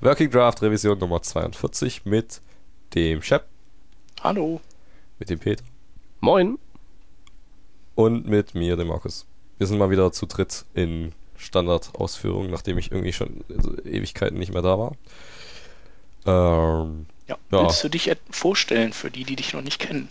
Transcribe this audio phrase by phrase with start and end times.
[0.00, 2.40] Working Draft Revision Nummer 42 mit
[2.94, 3.44] dem Shep,
[4.22, 4.60] Hallo.
[5.18, 5.64] mit dem Peter
[6.20, 6.58] Moin.
[7.94, 9.26] und mit mir, dem Markus.
[9.58, 13.44] Wir sind mal wieder zu dritt in Standardausführung, nachdem ich irgendwie schon
[13.84, 14.92] Ewigkeiten nicht mehr da war.
[16.26, 17.62] Ähm, Ja, Ja.
[17.64, 20.08] willst du dich vorstellen für die, die dich noch nicht kennen?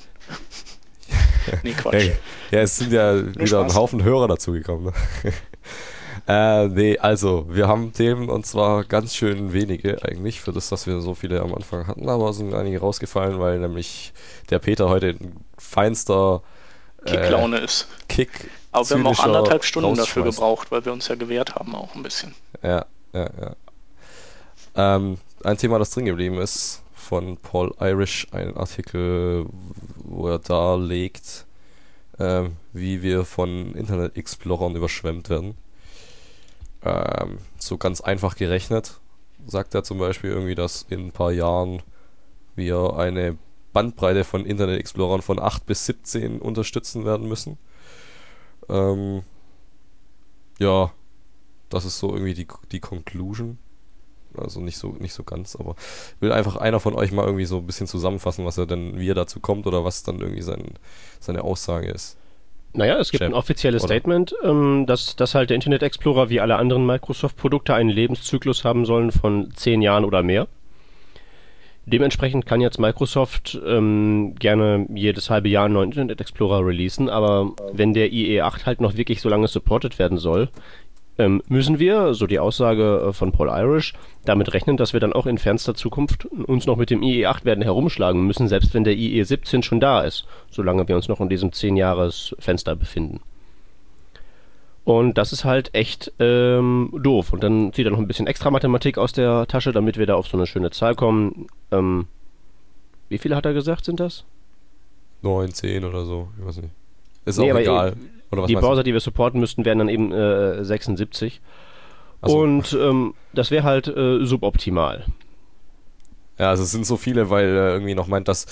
[1.63, 1.93] nee, Quatsch.
[1.93, 2.11] hey,
[2.51, 3.75] ja, es sind ja wieder ein Spaß.
[3.75, 4.85] Haufen Hörer dazugekommen.
[5.23, 5.33] Ne?
[6.29, 10.85] Äh, nee, also, wir haben Themen und zwar ganz schön wenige eigentlich, für das, dass
[10.85, 14.13] wir so viele am Anfang hatten, aber es sind einige rausgefallen, weil nämlich
[14.51, 16.43] der Peter heute ein feinster
[17.03, 17.87] äh, Kicklaune ist.
[18.07, 18.29] Kick.
[18.71, 21.95] Aber wir haben auch anderthalb Stunden dafür gebraucht, weil wir uns ja gewehrt haben auch
[21.95, 22.35] ein bisschen.
[22.61, 23.55] Ja, ja, ja.
[24.75, 29.47] Ähm, ein Thema, das drin geblieben ist, von Paul Irish, ein Artikel,
[29.95, 31.47] wo er darlegt,
[32.19, 35.57] ähm, wie wir von Internet Explorern überschwemmt werden.
[36.83, 38.99] Ähm, so ganz einfach gerechnet,
[39.45, 41.81] sagt er zum Beispiel irgendwie, dass in ein paar Jahren
[42.55, 43.37] wir eine
[43.73, 47.57] Bandbreite von Internet Explorern von 8 bis 17 unterstützen werden müssen.
[48.67, 49.23] Ähm,
[50.59, 50.91] ja,
[51.69, 53.57] das ist so irgendwie die, die Conclusion.
[54.37, 55.75] Also nicht so, nicht so ganz, aber
[56.19, 59.09] will einfach einer von euch mal irgendwie so ein bisschen zusammenfassen, was er denn, wie
[59.09, 60.63] er dazu kommt oder was dann irgendwie sein,
[61.19, 62.18] seine Aussage ist.
[62.73, 63.93] Naja, es gibt Chef, ein offizielles oder?
[63.93, 68.85] Statement, ähm, dass, dass halt der Internet Explorer wie alle anderen Microsoft-Produkte einen Lebenszyklus haben
[68.85, 70.47] sollen von zehn Jahren oder mehr.
[71.85, 77.53] Dementsprechend kann jetzt Microsoft ähm, gerne jedes halbe Jahr einen neuen Internet Explorer releasen, aber
[77.71, 80.49] wenn der IE8 halt noch wirklich so lange supported werden soll,
[81.19, 83.93] ähm, müssen wir, so die Aussage äh, von Paul Irish,
[84.25, 87.61] damit rechnen, dass wir dann auch in fernster Zukunft uns noch mit dem IE8 werden
[87.61, 91.49] herumschlagen müssen, selbst wenn der IE17 schon da ist, solange wir uns noch in diesem
[91.49, 93.19] 10-Jahres-Fenster befinden.
[94.85, 97.33] Und das ist halt echt ähm, doof.
[97.33, 100.15] Und dann zieht er noch ein bisschen extra Mathematik aus der Tasche, damit wir da
[100.15, 101.47] auf so eine schöne Zahl kommen.
[101.71, 102.07] Ähm,
[103.09, 104.23] wie viele hat er gesagt, sind das?
[105.21, 106.73] 9, 10 oder so, ich weiß nicht.
[107.25, 107.93] Ist Nee, auch egal.
[108.31, 108.55] Oder was die?
[108.55, 111.41] Browser, die wir supporten müssten, wären dann eben äh, 76.
[112.21, 112.39] Ach so.
[112.39, 115.05] Und ähm, das wäre halt äh, suboptimal.
[116.37, 118.45] Ja, also es sind so viele, weil er irgendwie noch meint, dass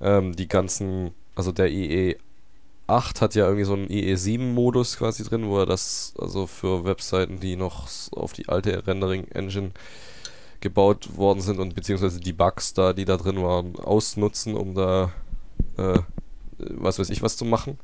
[0.00, 5.58] ähm, die ganzen, also der IE8 hat ja irgendwie so einen IE7-Modus quasi drin, wo
[5.58, 9.72] er das, also für Webseiten, die noch auf die alte Rendering-Engine
[10.60, 15.12] gebaut worden sind und beziehungsweise die Bugs da, die da drin waren, ausnutzen, um da,
[15.76, 15.98] äh,
[16.58, 17.78] was weiß ich, was zu machen.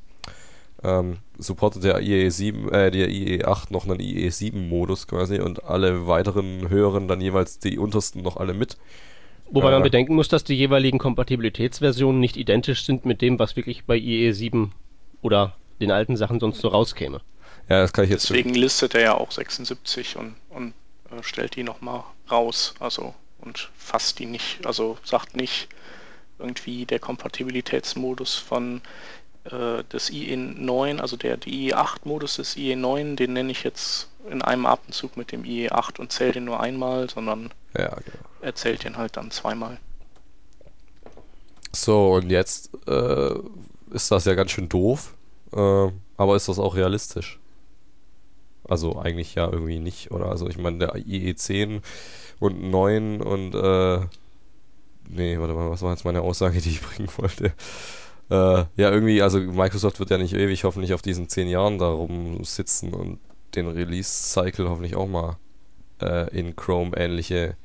[0.82, 7.06] Ähm, supportet der IE7, äh, der IE8 noch einen IE7-Modus quasi und alle weiteren höheren
[7.06, 8.76] dann jeweils die untersten noch alle mit.
[9.50, 9.72] Wobei Ja.
[9.72, 13.96] man bedenken muss, dass die jeweiligen Kompatibilitätsversionen nicht identisch sind mit dem, was wirklich bei
[13.96, 14.70] IE7
[15.22, 17.20] oder den alten Sachen sonst so rauskäme.
[17.68, 20.72] Ja, das kann ich jetzt Deswegen listet er ja auch 76 und, und
[21.10, 22.74] äh, stellt die nochmal raus.
[22.80, 25.68] Also und fasst die nicht, also sagt nicht
[26.38, 28.80] irgendwie der Kompatibilitätsmodus von
[29.44, 35.16] äh, des IE9, also der IE8-Modus des IE9, den nenne ich jetzt in einem Atemzug
[35.16, 38.18] mit dem IE8 und zähle den nur einmal, sondern Ja, genau.
[38.40, 39.78] er zählt den halt dann zweimal.
[41.74, 43.34] So, und jetzt äh,
[43.90, 45.14] ist das ja ganz schön doof,
[45.52, 47.38] äh, aber ist das auch realistisch?
[48.64, 50.26] Also eigentlich ja irgendwie nicht, oder?
[50.26, 51.80] Also ich meine, der IE10
[52.40, 54.00] und 9 und äh,
[55.08, 57.52] nee, warte mal, was war jetzt meine Aussage, die ich bringen wollte?
[58.30, 58.34] Äh,
[58.76, 62.94] ja, irgendwie, also Microsoft wird ja nicht ewig hoffentlich auf diesen 10 Jahren da rumsitzen
[62.94, 63.18] und
[63.56, 65.36] den Release-Cycle hoffentlich auch mal
[66.00, 67.56] äh, in Chrome ähnliche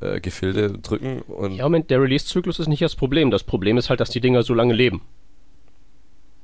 [0.00, 3.30] äh, Gefilde drücken und Ja, Moment, der Release-Zyklus ist nicht das Problem.
[3.30, 5.02] Das Problem ist halt, dass die Dinger so lange leben.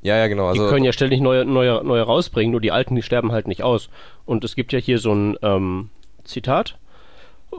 [0.03, 0.53] Ja, ja, genau.
[0.53, 3.49] Die Also, können ja ständig neue, neue, neue rausbringen, nur die alten, die sterben halt
[3.49, 3.89] nicht aus.
[4.27, 5.89] Und es gibt ja hier so ein ähm,
[6.25, 6.77] Zitat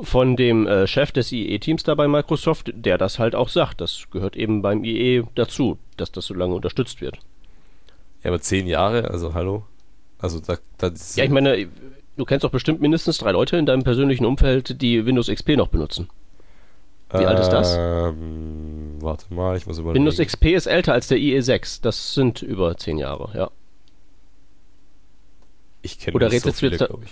[0.02, 3.82] von dem äh, Chef des IE-Teams da bei Microsoft, der das halt auch sagt.
[3.82, 7.20] Das gehört eben beim IE dazu, dass das so lange unterstützt wird.
[8.24, 9.64] ja, aber zehn Jahre, also hallo.
[10.20, 11.68] Also da, da Ja, ich meine,
[12.18, 15.68] du kennst doch bestimmt mindestens drei Leute in deinem persönlichen Umfeld, die Windows XP noch
[15.68, 16.10] benutzen.
[17.12, 17.76] wie alt ist das?
[17.78, 20.06] Ähm, warte mal, ich muss überlegen.
[20.06, 21.82] Windows XP ist älter als der IE6.
[21.82, 23.52] Das sind über zehn Jahre, ja.
[25.82, 27.12] Ich kenne Oder so redest du viele, jetzt glaube ich.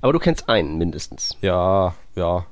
[0.00, 1.36] Aber du kennst einen mindestens.
[1.42, 2.46] Ja, ja.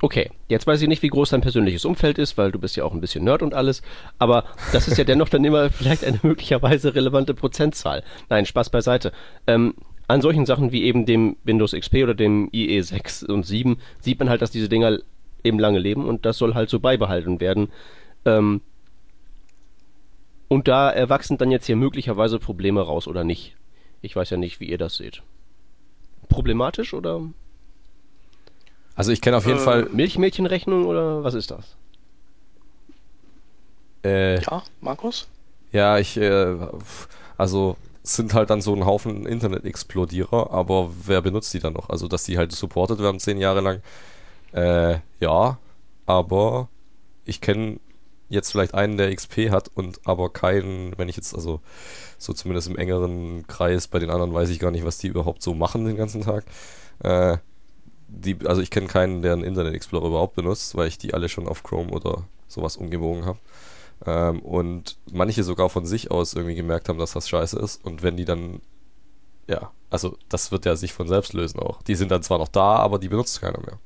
[0.00, 2.84] Okay, jetzt weiß ich nicht, wie groß dein persönliches Umfeld ist, weil du bist ja
[2.84, 3.82] auch ein bisschen Nerd und alles,
[4.18, 8.04] aber das ist ja dennoch dann immer vielleicht eine möglicherweise relevante Prozentzahl.
[8.28, 9.12] Nein, Spaß beiseite.
[9.48, 9.74] Ähm,
[10.06, 14.18] an solchen Sachen wie eben dem Windows XP oder dem IE 6 und 7 sieht
[14.20, 14.98] man halt, dass diese Dinger
[15.42, 17.68] eben lange leben und das soll halt so beibehalten werden.
[18.24, 18.60] Ähm,
[20.46, 23.56] und da erwachsen dann jetzt hier möglicherweise Probleme raus oder nicht.
[24.00, 25.22] Ich weiß ja nicht, wie ihr das seht.
[26.28, 27.22] Problematisch oder?
[28.94, 29.88] Also ich kenne auf jeden äh, Fall.
[29.92, 31.76] Milchmädchenrechnung oder was ist das?
[34.04, 35.28] Äh, ja, Markus?
[35.72, 36.56] Ja, ich, äh,
[37.36, 41.90] also sind halt dann so ein Haufen Internet-Explodierer, aber wer benutzt die dann noch?
[41.90, 43.82] Also, dass die halt supported werden zehn Jahre lang.
[44.52, 45.58] Äh, ja,
[46.06, 46.68] aber
[47.24, 47.78] ich kenne
[48.28, 51.60] jetzt vielleicht einen, der XP hat und aber keinen, wenn ich jetzt, also
[52.18, 55.42] so zumindest im engeren Kreis, bei den anderen weiß ich gar nicht, was die überhaupt
[55.42, 56.44] so machen den ganzen Tag.
[57.00, 57.38] Äh,
[58.08, 61.28] die, also ich kenne keinen, der einen Internet Explorer überhaupt benutzt, weil ich die alle
[61.28, 63.38] schon auf Chrome oder sowas umgebogen habe.
[64.06, 67.84] Ähm, und manche sogar von sich aus irgendwie gemerkt haben, dass das scheiße ist.
[67.84, 68.60] Und wenn die dann,
[69.46, 71.82] ja, also das wird ja sich von selbst lösen auch.
[71.82, 73.78] Die sind dann zwar noch da, aber die benutzt keiner mehr.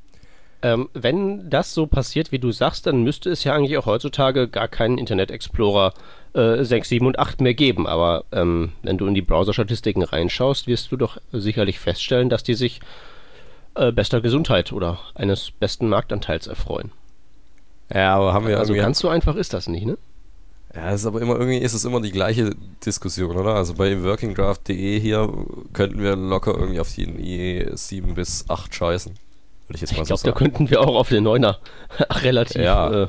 [0.63, 4.49] Ähm, wenn das so passiert, wie du sagst, dann müsste es ja eigentlich auch heutzutage
[4.49, 5.93] gar keinen Internet Explorer
[6.35, 7.87] äh, 6, 7 und 8 mehr geben.
[7.87, 12.55] Aber ähm, wenn du in die Browser-Statistiken reinschaust, wirst du doch sicherlich feststellen, dass die
[12.55, 12.81] sich
[13.75, 16.93] äh, bester Gesundheit oder eines besten Marktanteils erfreuen.
[17.93, 19.99] Ja, aber haben wir Also ganz so einfach ist das nicht, ne?
[20.75, 22.55] Ja, es ist aber immer irgendwie ist es immer die gleiche
[22.85, 23.55] Diskussion, oder?
[23.55, 25.31] Also bei workingdraft.de hier
[25.75, 29.15] könnten wir locker irgendwie auf die IE 7 bis 8 scheißen.
[29.73, 30.35] Würde ich jetzt mal ich so glaub, sagen.
[30.35, 31.57] da könnten wir auch auf den 9er
[32.23, 32.61] relativ.
[32.61, 33.09] Ja, äh,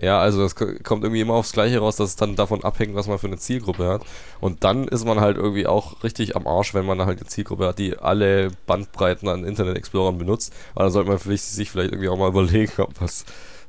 [0.00, 3.08] ja, also das kommt irgendwie immer aufs Gleiche raus, dass es dann davon abhängt, was
[3.08, 4.02] man für eine Zielgruppe hat.
[4.40, 7.66] Und dann ist man halt irgendwie auch richtig am Arsch, wenn man halt eine Zielgruppe
[7.66, 10.52] hat, die alle Bandbreiten an Internet Explorern benutzt.
[10.74, 13.24] Aber dann sollte man sich vielleicht irgendwie auch mal überlegen, ob was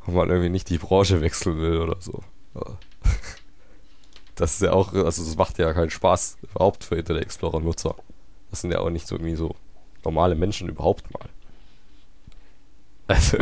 [0.05, 2.21] ob man irgendwie nicht die Branche wechseln will oder so.
[4.37, 7.95] Das ist ja auch, also das macht ja keinen Spaß überhaupt für Internet Explorer Nutzer.
[8.49, 9.55] Das sind ja auch nicht so irgendwie so
[10.03, 11.29] normale Menschen überhaupt mal.
[13.07, 13.37] Also.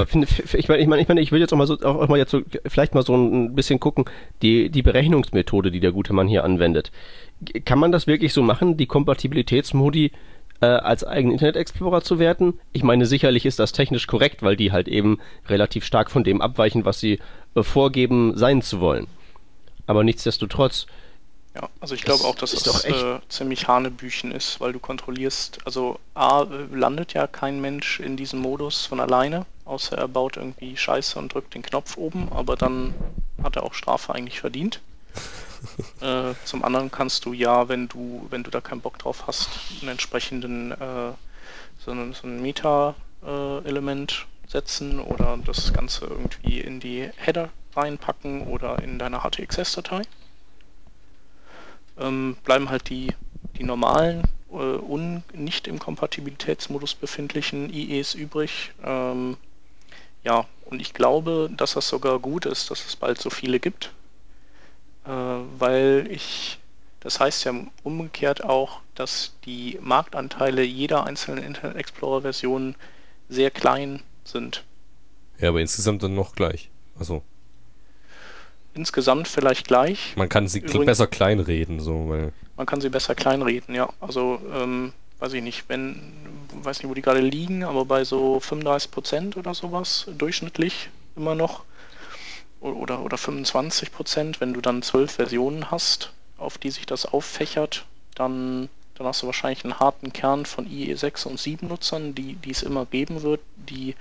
[0.53, 2.31] Ich meine, ich meine, ich, mein, ich will jetzt auch mal so, auch mal jetzt
[2.31, 4.05] so, vielleicht mal so ein bisschen gucken,
[4.41, 6.91] die, die Berechnungsmethode, die der gute Mann hier anwendet.
[7.65, 10.11] Kann man das wirklich so machen, die Kompatibilitätsmodi
[10.61, 12.59] äh, als eigenen Internet Explorer zu werten.
[12.71, 16.41] Ich meine, sicherlich ist das technisch korrekt, weil die halt eben relativ stark von dem
[16.41, 17.19] abweichen, was sie
[17.55, 19.07] äh, vorgeben, sein zu wollen.
[19.87, 20.87] Aber nichtsdestotrotz.
[21.55, 25.99] Ja, also ich glaube auch, dass es äh, ziemlich Hanebüchen ist, weil du kontrollierst, also
[26.15, 30.75] A, äh, landet ja kein Mensch in diesem Modus von alleine, außer er baut irgendwie
[30.77, 32.93] Scheiße und drückt den Knopf oben, aber dann
[33.41, 34.81] hat er auch Strafe eigentlich verdient.
[36.01, 39.49] äh, zum anderen kannst du ja, wenn du, wenn du da keinen Bock drauf hast,
[39.81, 41.13] einen entsprechenden äh,
[41.79, 48.79] so, so ein Meta-Element äh, setzen oder das Ganze irgendwie in die Header reinpacken oder
[48.79, 50.03] in deine HTXS-Datei.
[51.97, 53.13] Ähm, bleiben halt die,
[53.57, 58.71] die normalen äh, und nicht im Kompatibilitätsmodus befindlichen IEs übrig.
[58.83, 59.37] Ähm,
[60.23, 63.91] ja, und ich glaube, dass das sogar gut ist, dass es bald so viele gibt,
[65.05, 66.59] äh, weil ich,
[66.99, 67.53] das heißt ja
[67.83, 72.75] umgekehrt auch, dass die Marktanteile jeder einzelnen Internet Explorer Version
[73.29, 74.63] sehr klein sind.
[75.39, 76.69] Ja, aber insgesamt dann noch gleich.
[76.97, 77.23] Also.
[78.75, 80.15] Insgesamt vielleicht gleich.
[80.15, 82.33] Man kann sie Übrigens, besser kleinreden, so, weil.
[82.55, 83.91] Man kann sie besser kleinreden, ja.
[83.99, 86.01] Also, ähm, weiß ich nicht, wenn,
[86.63, 91.63] weiß nicht, wo die gerade liegen, aber bei so 35% oder sowas durchschnittlich immer noch
[92.59, 94.41] oder, oder 25 Prozent.
[94.41, 99.27] Wenn du dann zwölf Versionen hast, auf die sich das auffächert, dann, dann hast du
[99.27, 103.41] wahrscheinlich einen harten Kern von IE6 und 7 Nutzern, die, die es immer geben wird,
[103.55, 103.95] die,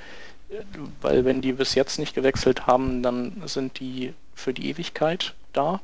[1.00, 5.80] weil wenn die bis jetzt nicht gewechselt haben, dann sind die für die Ewigkeit da.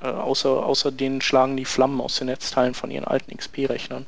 [0.00, 4.06] Äh, außer, außer denen schlagen die Flammen aus den Netzteilen von ihren alten XP-Rechnern.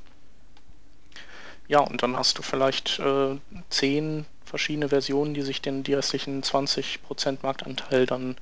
[1.68, 3.36] Ja, und dann hast du vielleicht äh,
[3.70, 8.36] 10, verschiedene Versionen, die sich den die restlichen 20% Marktanteil dann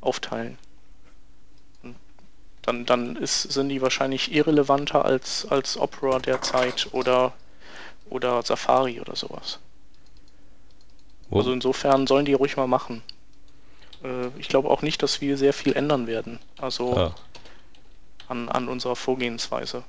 [0.00, 0.58] aufteilen.
[1.82, 1.96] Und
[2.62, 7.32] dann, dann ist, sind die wahrscheinlich irrelevanter als, als Opera derzeit oder,
[8.10, 9.58] oder Safari oder sowas.
[11.30, 11.38] Wo?
[11.38, 13.02] Also insofern sollen die ruhig mal machen.
[14.04, 16.38] Äh, ich glaube auch nicht, dass wir sehr viel ändern werden.
[16.58, 17.14] Also ah.
[18.28, 19.84] an, an unserer Vorgehensweise.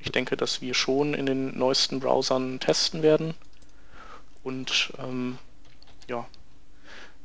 [0.00, 3.34] Ich denke, dass wir schon in den neuesten Browsern testen werden
[4.42, 5.38] und ähm,
[6.08, 6.26] ja,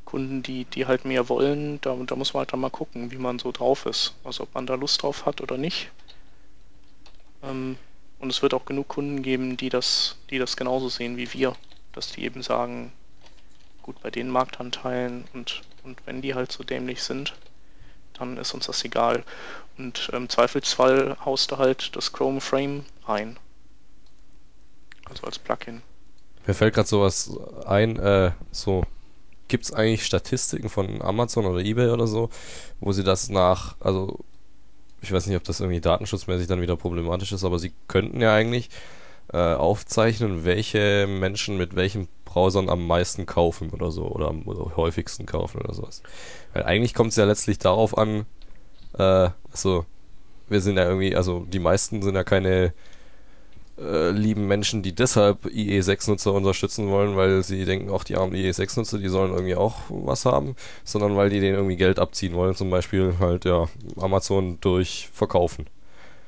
[0.04, 3.18] Kunden, die, die halt mehr wollen, da, da muss man halt dann mal gucken, wie
[3.18, 4.14] man so drauf ist.
[4.22, 5.90] Also ob man da Lust drauf hat oder nicht.
[7.42, 7.76] Ähm,
[8.18, 11.56] und es wird auch genug Kunden geben, die das, die das genauso sehen wie wir.
[11.92, 12.92] Dass die eben sagen,
[13.82, 17.34] gut, bei den Marktanteilen und, und wenn die halt so dämlich sind,
[18.14, 19.24] dann ist uns das egal.
[19.76, 23.38] Und im Zweifelsfall haust du halt das Chrome Frame rein.
[25.04, 25.82] Also als Plugin.
[26.46, 28.84] Mir fällt gerade sowas ein, äh, so,
[29.48, 32.30] gibt es eigentlich Statistiken von Amazon oder Ebay oder so,
[32.80, 34.20] wo sie das nach, also
[35.00, 38.34] ich weiß nicht, ob das irgendwie datenschutzmäßig dann wieder problematisch ist, aber sie könnten ja
[38.34, 38.70] eigentlich
[39.32, 44.76] äh, aufzeichnen, welche Menschen mit welchem Browsern am meisten kaufen oder so oder am oder
[44.76, 46.02] häufigsten kaufen oder sowas.
[46.52, 48.26] Weil eigentlich kommt es ja letztlich darauf an,
[48.98, 49.86] äh, also
[50.48, 52.72] wir sind ja irgendwie, also die meisten sind ja keine
[53.78, 58.98] äh, lieben Menschen, die deshalb IE6-Nutzer unterstützen wollen, weil sie denken, auch die armen IE6-Nutzer,
[58.98, 62.70] die sollen irgendwie auch was haben, sondern weil die denen irgendwie Geld abziehen wollen, zum
[62.70, 65.66] Beispiel halt ja Amazon durch Verkaufen.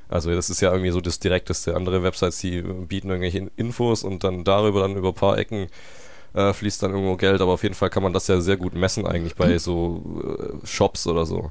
[0.08, 1.74] Also das ist ja irgendwie so das Direkteste.
[1.74, 5.68] Andere Websites, die bieten irgendwelche Infos und dann darüber, dann über ein paar Ecken
[6.36, 8.74] äh, fließt dann irgendwo Geld, aber auf jeden Fall kann man das ja sehr gut
[8.74, 11.50] messen eigentlich bei so äh, Shops oder so.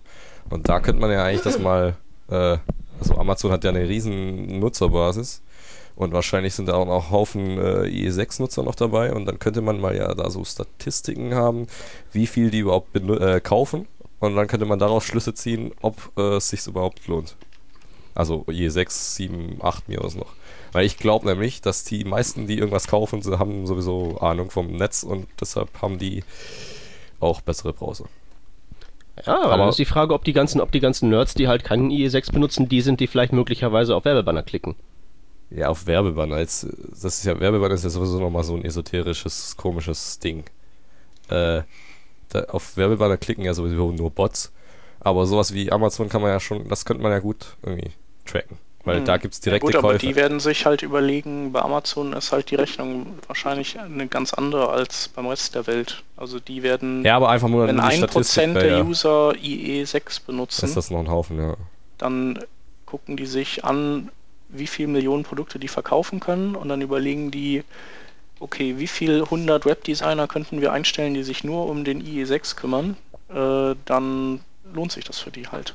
[0.50, 1.98] Und da könnte man ja eigentlich das mal,
[2.30, 2.58] äh,
[3.00, 5.42] also Amazon hat ja eine riesen Nutzerbasis
[5.96, 9.80] und wahrscheinlich sind da auch noch Haufen äh, IE6-Nutzer noch dabei und dann könnte man
[9.80, 11.66] mal ja da so Statistiken haben,
[12.12, 13.88] wie viel die überhaupt äh, kaufen
[14.20, 17.36] und dann könnte man daraus Schlüsse ziehen, ob äh, es sich überhaupt lohnt.
[18.14, 20.34] Also je 6, 7, 8 mir was noch.
[20.76, 24.68] Weil ich glaube nämlich, dass die meisten, die irgendwas kaufen, sie haben sowieso Ahnung vom
[24.68, 26.26] Netz und deshalb haben die
[27.22, 28.10] auch bessere Browser.
[29.26, 31.64] Ja, aber dann ist die Frage, ob die ganzen, ob die ganzen Nerds, die halt
[31.64, 34.76] keinen IE6 benutzen, die sind, die vielleicht möglicherweise auf Werbebanner klicken.
[35.50, 36.40] Ja, auf Werbebanner.
[36.40, 40.44] Jetzt, das ist ja, Werbebanner ist ja sowieso nochmal so ein esoterisches, komisches Ding.
[41.30, 41.62] Äh,
[42.28, 44.52] da, auf Werbebanner klicken ja sowieso nur Bots.
[45.00, 47.92] Aber sowas wie Amazon kann man ja schon, das könnte man ja gut irgendwie
[48.26, 48.58] tracken.
[48.86, 49.06] Weil hm.
[49.06, 52.32] da gibt es direkte ja gut, aber die werden sich halt überlegen, bei Amazon ist
[52.32, 56.04] halt die Rechnung wahrscheinlich eine ganz andere als beim Rest der Welt.
[56.16, 58.84] Also die werden, ja, aber einfach nur wenn ein Prozent der ja.
[58.84, 61.56] User IE6 benutzen, ist das noch ein Haufen, ja.
[61.98, 62.40] Dann
[62.86, 64.10] gucken die sich an,
[64.50, 67.64] wie viele Millionen Produkte die verkaufen können und dann überlegen die,
[68.40, 72.98] okay, wie viele 100 Webdesigner könnten wir einstellen, die sich nur um den IE6 kümmern,
[73.30, 74.42] äh, dann
[74.74, 75.74] lohnt sich das für die halt.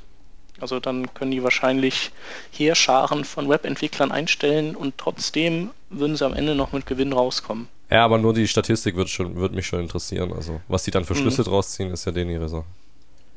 [0.60, 2.10] Also dann können die wahrscheinlich
[2.52, 7.68] Heerscharen von Webentwicklern einstellen und trotzdem würden sie am Ende noch mit Gewinn rauskommen.
[7.90, 10.32] Ja, aber nur die Statistik wird, schon, wird mich schon interessieren.
[10.32, 11.18] Also was die dann für mhm.
[11.18, 11.46] Schlüsse mhm.
[11.46, 12.64] draus ziehen, ist ja denen ihre Sache.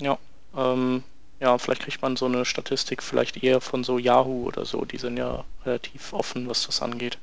[0.02, 0.18] Ja,
[0.56, 1.04] ähm,
[1.40, 4.86] ja, vielleicht kriegt man so eine Statistik vielleicht eher von so Yahoo oder so.
[4.86, 7.18] Die sind ja relativ offen, was das angeht.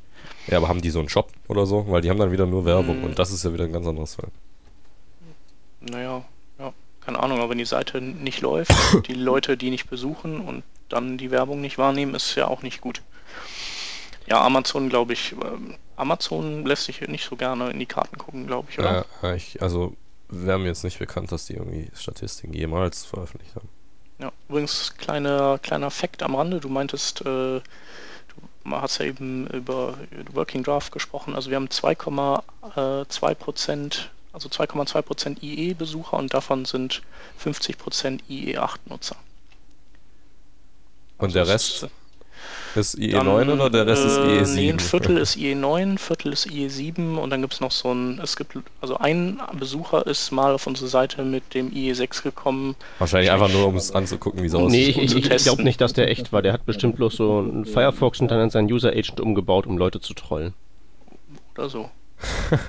[0.47, 1.87] Ja, aber haben die so einen Shop oder so?
[1.89, 3.05] Weil die haben dann wieder nur Werbung mm.
[3.05, 4.29] und das ist ja wieder ein ganz anderes Fall.
[5.81, 6.25] Naja,
[7.11, 8.73] keine Ahnung, aber wenn die Seite nicht läuft,
[9.09, 12.81] die Leute die nicht besuchen und dann die Werbung nicht wahrnehmen, ist ja auch nicht
[12.81, 13.03] gut.
[14.27, 18.47] Ja, Amazon, glaube ich, ähm, Amazon lässt sich nicht so gerne in die Karten gucken,
[18.47, 19.05] glaube ich, oder?
[19.23, 19.97] Ja, ich, also
[20.29, 23.69] wäre mir jetzt nicht bekannt, dass die irgendwie Statistiken jemals veröffentlicht haben.
[24.21, 27.63] Ja, übrigens, kleiner, kleiner Fakt am Rande, du meintest, äh, du
[28.71, 29.95] hast ja eben über
[30.33, 37.03] Working Draft gesprochen, also wir haben 2,2 Prozent also 2,2% IE-Besucher und davon sind
[37.43, 39.17] 50% IE8-Nutzer.
[41.19, 41.89] Und also der Rest
[42.75, 44.55] ist IE9 dann, oder der Rest äh, ist IE7?
[44.55, 47.93] Nee, ein Viertel ist IE9, ein Viertel ist IE7 und dann gibt es noch so
[47.93, 52.77] ein, es gibt, also ein Besucher ist mal auf unsere Seite mit dem IE6 gekommen.
[52.99, 54.97] Wahrscheinlich einfach nur, um es anzugucken, wie es aussieht.
[54.97, 56.43] Nee, ich, ich, ich glaube nicht, dass der echt war.
[56.43, 60.01] Der hat bestimmt bloß so ein Firefox und dann seinen User Agent umgebaut, um Leute
[60.01, 60.55] zu trollen.
[61.57, 61.91] Oder so.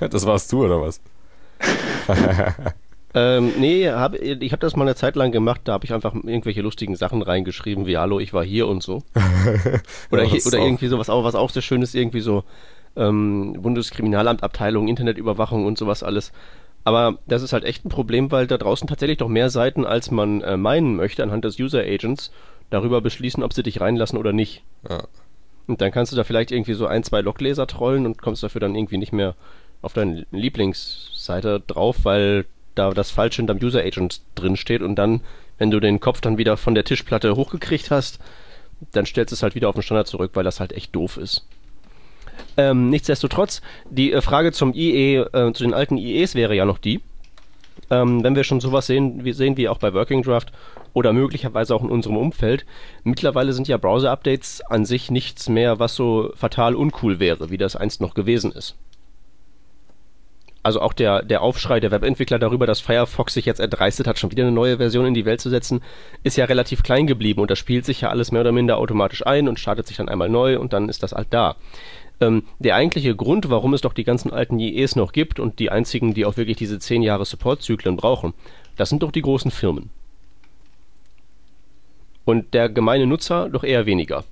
[0.10, 1.00] das warst du, oder was?
[3.14, 6.14] ähm, nee, hab, ich habe das mal eine Zeit lang gemacht, da habe ich einfach
[6.14, 9.02] irgendwelche lustigen Sachen reingeschrieben, wie Hallo, ich war hier und so.
[10.10, 12.44] oder, ja, oder irgendwie sowas auch, was auch sehr schön ist, irgendwie so
[12.96, 16.32] ähm, Bundeskriminalamtabteilung, Internetüberwachung und sowas alles.
[16.84, 20.10] Aber das ist halt echt ein Problem, weil da draußen tatsächlich doch mehr Seiten, als
[20.10, 22.32] man äh, meinen möchte, anhand des User Agents,
[22.70, 24.62] darüber beschließen, ob sie dich reinlassen oder nicht.
[24.88, 25.04] Ja.
[25.68, 28.60] Und dann kannst du da vielleicht irgendwie so ein, zwei Logleser trollen und kommst dafür
[28.60, 29.36] dann irgendwie nicht mehr
[29.82, 35.20] auf deine Lieblingsseite drauf, weil da das falsch hinterm User Agent drin steht und dann,
[35.58, 38.18] wenn du den Kopf dann wieder von der Tischplatte hochgekriegt hast,
[38.92, 41.16] dann stellst du es halt wieder auf den Standard zurück, weil das halt echt doof
[41.16, 41.46] ist.
[42.56, 43.60] Ähm, nichtsdestotrotz,
[43.90, 47.00] die äh, Frage zum IE, äh, zu den alten IEs wäre ja noch die,
[47.90, 50.52] ähm, wenn wir schon sowas sehen, wie, sehen wie auch bei Working Draft
[50.94, 52.64] oder möglicherweise auch in unserem Umfeld,
[53.04, 57.76] mittlerweile sind ja Browser-Updates an sich nichts mehr, was so fatal uncool wäre, wie das
[57.76, 58.76] einst noch gewesen ist
[60.62, 64.30] also auch der, der Aufschrei der Webentwickler darüber, dass Firefox sich jetzt erdreistet hat, schon
[64.30, 65.82] wieder eine neue Version in die Welt zu setzen,
[66.22, 69.26] ist ja relativ klein geblieben und das spielt sich ja alles mehr oder minder automatisch
[69.26, 71.56] ein und startet sich dann einmal neu und dann ist das halt da.
[72.20, 75.70] Ähm, der eigentliche Grund, warum es doch die ganzen alten IEs noch gibt und die
[75.70, 78.32] einzigen, die auch wirklich diese 10 Jahre Supportzyklen brauchen,
[78.76, 79.90] das sind doch die großen Firmen.
[82.24, 84.24] Und der gemeine Nutzer doch eher weniger.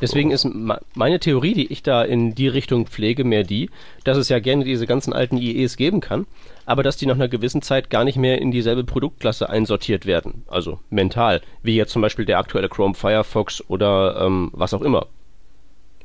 [0.00, 0.46] Deswegen ist
[0.94, 3.70] meine Theorie, die ich da in die Richtung pflege, mehr die,
[4.04, 6.26] dass es ja gerne diese ganzen alten IEs geben kann,
[6.66, 10.44] aber dass die nach einer gewissen Zeit gar nicht mehr in dieselbe Produktklasse einsortiert werden.
[10.48, 15.06] Also mental, wie jetzt zum Beispiel der aktuelle Chrome Firefox oder ähm, was auch immer.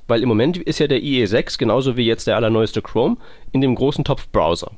[0.08, 3.18] Weil im Moment ist ja der IE6, genauso wie jetzt der allerneueste Chrome,
[3.52, 4.72] in dem großen Topf-Browser.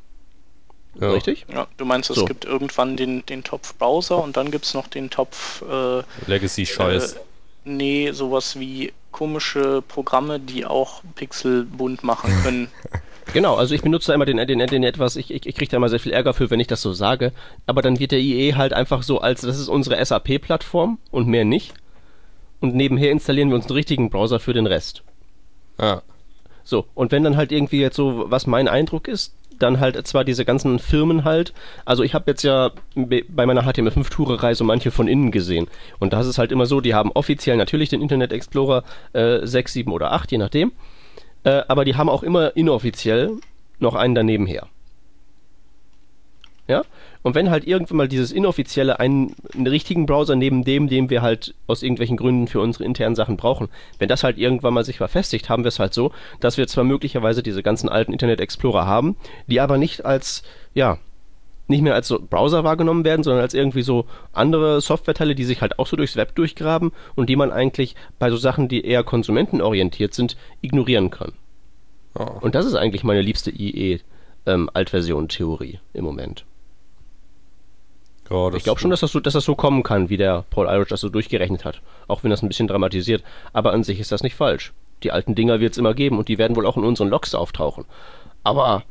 [0.99, 1.09] Ja.
[1.11, 1.45] Richtig?
[1.53, 2.25] Ja, du meinst, es So.
[2.25, 7.13] gibt irgendwann den, den Topf-Browser und dann gibt es noch den Topf, äh, Legacy-Scheiß.
[7.13, 7.19] äh,
[7.63, 8.91] nee, sowas wie
[9.21, 12.69] komische Programme, die auch pixelbunt machen können.
[13.33, 15.77] Genau, also ich benutze da immer den, den, den etwas, ich, ich, ich kriege da
[15.77, 17.31] immer sehr viel Ärger für, wenn ich das so sage,
[17.67, 21.45] aber dann wird der IE halt einfach so als, das ist unsere SAP-Plattform und mehr
[21.45, 21.75] nicht.
[22.61, 25.03] Und nebenher installieren wir uns einen richtigen Browser für den Rest.
[25.79, 26.01] Ja.
[26.63, 30.23] So, und wenn dann halt irgendwie jetzt so, was mein Eindruck ist, dann halt zwar
[30.23, 31.53] diese ganzen Firmen halt,
[31.85, 35.67] also ich habe jetzt ja be- bei meiner HTML5-Tourerei so manche von innen gesehen.
[35.99, 39.73] Und das ist halt immer so, die haben offiziell natürlich den Internet Explorer äh, 6,
[39.73, 40.71] 7 oder 8, je nachdem.
[41.43, 43.31] Äh, aber die haben auch immer inoffiziell
[43.79, 44.67] noch einen daneben her.
[46.67, 46.83] Ja?
[47.23, 51.21] Und wenn halt irgendwann mal dieses inoffizielle einen, einen richtigen Browser neben dem, den wir
[51.21, 54.97] halt aus irgendwelchen Gründen für unsere internen Sachen brauchen, wenn das halt irgendwann mal sich
[54.97, 58.87] verfestigt, haben wir es halt so, dass wir zwar möglicherweise diese ganzen alten Internet Explorer
[58.87, 59.15] haben,
[59.47, 60.41] die aber nicht als,
[60.73, 60.97] ja,
[61.67, 65.61] nicht mehr als so Browser wahrgenommen werden, sondern als irgendwie so andere Softwareteile, die sich
[65.61, 69.03] halt auch so durchs Web durchgraben und die man eigentlich bei so Sachen, die eher
[69.03, 71.33] konsumentenorientiert sind, ignorieren kann.
[72.17, 72.25] Ja.
[72.25, 76.45] Und das ist eigentlich meine liebste IE-Altversion-Theorie im Moment.
[78.31, 80.67] Ja, Ich glaube schon, dass das, so, dass das so kommen kann, wie der Paul
[80.67, 81.81] Irish das so durchgerechnet hat.
[82.07, 83.23] Auch wenn das ein bisschen dramatisiert.
[83.51, 84.71] Aber an sich ist das nicht falsch.
[85.03, 87.35] Die alten Dinger wird es immer geben und die werden wohl auch in unseren Logs
[87.35, 87.85] auftauchen.
[88.43, 88.83] Aber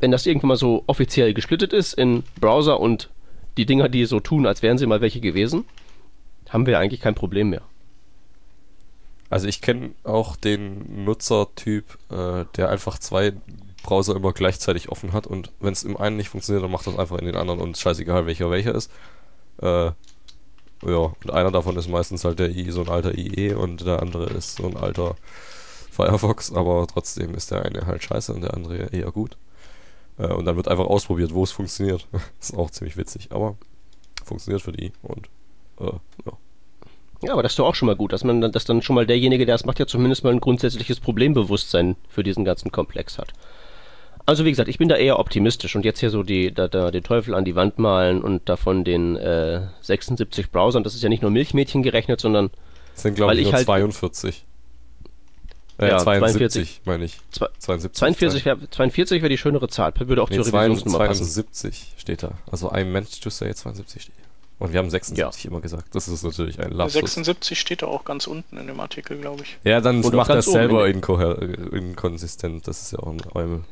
[0.00, 3.10] wenn das irgendwann mal so offiziell gesplittet ist in Browser und
[3.56, 5.64] die Dinger, die so tun, als wären sie mal welche gewesen,
[6.50, 7.62] haben wir eigentlich kein Problem mehr.
[9.30, 13.32] Also ich kenne auch den Nutzertyp, äh, der einfach zwei
[13.86, 16.98] Browser immer gleichzeitig offen hat und wenn es im einen nicht funktioniert, dann macht das
[16.98, 18.90] einfach in den anderen und scheißegal welcher welcher ist.
[19.62, 19.92] Äh,
[20.82, 24.02] ja, und einer davon ist meistens halt der I, so ein alter IE und der
[24.02, 25.14] andere ist so ein alter
[25.90, 29.38] Firefox, aber trotzdem ist der eine halt scheiße und der andere eher gut.
[30.18, 32.06] Äh, und dann wird einfach ausprobiert, wo es funktioniert.
[32.40, 33.56] ist auch ziemlich witzig, aber
[34.24, 35.28] funktioniert für die und
[35.80, 35.92] äh,
[36.26, 36.32] ja.
[37.22, 39.06] Ja, aber das ist doch auch schon mal gut, dass man dass dann schon mal
[39.06, 43.32] derjenige, der es macht, ja zumindest mal ein grundsätzliches Problembewusstsein für diesen ganzen Komplex hat.
[44.28, 46.90] Also wie gesagt, ich bin da eher optimistisch und jetzt hier so die, da, da
[46.90, 51.08] den Teufel an die Wand malen und davon den äh, 76 Browsern, das ist ja
[51.08, 52.50] nicht nur Milchmädchen gerechnet, sondern
[52.96, 54.44] Es sind glaube ich nur halt- 42.
[55.78, 57.18] Äh, Ja, 72, meine ich.
[57.30, 57.98] zwei- 72.
[57.98, 60.54] 42 wäre 42 wär die schönere Zahl, würde auch Nee, zur 72,
[60.86, 61.24] Revisionsnummer passen.
[61.24, 62.32] 72 steht da.
[62.50, 64.14] Also ein Mensch to say 72 steht.
[64.58, 65.94] Und wir haben 76 immer gesagt.
[65.94, 66.94] Das ist natürlich ein Lapsus.
[66.94, 69.58] 76 steht da auch ganz unten in dem Artikel, glaube ich.
[69.64, 72.66] Ja, dann Und macht er oben selber in inkoher- äh, inkonsistent.
[72.66, 73.64] Das ist ja auch ein Eumel.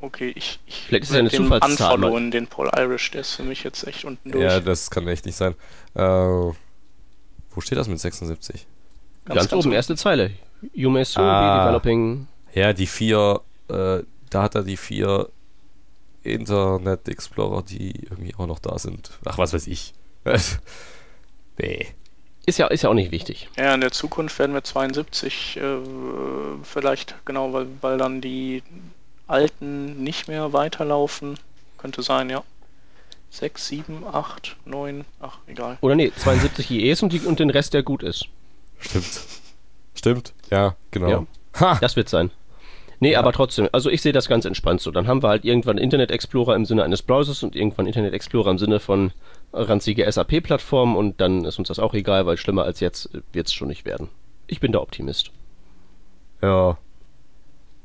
[0.00, 3.34] Okay, ich, ich Vielleicht ist es eine den Zufallszahl, unfollowen, den Paul Irish, der ist
[3.34, 4.44] für mich jetzt echt unten durch.
[4.44, 5.54] Ja, das kann echt nicht sein.
[5.94, 6.54] Äh, wo
[7.60, 8.66] steht das mit 76?
[9.24, 10.32] Ganz, oben, erste Zeile.
[10.72, 11.58] You may soon Ah.
[11.58, 12.28] be developing.
[12.52, 15.28] Ja, die vier, äh, da hat er die vier
[16.22, 19.10] Internet Explorer, die irgendwie auch noch da sind.
[19.24, 19.94] Ach, was weiß ich.
[21.58, 21.86] nee.
[22.46, 23.48] Ist ja, ist ja auch nicht wichtig.
[23.56, 25.78] Ja, in der Zukunft werden wir 72 äh,
[26.62, 28.62] vielleicht, genau, weil, weil dann die
[29.26, 31.38] alten nicht mehr weiterlaufen.
[31.78, 32.42] Könnte sein, ja.
[33.30, 35.76] 6, 7, 8, 9, ach, egal.
[35.80, 38.26] Oder nee, 72 IEs und, die, und den Rest, der gut ist.
[38.78, 39.20] Stimmt.
[39.94, 40.32] Stimmt.
[40.50, 41.08] Ja, genau.
[41.08, 41.26] Ja.
[41.60, 41.78] Ha!
[41.80, 42.30] Das wird sein.
[43.00, 43.18] Nee, Ja.
[43.18, 44.90] aber trotzdem, also ich sehe das ganz entspannt so.
[44.90, 48.50] Dann haben wir halt irgendwann Internet Explorer im Sinne eines Browsers und irgendwann Internet Explorer
[48.52, 49.12] im Sinne von
[49.52, 53.52] ranzige SAP-Plattform und dann ist uns das auch egal, weil schlimmer als jetzt wird es
[53.52, 54.08] schon nicht werden.
[54.46, 55.30] Ich bin der Optimist.
[56.42, 56.78] Ja.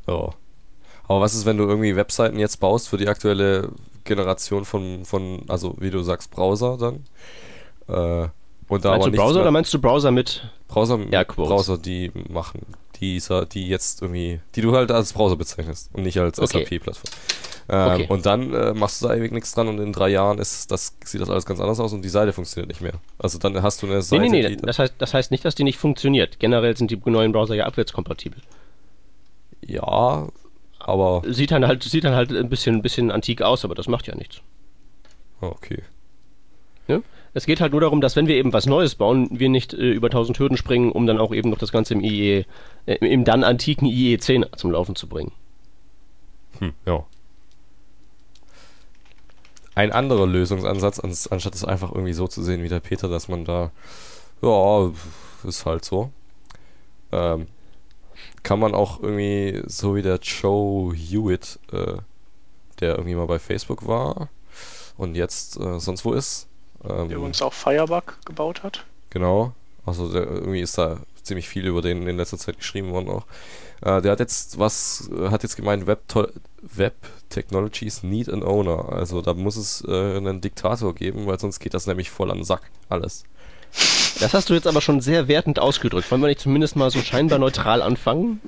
[0.08, 0.30] Ja.
[1.12, 3.70] Aber was ist, wenn du irgendwie Webseiten jetzt baust für die aktuelle
[4.06, 7.06] Generation von, von also wie du sagst, Browser dann?
[7.88, 8.30] Äh,
[8.70, 10.50] und da meinst du Browser oder meinst du Browser mit?
[10.70, 11.50] Browser, Airquotes.
[11.50, 12.62] Browser, die machen,
[13.02, 16.64] dieser, die jetzt irgendwie, die du halt als Browser bezeichnest und nicht als Okay.
[16.64, 17.12] SAP-Plattform.
[17.68, 18.06] Ähm, Okay.
[18.08, 20.96] Und dann äh, machst du da ewig nichts dran und in drei Jahren ist das,
[21.04, 22.94] sieht das alles ganz anders aus und die Seite funktioniert nicht mehr.
[23.20, 25.44] Also dann hast du eine Nee, Seite, nee, nee, die das heißt, das heißt nicht,
[25.44, 26.40] dass die nicht funktioniert.
[26.40, 28.42] Generell sind die neuen Browser ja abwärtskompatibel.
[29.62, 30.28] ja,
[30.86, 33.88] aber Sieht dann halt, sieht dann halt ein bisschen, ein bisschen antik aus, aber das
[33.88, 34.42] macht ja nichts.
[35.42, 35.84] oh, okay.
[36.88, 37.04] Ne?
[37.34, 39.92] Es geht halt nur darum, dass wenn wir eben was Neues bauen, wir nicht äh,
[39.92, 42.46] über 1000 Hürden springen, um dann auch eben noch das Ganze im IE,
[42.86, 45.32] äh, im dann antiken IE 10 zum Laufen zu bringen.
[46.60, 47.06] Hm, ja.
[49.74, 53.30] Ein anderer Lösungsansatz, ans, anstatt es einfach irgendwie so zu sehen wie der Peter, dass
[53.30, 53.72] man da,
[54.42, 54.92] ja,
[55.46, 56.12] ist halt so.
[57.14, 57.48] Ähm,
[58.44, 61.98] kann man auch irgendwie, so wie der Joe Hewitt, äh,
[62.80, 64.30] der irgendwie mal bei Facebook war
[64.98, 66.48] und jetzt äh, sonst wo ist.
[66.84, 68.86] Ähm, Der übrigens auch Firebug gebaut hat.
[69.10, 69.54] Genau.
[69.86, 73.26] Also der, irgendwie ist da ziemlich viel über den in letzter Zeit geschrieben worden auch.
[73.82, 76.02] Äh, der hat jetzt was, hat jetzt gemeint, Web,
[76.62, 76.96] Web
[77.30, 78.90] Technologies need an owner.
[78.90, 82.40] Also da muss es äh, einen Diktator geben, weil sonst geht das nämlich voll an
[82.40, 82.70] den Sack.
[82.90, 83.24] Alles.
[84.20, 86.12] Das hast du jetzt aber schon sehr wertend ausgedrückt.
[86.12, 88.40] Wollen wir nicht zumindest mal so scheinbar neutral anfangen?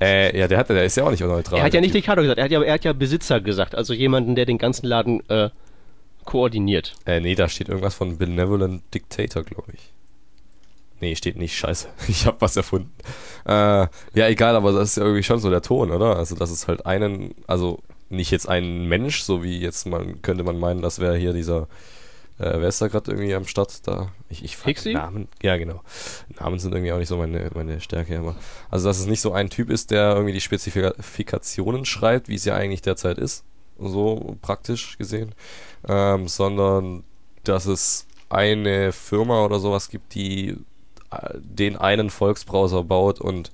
[0.00, 1.58] Äh, ja, der, hat, der ist ja auch nicht neutral.
[1.58, 3.92] Er hat ja nicht Diktator gesagt, er hat ja, er hat ja Besitzer gesagt, also
[3.92, 5.50] jemanden, der den ganzen Laden äh,
[6.24, 6.94] koordiniert.
[7.06, 9.92] Äh, nee, da steht irgendwas von Benevolent Dictator, glaube ich.
[11.00, 11.88] Nee, steht nicht, scheiße.
[12.08, 12.92] Ich habe was erfunden.
[13.46, 16.16] Äh, ja, egal, aber das ist ja irgendwie schon so der Ton, oder?
[16.16, 20.44] Also, das ist halt einen, also nicht jetzt ein Mensch, so wie jetzt man, könnte
[20.44, 21.68] man meinen, das wäre hier dieser
[22.38, 23.86] äh, wer ist da gerade irgendwie am Start?
[23.86, 24.92] Da, ich, ich Pixie?
[24.92, 25.28] Namen.
[25.42, 25.82] Ja, genau.
[26.38, 28.36] Namen sind irgendwie auch nicht so meine, meine Stärke immer.
[28.70, 32.44] Also, dass es nicht so ein Typ ist, der irgendwie die Spezifikationen schreibt, wie es
[32.44, 33.44] ja eigentlich derzeit ist,
[33.78, 35.34] so praktisch gesehen,
[35.88, 37.04] ähm, sondern
[37.44, 40.56] dass es eine Firma oder sowas gibt, die
[41.10, 43.50] äh, den einen Volksbrowser baut und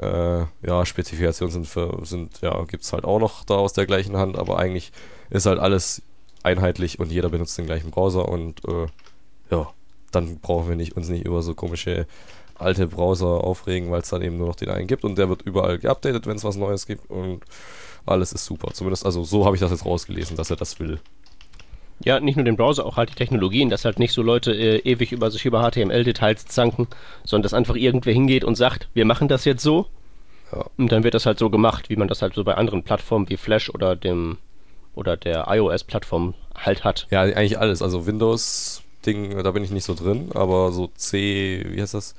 [0.00, 3.86] äh, ja, Spezifikationen sind für, sind, ja, gibt es halt auch noch da aus der
[3.86, 4.92] gleichen Hand, aber eigentlich
[5.30, 6.02] ist halt alles
[6.44, 8.86] einheitlich und jeder benutzt den gleichen Browser und äh,
[9.50, 9.68] ja,
[10.12, 12.06] dann brauchen wir nicht, uns nicht über so komische
[12.56, 15.42] alte Browser aufregen, weil es dann eben nur noch den einen gibt und der wird
[15.42, 17.42] überall geupdatet, wenn es was Neues gibt und
[18.06, 18.72] alles ist super.
[18.72, 21.00] Zumindest, also so habe ich das jetzt rausgelesen, dass er das will.
[22.04, 24.78] Ja, nicht nur den Browser, auch halt die Technologien, dass halt nicht so Leute äh,
[24.78, 26.88] ewig über sich über HTML-Details zanken,
[27.24, 29.86] sondern dass einfach irgendwer hingeht und sagt, wir machen das jetzt so.
[30.52, 30.66] Ja.
[30.76, 33.28] Und dann wird das halt so gemacht, wie man das halt so bei anderen Plattformen
[33.30, 34.38] wie Flash oder dem
[34.94, 37.06] oder der iOS-Plattform halt hat.
[37.10, 37.82] Ja, eigentlich alles.
[37.82, 42.14] Also Windows-Ding, da bin ich nicht so drin, aber so C, wie heißt das?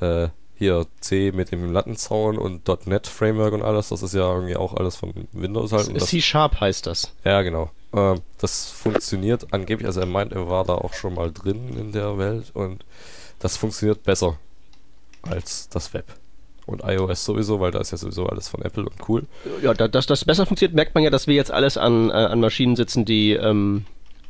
[0.00, 4.56] Äh, hier C mit dem Lattenzaun und .NET Framework und alles, das ist ja irgendwie
[4.56, 6.00] auch alles von Windows halt.
[6.00, 7.12] C-Sharp heißt das.
[7.24, 7.70] Ja, genau.
[7.92, 11.92] Äh, das funktioniert angeblich, also er meint, er war da auch schon mal drin in
[11.92, 12.84] der Welt und
[13.38, 14.36] das funktioniert besser
[15.22, 16.06] als das Web
[16.68, 19.24] und iOS sowieso, weil da ist ja sowieso alles von Apple und cool.
[19.62, 22.40] Ja, dass das besser funktioniert, merkt man ja, dass wir jetzt alles an, äh, an
[22.40, 23.84] Maschinen sitzen, die ähm,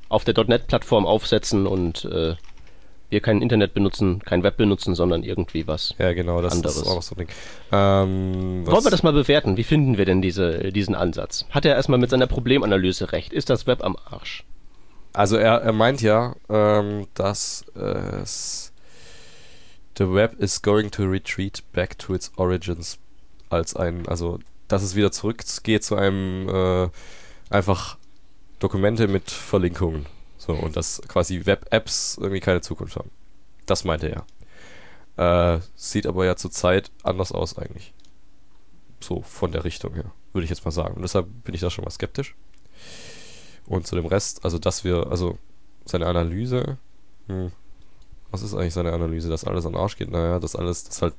[0.09, 2.35] auf der .NET-Plattform aufsetzen und äh,
[3.11, 6.77] wir kein Internet benutzen, kein Web benutzen, sondern irgendwie was Ja, genau, das anderes.
[6.77, 7.29] ist auch so ein Ding.
[7.72, 9.57] Ähm, Wollen wir das mal bewerten?
[9.57, 11.46] Wie finden wir denn diese, diesen Ansatz?
[11.51, 13.33] Hat er erstmal mit seiner Problemanalyse recht?
[13.33, 14.44] Ist das Web am Arsch?
[15.14, 18.72] Also er, er meint ja, ähm, dass es
[19.99, 22.99] The web is going to retreat back to its origins
[23.51, 26.89] als ein, also dass es wieder zurückgeht zu einem äh,
[27.51, 27.99] einfach
[28.61, 30.07] Dokumente mit Verlinkungen.
[30.37, 33.11] So, und dass quasi Web-Apps irgendwie keine Zukunft haben.
[33.67, 34.25] Das meinte
[35.17, 35.57] er.
[35.57, 37.93] Äh, sieht aber ja zurzeit anders aus eigentlich.
[39.01, 40.95] So von der Richtung her, würde ich jetzt mal sagen.
[40.95, 42.37] Und deshalb bin ich da schon mal skeptisch.
[43.67, 45.39] Und zu dem Rest, also dass wir, also
[45.85, 46.79] seine Analyse,
[47.27, 47.51] hm,
[48.31, 50.11] was ist eigentlich seine Analyse, dass alles an Arsch geht?
[50.11, 51.14] Naja, dass alles, das halt.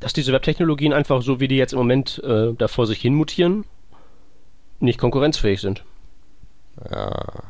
[0.00, 3.14] Dass diese Webtechnologien einfach so, wie die jetzt im Moment äh, da vor sich hin
[3.14, 3.64] mutieren,
[4.80, 5.84] nicht konkurrenzfähig sind.
[6.90, 7.44] Ja.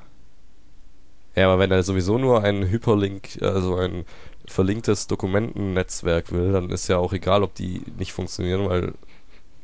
[1.34, 4.04] Ja, aber wenn er sowieso nur ein Hyperlink, also ein
[4.46, 8.92] verlinktes Dokumentennetzwerk will, dann ist ja auch egal, ob die nicht funktionieren, weil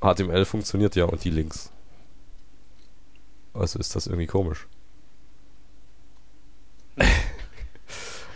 [0.01, 1.71] HTML funktioniert ja und die Links.
[3.55, 4.67] Also ist das irgendwie komisch.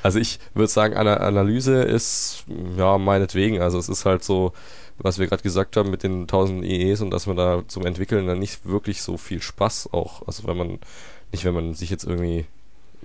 [0.05, 2.45] Also ich würde sagen, eine Analyse ist,
[2.77, 3.63] ja, meinetwegen.
[3.63, 4.53] Also es ist halt so,
[4.99, 8.27] was wir gerade gesagt haben mit den 1000 IEs und dass man da zum Entwickeln
[8.27, 10.79] dann nicht wirklich so viel Spaß auch, also wenn man,
[11.33, 12.45] nicht wenn man sich jetzt irgendwie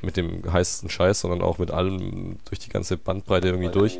[0.01, 3.97] mit dem heißesten Scheiß, sondern auch mit allem durch die ganze Bandbreite irgendwie durch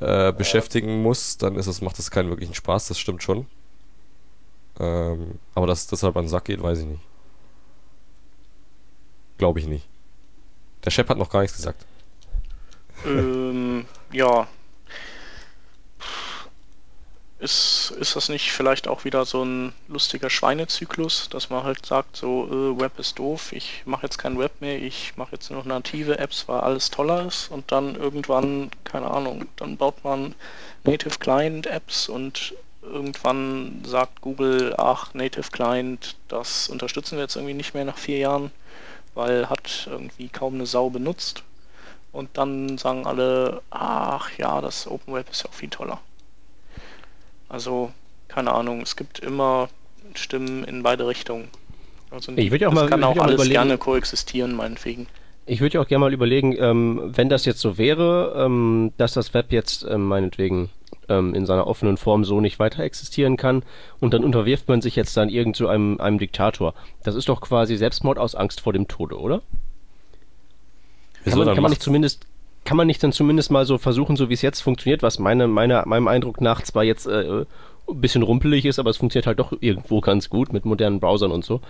[0.00, 3.44] äh, beschäftigen muss, dann ist es, macht das keinen wirklichen Spaß, das stimmt schon.
[4.80, 7.02] Ähm, aber dass das halt an den Sack geht, weiß ich nicht.
[9.36, 9.86] Glaube ich nicht.
[10.86, 11.84] Der Chef hat noch gar nichts gesagt
[13.04, 14.46] ähm, ja.
[17.38, 22.16] Ist, ist das nicht vielleicht auch wieder so ein lustiger Schweinezyklus, dass man halt sagt,
[22.16, 25.64] so äh, Web ist doof, ich mache jetzt kein Web mehr, ich mache jetzt nur
[25.64, 30.36] native Apps, weil alles toller ist und dann irgendwann, keine Ahnung, dann baut man
[30.84, 37.54] Native Client Apps und irgendwann sagt Google, ach, Native Client, das unterstützen wir jetzt irgendwie
[37.54, 38.52] nicht mehr nach vier Jahren,
[39.14, 41.42] weil hat irgendwie kaum eine Sau benutzt
[42.12, 46.00] und dann sagen alle, ach ja, das Open Web ist ja auch viel toller.
[47.48, 47.92] Also,
[48.28, 49.68] keine Ahnung, es gibt immer
[50.14, 51.48] Stimmen in beide Richtungen.
[52.10, 55.06] Also ich ja auch mal, kann auch alles gerne koexistieren, meinetwegen.
[55.46, 59.14] Ich würde ja auch gerne mal überlegen, ähm, wenn das jetzt so wäre, ähm, dass
[59.14, 60.68] das Web jetzt ähm, meinetwegen
[61.08, 63.64] ähm, in seiner offenen Form so nicht weiter existieren kann
[63.98, 66.74] und dann unterwirft man sich jetzt dann irgend so einem, einem Diktator.
[67.02, 69.42] Das ist doch quasi Selbstmord aus Angst vor dem Tode, oder?
[71.24, 72.26] Wieso, kann man, kann man nicht zumindest
[72.64, 75.48] kann man nicht dann zumindest mal so versuchen, so wie es jetzt funktioniert, was meine,
[75.48, 77.44] meine, meinem Eindruck nach zwar jetzt äh,
[77.88, 81.32] ein bisschen rumpelig ist, aber es funktioniert halt doch irgendwo ganz gut mit modernen Browsern
[81.32, 81.60] und so.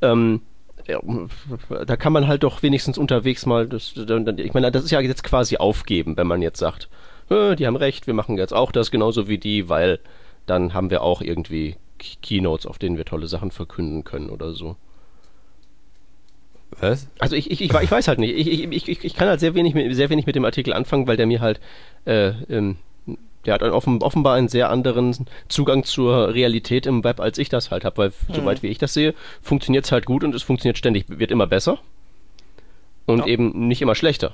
[0.00, 0.40] Ähm,
[0.86, 0.98] ja,
[1.84, 5.22] da kann man halt doch wenigstens unterwegs mal, das, ich meine, das ist ja jetzt
[5.22, 6.88] quasi aufgeben, wenn man jetzt sagt,
[7.28, 9.98] äh, die haben recht, wir machen jetzt auch das genauso wie die, weil
[10.46, 14.76] dann haben wir auch irgendwie Keynotes, auf denen wir tolle Sachen verkünden können oder so.
[16.80, 17.06] Was?
[17.18, 18.34] Also ich, ich, ich, ich weiß halt nicht.
[18.34, 21.06] Ich, ich, ich, ich kann halt sehr wenig, mit, sehr wenig mit dem Artikel anfangen,
[21.06, 21.60] weil der mir halt,
[22.06, 22.76] äh, ähm,
[23.44, 27.70] der hat offen, offenbar einen sehr anderen Zugang zur Realität im Web, als ich das
[27.70, 28.34] halt habe, weil mhm.
[28.34, 31.46] soweit wie ich das sehe, funktioniert es halt gut und es funktioniert ständig, wird immer
[31.46, 31.78] besser
[33.06, 33.26] und ja.
[33.26, 34.32] eben nicht immer schlechter.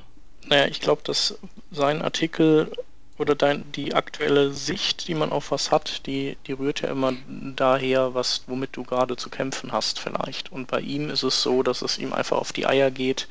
[0.48, 1.38] Naja, ich glaube, dass
[1.72, 2.70] sein Artikel
[3.18, 7.14] oder dein, die aktuelle Sicht, die man auf was hat, die, die rührt ja immer
[7.28, 10.52] daher, was, womit du gerade zu kämpfen hast vielleicht.
[10.52, 13.28] Und bei ihm ist es so, dass es ihm einfach auf die Eier geht,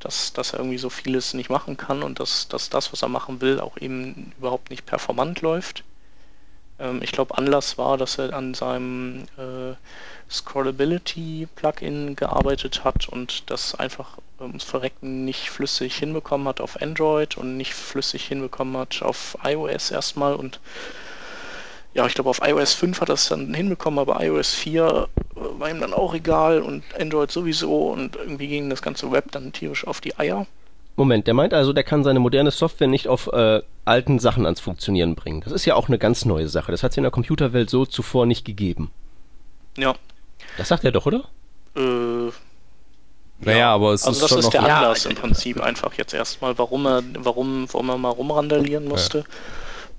[0.00, 3.08] dass, dass er irgendwie so vieles nicht machen kann und dass, dass das, was er
[3.08, 5.84] machen will, auch eben überhaupt nicht performant läuft.
[6.78, 9.74] Ähm, ich glaube, Anlass war, dass er an seinem äh,
[10.32, 17.56] Scrollability-Plugin gearbeitet hat und das einfach ums Verrecken nicht flüssig hinbekommen hat auf Android und
[17.56, 20.60] nicht flüssig hinbekommen hat auf iOS erstmal und
[21.94, 25.80] ja, ich glaube auf iOS 5 hat es dann hinbekommen, aber iOS 4 war ihm
[25.80, 30.00] dann auch egal und Android sowieso und irgendwie ging das ganze Web dann tierisch auf
[30.00, 30.46] die Eier.
[30.96, 34.60] Moment, der meint also, der kann seine moderne Software nicht auf äh, alten Sachen ans
[34.60, 35.40] Funktionieren bringen.
[35.42, 36.70] Das ist ja auch eine ganz neue Sache.
[36.70, 38.90] Das hat es in der Computerwelt so zuvor nicht gegeben.
[39.76, 39.94] Ja,
[40.56, 41.24] das sagt er doch, oder?
[41.76, 42.30] Äh,
[43.44, 43.74] naja, ja.
[43.74, 47.02] aber es also ist das ist der Anlass im Prinzip einfach jetzt erstmal, warum er,
[47.18, 49.18] warum, warum er mal rumrandalieren musste.
[49.18, 49.24] Ja.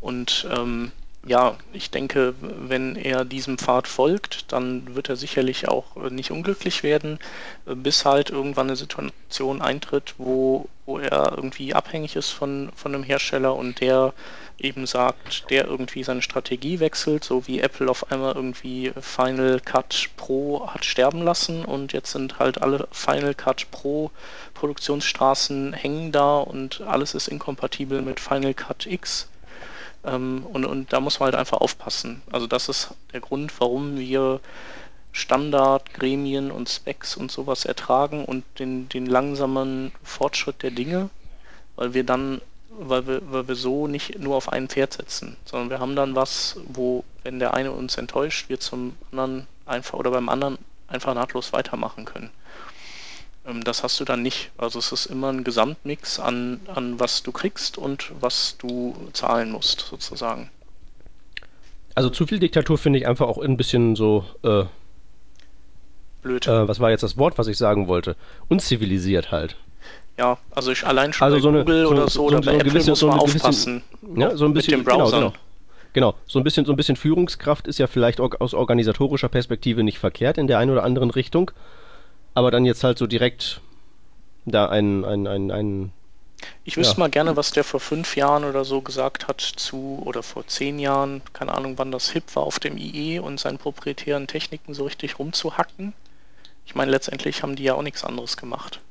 [0.01, 0.91] Und ähm,
[1.25, 6.83] ja, ich denke, wenn er diesem Pfad folgt, dann wird er sicherlich auch nicht unglücklich
[6.83, 7.17] werden,
[7.65, 13.03] bis halt irgendwann eine Situation eintritt, wo, wo er irgendwie abhängig ist von, von einem
[13.03, 14.13] Hersteller und der
[14.57, 20.09] eben sagt, der irgendwie seine Strategie wechselt, so wie Apple auf einmal irgendwie Final Cut
[20.15, 24.11] Pro hat sterben lassen und jetzt sind halt alle Final Cut Pro
[24.53, 29.27] Produktionsstraßen hängen da und alles ist inkompatibel mit Final Cut X
[30.05, 32.21] ähm, und, und da muss man halt einfach aufpassen.
[32.31, 34.39] Also das ist der Grund, warum wir
[35.11, 41.09] Standard, Gremien und Specs und sowas ertragen und den, den langsamen Fortschritt der Dinge,
[41.75, 42.41] weil wir dann,
[42.79, 46.15] weil wir, weil wir so nicht nur auf ein Pferd setzen, sondern wir haben dann
[46.15, 50.57] was, wo, wenn der eine uns enttäuscht, wir zum anderen einfach oder beim anderen
[50.87, 52.29] einfach nahtlos weitermachen können.
[53.45, 54.51] Ähm, das hast du dann nicht.
[54.57, 59.51] Also es ist immer ein Gesamtmix an, an was du kriegst und was du zahlen
[59.51, 60.49] musst, sozusagen.
[61.95, 64.63] Also zu viel Diktatur finde ich einfach auch ein bisschen so äh,
[66.21, 66.47] blöd.
[66.47, 68.15] Äh, was war jetzt das Wort, was ich sagen wollte?
[68.49, 69.57] Unzivilisiert halt.
[70.17, 72.41] Ja, also ich allein schon also bei so eine, Google so, oder so, so, oder
[72.41, 73.83] bei so Apple muss man aufpassen.
[74.15, 75.17] ja, so ein bisschen, mit dem Browser.
[75.17, 75.39] Genau, genau.
[75.93, 79.97] genau, so ein bisschen, so ein bisschen Führungskraft ist ja vielleicht aus organisatorischer Perspektive nicht
[79.97, 81.51] verkehrt in der einen oder anderen Richtung
[82.33, 83.61] aber dann jetzt halt so direkt
[84.45, 85.93] da ein, ein, ein, ein
[86.65, 86.99] ich wüsste ja.
[86.99, 90.77] mal gerne, was der vor fünf Jahren oder so gesagt hat zu, oder vor zehn
[90.77, 94.83] Jahren, keine Ahnung, wann das hip war, auf dem IE und seinen proprietären Techniken so
[94.83, 95.93] richtig rumzuhacken.
[96.65, 98.81] Ich meine, letztendlich haben die ja auch nichts anderes gemacht.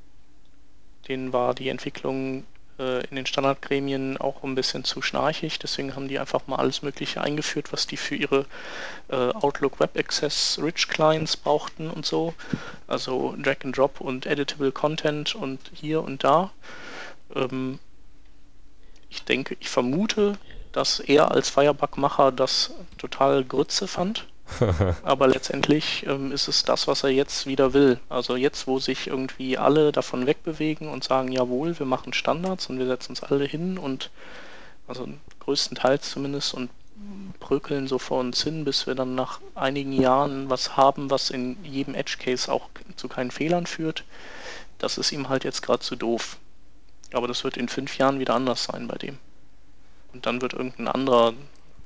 [1.09, 2.45] Denen war die Entwicklung
[2.79, 5.59] äh, in den Standardgremien auch ein bisschen zu schnarchig.
[5.59, 8.47] Deswegen haben die einfach mal alles Mögliche eingeführt, was die für ihre
[9.09, 12.35] äh, Outlook Web Access Rich Clients brauchten und so.
[12.87, 16.51] Also Drag and Drop und Editable Content und hier und da.
[17.35, 17.79] Ähm,
[19.11, 20.39] ich denke, ich vermute,
[20.73, 24.27] dass er als Firebug-Macher das total Grütze fand
[25.03, 27.99] Aber letztendlich ähm, ist es das, was er jetzt wieder will.
[28.09, 32.79] Also jetzt, wo sich irgendwie alle davon wegbewegen und sagen, jawohl, wir machen Standards und
[32.79, 34.11] wir setzen uns alle hin und
[34.87, 35.09] also
[35.41, 36.71] größtenteils zumindest und
[37.41, 41.63] brökeln so vor uns hin, bis wir dann nach einigen Jahren was haben, was in
[41.65, 44.05] jedem Edge Case auch zu keinen Fehlern führt.
[44.79, 46.39] Das ist ihm halt jetzt gerade zu doof.
[47.13, 49.19] Aber das wird in fünf Jahren wieder anders sein bei dem.
[50.13, 51.35] Und dann wird irgendein anderer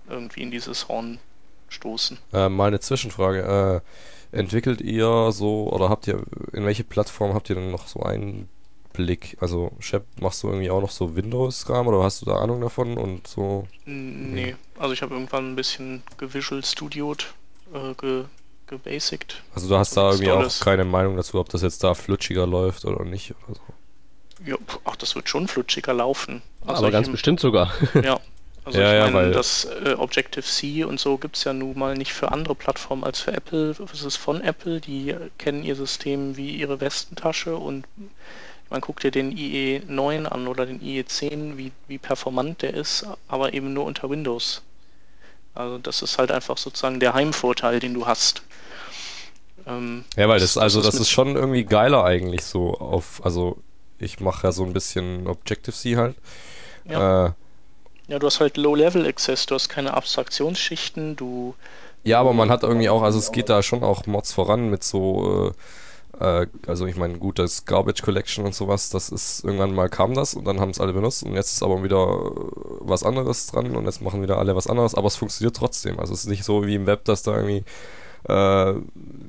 [0.09, 1.19] irgendwie in dieses Horn
[1.69, 2.19] stoßen.
[2.33, 3.83] Äh, mal eine Zwischenfrage.
[4.33, 8.03] Äh, entwickelt ihr so oder habt ihr, in welche Plattform habt ihr denn noch so
[8.03, 8.49] einen
[8.93, 9.37] Blick?
[9.41, 12.97] Also, Shep, machst du irgendwie auch noch so Windows-Kram oder hast du da Ahnung davon
[12.99, 13.67] und so?
[13.85, 17.35] Nee, also ich habe irgendwann ein bisschen gevisual studioed,
[17.73, 18.25] äh, ge
[18.67, 19.43] gebasiced.
[19.55, 22.85] Also du hast da irgendwie auch keine Meinung dazu, ob das jetzt da flutschiger läuft
[22.85, 24.45] oder nicht oder so?
[24.45, 26.43] Ja, ach, das wird schon flutschiger laufen.
[26.67, 27.73] Also Aber ganz bestimmt sogar.
[28.03, 28.19] Ja,
[28.67, 31.95] Also ja, ich meine, ja, das äh, Objective-C und so gibt es ja nun mal
[31.95, 33.77] nicht für andere Plattformen als für Apple.
[33.93, 37.85] Es ist von Apple, die kennen ihr System wie ihre Westentasche und
[38.69, 43.55] man guckt dir den IE9 an oder den IE10, wie, wie performant der ist, aber
[43.55, 44.63] eben nur unter Windows.
[45.55, 48.43] Also das ist halt einfach sozusagen der Heimvorteil, den du hast.
[49.65, 53.25] Ähm, ja, weil das, das also das ist, ist schon irgendwie geiler eigentlich so auf,
[53.25, 53.59] also
[54.01, 56.17] ich mache ja so ein bisschen Objective-C halt.
[56.85, 57.27] Ja.
[57.27, 57.33] Äh,
[58.09, 61.55] ja, du hast halt Low-Level-Access, du hast keine Abstraktionsschichten, du.
[62.05, 64.85] Ja, aber man hat irgendwie auch, also es geht da schon auch Mods voran mit
[64.85, 65.53] so,
[66.21, 69.89] äh, äh, also ich meine, gut, das Garbage Collection und sowas, das ist, irgendwann mal
[69.89, 72.41] kam das und dann haben es alle benutzt und jetzt ist aber wieder äh,
[72.81, 75.99] was anderes dran und jetzt machen wieder alle was anderes, aber es funktioniert trotzdem.
[75.99, 77.65] Also es ist nicht so wie im Web, dass da irgendwie
[78.29, 78.75] äh,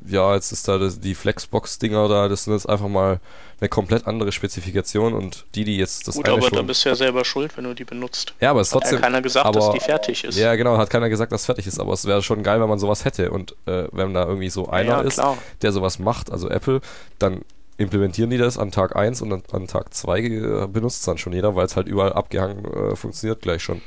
[0.10, 3.20] ja, jetzt ist da das, die Flexbox-Dinger da, das sind jetzt einfach mal
[3.60, 6.96] eine komplett andere Spezifikation und die, die jetzt das Gut, aber da bist du ja
[6.96, 8.34] selber schuld, wenn du die benutzt.
[8.40, 8.98] Ja, aber es hat trotzdem.
[8.98, 10.38] Hat keiner gesagt, aber, dass die fertig ist.
[10.38, 12.80] Ja, genau, hat keiner gesagt, dass fertig ist, aber es wäre schon geil, wenn man
[12.80, 15.22] sowas hätte und äh, wenn da irgendwie so einer ja, ist,
[15.62, 16.82] der sowas macht, also Apple,
[17.18, 17.42] dann
[17.78, 21.18] implementieren die das an Tag 1 und an, an Tag 2 äh, benutzt es dann
[21.18, 23.82] schon jeder, weil es halt überall abgehangen äh, funktioniert gleich schon.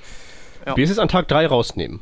[0.66, 0.76] Ja.
[0.76, 2.00] Wie ist es an Tag 3 rausnehmen?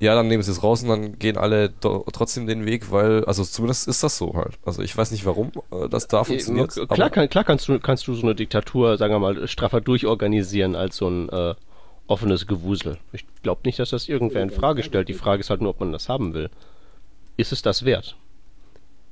[0.00, 3.44] Ja, dann nehmen sie es raus und dann gehen alle trotzdem den Weg, weil, also
[3.44, 4.58] zumindest ist das so halt.
[4.64, 6.74] Also ich weiß nicht, warum äh, das da funktioniert.
[6.74, 9.82] Äh, klar, kann, klar kannst, du, kannst du so eine Diktatur, sagen wir mal, straffer
[9.82, 11.54] durchorganisieren als so ein äh,
[12.06, 12.96] offenes Gewusel.
[13.12, 15.10] Ich glaube nicht, dass das irgendwer in Frage stellt.
[15.10, 16.48] Die Frage ist halt nur, ob man das haben will.
[17.36, 18.16] Ist es das wert?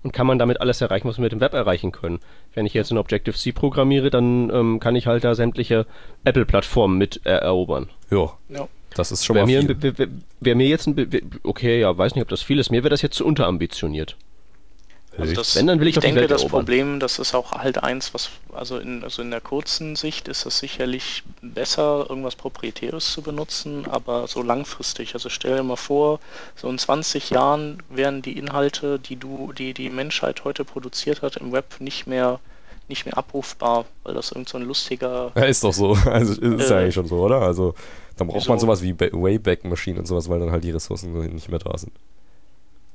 [0.03, 2.20] Und kann man damit alles erreichen, was wir mit dem Web erreichen können?
[2.55, 5.87] Wenn ich jetzt in Objective-C programmiere, dann ähm, kann ich halt da sämtliche
[6.24, 7.90] Apple-Plattformen mit erobern.
[8.11, 8.33] Ja.
[8.48, 8.68] ja.
[8.99, 9.83] Das ist schon wär mal viel.
[9.83, 10.09] Wäre
[10.41, 12.71] wär mir jetzt ein, okay, ja, weiß nicht, ob das viel ist.
[12.71, 14.17] Mir wäre das jetzt zu unterambitioniert.
[15.17, 16.61] Also das, Wenn, dann will ich, ich denke, das erobern.
[16.61, 20.47] Problem, das ist auch halt eins, was, also in, also in der kurzen Sicht ist
[20.47, 25.15] es sicherlich besser, irgendwas Proprietäres zu benutzen, aber so langfristig.
[25.15, 26.21] Also stell dir mal vor,
[26.55, 31.37] so in 20 Jahren werden die Inhalte, die du, die die Menschheit heute produziert hat
[31.37, 32.39] im Web, nicht mehr
[32.89, 35.31] nicht mehr abrufbar, weil das irgend so ein lustiger.
[35.35, 35.95] Ja, ist doch so.
[36.07, 37.43] Also ist äh, ja eigentlich schon so, oder?
[37.43, 37.75] Also
[38.18, 38.50] dann braucht Wieso?
[38.52, 41.76] man sowas wie Wayback Machine und sowas, weil dann halt die Ressourcen nicht mehr da
[41.78, 41.92] sind.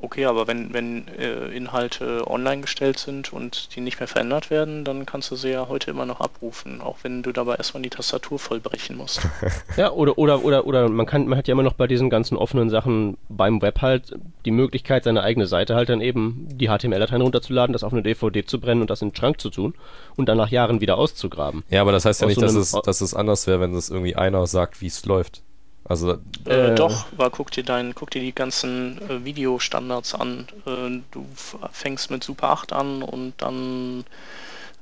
[0.04, 4.84] Okay, aber wenn, wenn äh, Inhalte online gestellt sind und die nicht mehr verändert werden,
[4.84, 7.90] dann kannst du sie ja heute immer noch abrufen, auch wenn du dabei erstmal die
[7.90, 9.22] Tastatur vollbrechen musst.
[9.78, 12.36] ja, oder, oder, oder, oder man kann, man hat ja immer noch bei diesen ganzen
[12.36, 14.14] offenen Sachen beim Web halt
[14.44, 18.44] die Möglichkeit, seine eigene Seite halt dann eben die HTML-Dateien runterzuladen, das auf eine DVD
[18.44, 19.74] zu brennen und das in den Schrank zu tun
[20.18, 21.64] und dann nach Jahren wieder auszugraben.
[21.70, 23.90] Ja, aber das heißt ja nicht, so dass, es, dass es anders wäre, wenn es
[23.90, 25.44] irgendwie einer sagt, wie es läuft.
[25.86, 30.48] Also äh, äh, doch, war guck dir dein, guck dir die ganzen äh, Videostandards an.
[30.66, 31.26] Äh, du
[31.72, 34.06] fängst mit Super 8 an und dann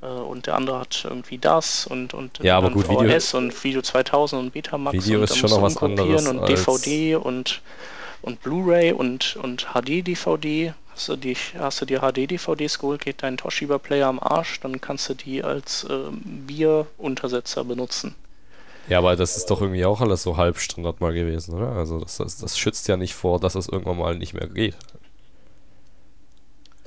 [0.02, 3.64] äh, und der andere hat irgendwie das und und ja, aber gut, VHS Video, und
[3.64, 7.62] Video 2000 und Betamax Video und ist schon noch was anderes und DVD und
[8.22, 10.74] und Blu-ray und und HD DVD.
[10.92, 14.60] Hast du die hast du dir HD DVDs geholt, geht dein Toshiba Player am Arsch,
[14.60, 18.14] dann kannst du die als äh, Bieruntersetzer benutzen.
[18.88, 21.72] Ja, aber das ist doch irgendwie auch alles so halb Standard mal gewesen, oder?
[21.74, 24.76] Also das, das, das schützt ja nicht vor, dass es irgendwann mal nicht mehr geht.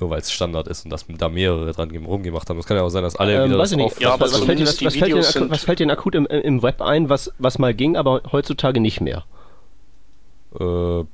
[0.01, 2.59] Nur weil es Standard ist und dass da mehrere dran rumgemacht haben.
[2.59, 4.01] Es kann ja auch sein, dass alle ähm, wieder das nicht.
[4.01, 6.63] Ja, was, was, fällt dir, was, was, fällt dir, was, fällt dir, akut im, im
[6.63, 9.25] Web ein, was, was mal ging, aber heutzutage nicht mehr?
[10.59, 11.05] Äh,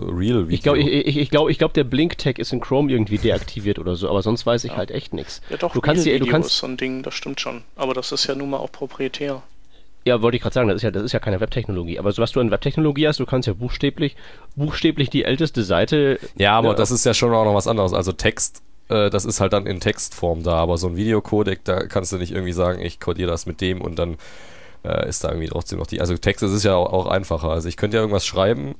[0.00, 0.48] Real Video.
[0.48, 3.78] Ich glaube, ich, ich, ich glaub, ich glaub, der Blink-Tag ist in Chrome irgendwie deaktiviert
[3.78, 4.76] oder so, aber sonst weiß ich ja.
[4.76, 5.42] halt echt nichts.
[5.50, 7.62] Ja doch, du kannst dir, du kannst so ein Ding, das stimmt schon.
[7.76, 9.42] Aber das ist ja nun mal auch proprietär.
[10.08, 11.98] Ja, wollte ich gerade sagen, das ist ja, das ist ja keine Webtechnologie.
[11.98, 14.16] Aber so was du an Webtechnologie hast, du kannst ja buchstäblich,
[14.56, 16.18] buchstäblich die älteste Seite.
[16.36, 17.92] Ja, aber äh, das ist ja schon auch noch was anderes.
[17.92, 21.86] Also Text, äh, das ist halt dann in Textform da, aber so ein Videocodec, da
[21.86, 24.16] kannst du nicht irgendwie sagen, ich codiere das mit dem und dann
[24.84, 26.00] äh, ist da irgendwie trotzdem noch die.
[26.00, 27.50] Also Text, das ist ja auch, auch einfacher.
[27.50, 28.74] Also ich könnte ja irgendwas schreiben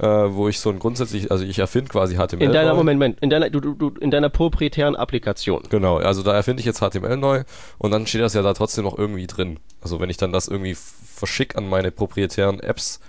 [0.00, 2.42] äh, wo ich so ein grundsätzlich, also ich erfinde quasi HTML.
[2.42, 5.62] In deiner, Moment, Moment, in deiner, du, du, in deiner proprietären Applikation.
[5.68, 7.44] Genau, also da erfinde ich jetzt HTML neu
[7.78, 9.58] und dann steht das ja da trotzdem noch irgendwie drin.
[9.82, 10.76] Also wenn ich dann das irgendwie
[11.20, 13.00] verschicke an meine proprietären Apps,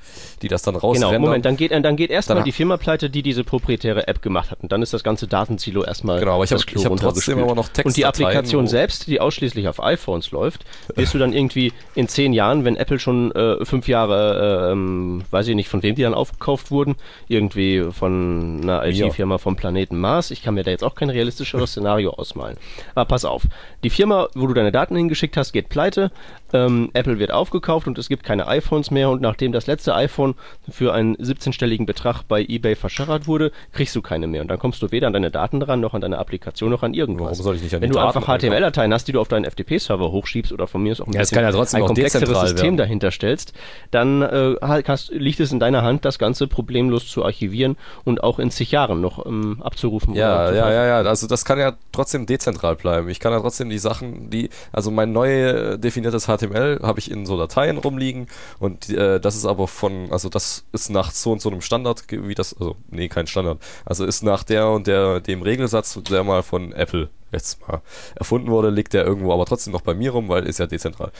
[0.42, 3.24] die das dann raus Genau, Moment, dann geht, dann geht erstmal die Firma pleite, die
[3.24, 4.62] diese proprietäre App gemacht hat.
[4.62, 7.70] Und dann ist das ganze Datensilo erstmal Genau, aber ich habe hab trotzdem immer noch
[7.70, 12.08] Text Und die Applikation selbst, die ausschließlich auf iPhones läuft, wirst du dann irgendwie in
[12.08, 15.96] zehn Jahren, wenn Apple schon äh, fünf Jahre, äh, ähm, weiß ich nicht, von wem
[15.96, 16.96] die dann aufgekauft wurden,
[17.28, 20.32] irgendwie von einer IT-Firma vom Planeten Mars.
[20.32, 22.58] Ich kann mir da jetzt auch kein realistischeres Szenario ausmalen.
[22.96, 23.44] Aber pass auf,
[23.84, 26.12] die Firma, wo du deine Daten hingeschickt hast, geht pleite.
[26.54, 29.96] Äh, ähm, Apple wird aufgekauft und es gibt keine iPhones mehr und nachdem das letzte
[29.96, 30.36] iPhone
[30.70, 34.82] für einen 17-stelligen Betrag bei eBay verscharrt wurde, kriegst du keine mehr und dann kommst
[34.82, 37.32] du weder an deine Daten dran, noch an deine Applikation, noch an irgendwas.
[37.32, 39.28] Warum soll ich nicht an Wenn die du Daten einfach HTML-Dateien hast, die du auf
[39.28, 42.40] deinen FTP-Server hochschiebst oder von mir aus auch ein, Ja, kann ja trotzdem ein komplexeres
[42.42, 42.78] System werden.
[42.78, 43.54] dahinter stellst,
[43.92, 48.24] dann äh, halt hast, liegt es in deiner Hand, das Ganze problemlos zu archivieren und
[48.24, 50.16] auch in zig Jahren noch ähm, abzurufen.
[50.16, 50.98] Ja, ja, ja, ja.
[51.02, 53.10] Also das kann ja trotzdem dezentral bleiben.
[53.10, 57.10] Ich kann ja trotzdem die Sachen, die, also mein neu äh, definiertes HTML habe ich
[57.12, 58.28] in so Dateien rumliegen
[58.60, 62.04] und äh, das ist aber von, also das ist nach so und so einem Standard,
[62.10, 63.60] wie das, also nee, kein Standard.
[63.86, 67.82] Also ist nach der und der dem Regelsatz, der mal von Apple jetzt mal
[68.16, 71.12] erfunden wurde, liegt der irgendwo aber trotzdem noch bei mir rum, weil ist ja dezentral.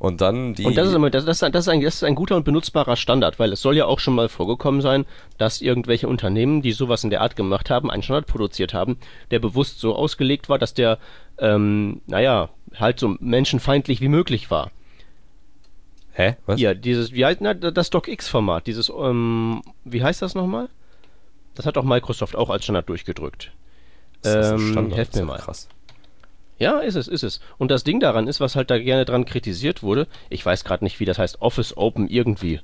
[0.00, 2.02] Und dann die Und das ist, immer, das, ist ein- das, ist ein, das ist
[2.02, 5.06] ein guter und benutzbarer Standard, weil es soll ja auch schon mal vorgekommen sein,
[5.38, 8.98] dass irgendwelche Unternehmen, die sowas in der Art gemacht haben, einen Standard produziert haben,
[9.30, 10.98] der bewusst so ausgelegt war, dass der,
[11.38, 14.70] ähm, naja, halt so menschenfeindlich wie möglich war.
[16.12, 16.36] Hä?
[16.46, 16.60] Was?
[16.60, 20.68] Ja, dieses, wie heißt, na, das DocX-Format, dieses, ähm, wie heißt das nochmal?
[21.54, 23.52] Das hat auch Microsoft auch als Standard durchgedrückt.
[24.22, 24.96] Ist das ein ähm, Standard?
[24.96, 25.38] helft ist mir mal.
[25.38, 25.68] Krass.
[26.58, 27.40] Ja, ist es, ist es.
[27.56, 30.84] Und das Ding daran ist, was halt da gerne dran kritisiert wurde, ich weiß gerade
[30.84, 32.60] nicht, wie das heißt, Office Open irgendwie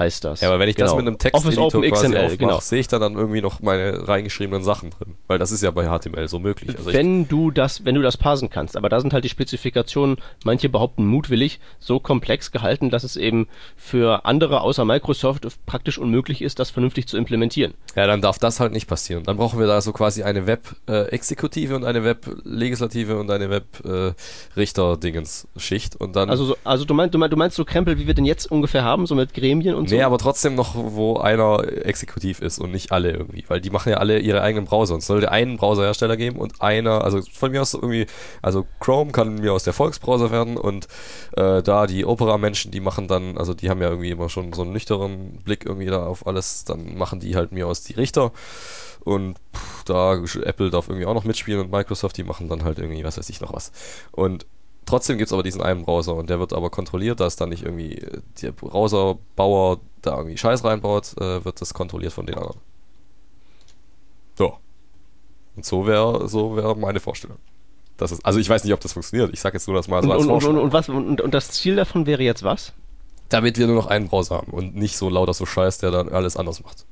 [0.00, 0.40] heißt das.
[0.40, 1.04] Ja, aber wenn ich das Genau.
[1.04, 2.58] mit einem Office Texteditor Open XML, aufmache, genau.
[2.58, 5.14] sehe ich da dann irgendwie noch meine reingeschriebenen Sachen drin.
[5.28, 6.76] Weil das ist ja bei HTML so möglich.
[6.76, 10.16] Also wenn du das, wenn du das parsen kannst, aber da sind halt die Spezifikationen,
[10.44, 13.46] manche behaupten mutwillig, so komplex gehalten, dass es eben
[13.76, 17.74] für andere außer Microsoft praktisch unmöglich ist, das vernünftig zu implementieren.
[17.94, 19.22] ja, dann darf das halt nicht passieren.
[19.24, 25.96] Dann brauchen wir da so quasi eine Web-Exekutive und eine Web-Legislative und eine Web-Richter-Dingens-Schicht.
[25.96, 26.30] und dann.
[26.30, 28.50] Also, so, also du meinst, du meinst, du meinst so Krempel, wie wir den jetzt
[28.50, 32.70] ungefähr haben, so mit Gremien und Nee, aber trotzdem noch, wo einer exekutiv ist und
[32.70, 33.44] nicht alle irgendwie.
[33.48, 34.94] Weil die machen ja alle ihre eigenen Browser.
[34.94, 38.06] Und es sollte einen Browserhersteller geben und einer, also von mir aus irgendwie,
[38.42, 40.88] also Chrome kann mir aus der Volksbrowser werden und
[41.36, 44.62] äh, da die Opera-Menschen, die machen dann, also die haben ja irgendwie immer schon so
[44.62, 48.32] einen nüchternen Blick irgendwie da auf alles, dann machen die halt mir aus die Richter.
[49.02, 52.78] Und pff, da Apple darf irgendwie auch noch mitspielen und Microsoft, die machen dann halt
[52.78, 53.72] irgendwie, was weiß ich noch was.
[54.12, 54.46] Und
[54.90, 57.62] trotzdem gibt es aber diesen einen Browser und der wird aber kontrolliert, dass dann nicht
[57.64, 62.58] irgendwie äh, der Browserbauer da irgendwie Scheiß reinbaut, äh, wird das kontrolliert von den anderen.
[64.36, 64.56] So.
[65.56, 67.38] Und so wäre so wär meine Vorstellung.
[67.96, 69.30] Das ist, also ich weiß nicht, ob das funktioniert.
[69.34, 70.62] Ich sage jetzt nur das mal so und, als und, und, Vorschlag.
[70.62, 72.72] und, was, und, und das Ziel davon wäre jetzt was?
[73.28, 76.08] Damit wir nur noch einen Browser haben und nicht so lauter so Scheiß, der dann
[76.08, 76.86] alles anders macht.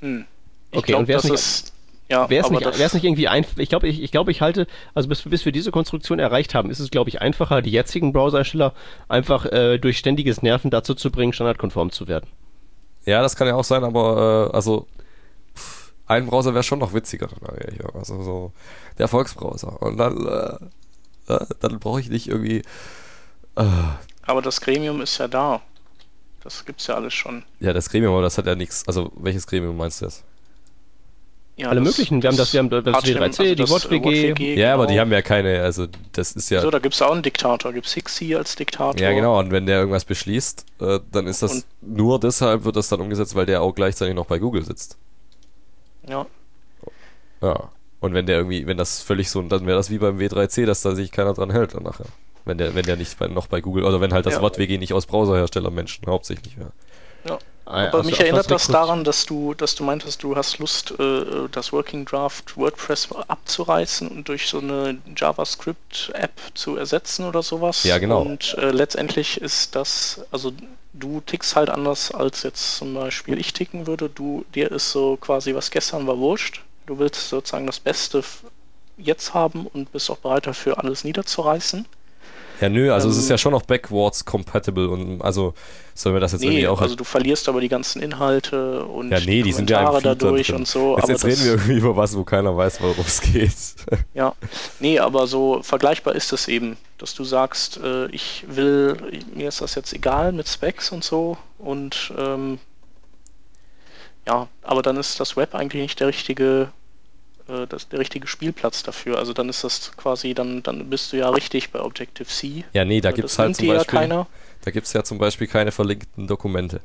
[0.00, 0.24] Hm.
[0.70, 1.72] Ich Okay, glaube, und das nicht- ist.
[2.10, 4.66] Ja, Wäre es nicht, wär's nicht irgendwie einfach, ich glaube, ich, ich, glaube, ich halte,
[4.94, 8.14] also bis, bis wir diese Konstruktion erreicht haben, ist es, glaube ich, einfacher, die jetzigen
[8.14, 8.72] Browserhersteller
[9.08, 12.26] einfach äh, durch ständiges Nerven dazu zu bringen, standardkonform zu werden.
[13.04, 14.86] Ja, das kann ja auch sein, aber äh, also
[16.06, 17.28] ein Browser wäre schon noch witziger.
[17.94, 18.52] Also so
[18.96, 19.80] der Volksbrowser.
[19.82, 22.62] Und dann, äh, äh, dann brauche ich nicht irgendwie.
[23.56, 23.64] Äh,
[24.22, 25.60] aber das Gremium ist ja da.
[26.42, 27.44] Das gibt's ja alles schon.
[27.60, 28.86] ja, das Gremium, aber das hat ja nichts.
[28.86, 30.24] Also welches Gremium meinst du jetzt?
[31.58, 34.54] Ja, Alle möglichen, wir haben das- wir haben das HTML, W3C, die das, äh, WOT-WG.
[34.54, 35.00] Ja, aber die genau.
[35.02, 36.60] haben ja keine, also das ist ja.
[36.60, 37.72] So, da gibt's auch einen Diktator.
[37.72, 39.00] Gibt's Hixie als Diktator.
[39.00, 42.76] ja, genau, und wenn der irgendwas beschließt, äh, dann ist das Und- nur deshalb wird
[42.76, 44.96] das dann umgesetzt, weil der auch gleichzeitig noch bei Google sitzt.
[46.08, 46.26] Ja,
[47.42, 47.70] Ja.
[48.00, 50.82] Und wenn der irgendwie, wenn das völlig so, dann wäre das wie beim W3C, dass
[50.82, 52.06] da sich keiner dran hält dann nachher.
[52.44, 54.40] Wenn der, wenn der nicht bei, noch bei Google, oder wenn halt das Ja.
[54.42, 56.70] Wort WG nicht aus Browserherstellermenschen hauptsächlich wäre.
[57.68, 61.72] Aber mich erinnert das daran, dass du, dass du meintest, du hast Lust, äh, das
[61.72, 67.84] Working Draft WordPress abzureißen und durch so eine JavaScript-App zu ersetzen oder sowas.
[67.84, 68.22] Ja, genau.
[68.22, 70.52] Und äh, letztendlich ist das, also
[70.94, 74.08] du tickst halt anders als jetzt zum Beispiel ich ticken würde.
[74.08, 76.62] Du, dir ist so quasi, was gestern war, wurscht.
[76.86, 78.24] Du willst sozusagen das Beste
[78.96, 81.84] jetzt haben und bist auch bereit dafür, alles niederzureißen.
[82.60, 85.54] Ja, nö, also es Ähm, ist ja schon noch backwards compatible und also
[85.94, 89.10] sollen wir das jetzt Nee, irgendwie auch also du verlierst aber die ganzen Inhalte und
[89.10, 90.96] Ja, nee, die sind ja im Kommentare dadurch und so.
[90.96, 93.52] Jetzt, jetzt reden wir irgendwie über was, wo keiner weiß, worum es geht.
[94.14, 94.34] Ja,
[94.80, 98.96] nee, aber so vergleichbar ist es eben, dass du sagst, äh, ich will,
[99.34, 102.58] mir ist das jetzt egal mit Specs und so und ähm,
[104.26, 106.70] ja, aber dann ist das Web eigentlich nicht der richtige,
[107.48, 109.18] äh, das, der richtige Spielplatz dafür.
[109.18, 112.64] Also dann ist das quasi, dann, dann bist du ja richtig bei Objective-C.
[112.72, 114.26] Ja, nee, da Weil gibt's das halt zum ja Beispiel, keiner.
[114.62, 116.80] da gibt's ja zum Beispiel keine verlinkten Dokumente.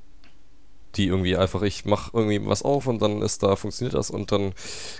[0.95, 4.31] Die irgendwie einfach, ich mache irgendwie was auf und dann ist da, funktioniert das und
[4.31, 4.53] dann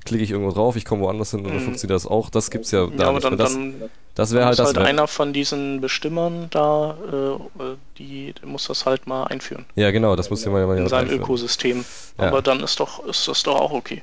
[0.06, 1.60] klicke ich irgendwo drauf, ich komme woanders hin und dann Mhm.
[1.60, 2.32] funktioniert das auch.
[2.32, 3.38] Das gibt's ja da Ja, aber nicht dann.
[3.38, 7.76] Das, dann das wäre halt muss das halt einer von diesen Bestimmern da, äh, äh,
[8.00, 10.90] die, der muss das halt mal einführen Ja, genau, das muss ja mal in jemand
[10.90, 11.22] sein einführen.
[11.22, 11.86] Ökosystem.
[12.20, 12.28] Ja.
[12.30, 14.02] Aber dann ist doch, ist das doch auch okay.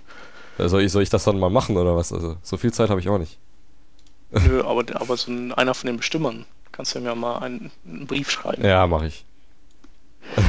[0.60, 2.12] Äh, Soll ich, soll ich das dann mal machen oder was?
[2.12, 3.38] Also, so viel Zeit habe ich auch nicht.
[4.30, 8.06] Nö, aber, aber so ein, einer von den Bestimmern kannst du mir mal einen, einen
[8.06, 8.64] Brief schreiben.
[8.64, 9.24] Ja, mache ich.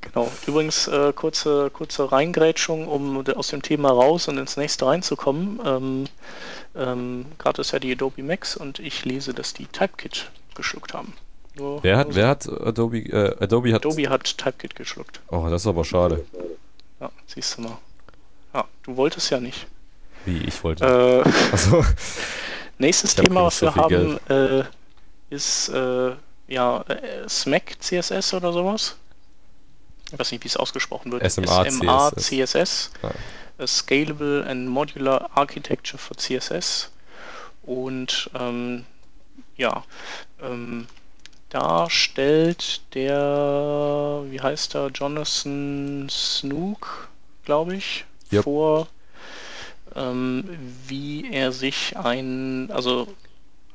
[0.00, 0.30] Genau.
[0.46, 5.60] Übrigens, äh, kurze, kurze Reingrätschung, um aus dem Thema raus und ins nächste reinzukommen.
[5.64, 6.04] Ähm,
[6.76, 11.12] ähm, Gerade ist ja die Adobe Max und ich lese, dass die TypeKit geschluckt haben.
[11.56, 13.84] Nur, wer hat, wer hat Adobe, äh, Adobe hat...
[13.84, 15.20] Adobe hat TypeKit geschluckt.
[15.28, 16.24] Oh, das ist aber schade.
[17.00, 17.78] Ja, siehst du mal.
[18.58, 19.68] Ja, du wolltest ja nicht.
[20.24, 20.84] Wie, ich wollte.
[20.84, 21.84] Äh, also,
[22.78, 24.64] nächstes Thema, was wir haben, äh,
[25.30, 26.12] ist äh,
[26.48, 28.96] ja äh, SMAC CSS oder sowas
[30.10, 32.90] ich weiß nicht, wie es ausgesprochen wird, SMA, SMA CSS,
[33.58, 33.66] CSS.
[33.66, 36.90] Scalable and Modular Architecture for CSS.
[37.62, 38.86] Und ähm,
[39.56, 39.84] ja,
[40.40, 40.86] ähm,
[41.50, 47.08] da stellt der, wie heißt er, Jonathan Snook,
[47.44, 48.44] glaube ich, yep.
[48.44, 48.88] vor,
[49.94, 50.44] ähm,
[50.86, 53.08] wie er sich ein, also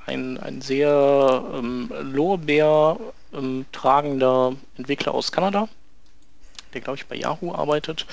[0.06, 2.98] ein, ein sehr ähm, Lorbeer
[3.34, 5.68] ähm, tragender Entwickler aus Kanada,
[6.74, 8.06] der glaube ich bei Yahoo arbeitet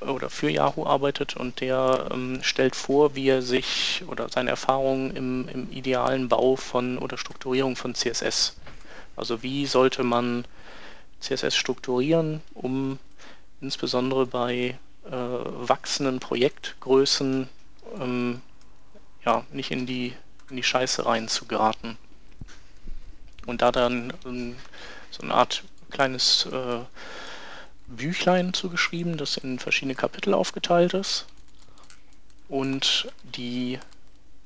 [0.00, 5.16] oder für Yahoo arbeitet und der ähm, stellt vor, wie er sich oder seine Erfahrungen
[5.16, 8.56] im, im, idealen Bau von oder Strukturierung von CSS.
[9.16, 10.44] Also wie sollte man
[11.20, 12.98] CSS strukturieren, um
[13.60, 14.78] insbesondere bei
[15.10, 17.48] wachsenden Projektgrößen
[18.00, 18.40] ähm,
[19.24, 20.14] ja, nicht in die,
[20.50, 21.96] in die Scheiße rein zu geraten.
[23.46, 24.56] Und da dann ähm,
[25.10, 26.80] so eine Art kleines äh,
[27.86, 31.26] Büchlein zugeschrieben, das in verschiedene Kapitel aufgeteilt ist.
[32.48, 33.78] Und die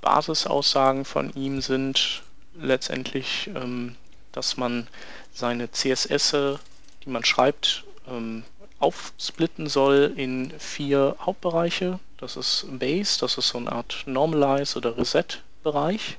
[0.00, 2.22] Basisaussagen von ihm sind
[2.54, 3.96] letztendlich, ähm,
[4.32, 4.88] dass man
[5.32, 6.58] seine CSS,
[7.04, 8.44] die man schreibt, ähm,
[8.78, 11.98] aufsplitten soll in vier Hauptbereiche.
[12.18, 16.18] Das ist Base, das ist so eine Art Normalize oder Reset-Bereich,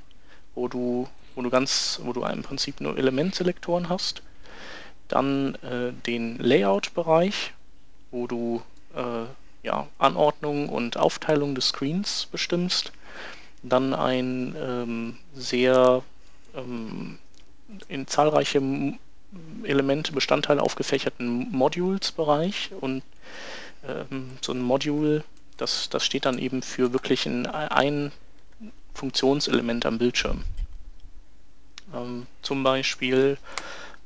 [0.55, 4.22] wo du, wo du ganz, wo du im Prinzip nur Elementselektoren hast
[5.10, 7.53] dann äh, den Layout-Bereich,
[8.12, 8.62] wo du
[8.95, 9.26] äh,
[9.64, 12.93] ja, Anordnung und Aufteilung des Screens bestimmst.
[13.62, 16.01] Dann ein ähm, sehr
[16.55, 17.18] ähm,
[17.89, 18.62] in zahlreiche
[19.63, 23.03] Elemente, Bestandteile aufgefächerten Modules-Bereich und
[23.88, 25.23] ähm, so ein Module,
[25.57, 28.11] das, das steht dann eben für wirklich ein, ein
[28.93, 30.43] Funktionselement am Bildschirm.
[31.93, 33.38] Ähm, zum Beispiel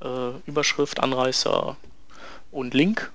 [0.01, 1.77] äh, Überschrift, Anreißer
[2.51, 3.11] und Link.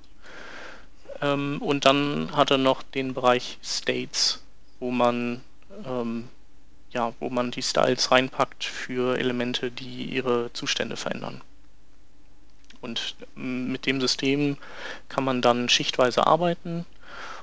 [1.20, 4.42] Ähm, und dann hat er noch den Bereich States,
[4.80, 5.42] wo man
[5.84, 6.28] ähm,
[6.90, 11.42] ja, wo man die Styles reinpackt für Elemente, die ihre Zustände verändern.
[12.80, 14.56] Und ähm, mit dem System
[15.08, 16.86] kann man dann schichtweise arbeiten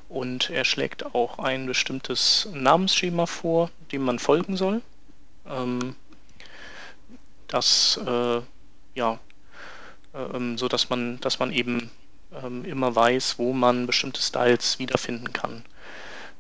[0.10, 4.82] und er schlägt auch ein bestimmtes Namensschema vor, dem man folgen soll.
[5.48, 5.96] Ähm,
[7.48, 8.42] das äh,
[8.96, 9.20] ja,
[10.14, 11.92] ähm, so dass man, dass man eben
[12.66, 15.64] immer weiß, wo man bestimmte Styles wiederfinden kann.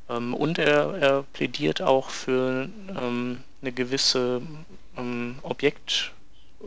[0.07, 2.67] Und er, er, plädiert auch für
[2.97, 4.41] eine gewisse
[4.97, 5.37] ähm,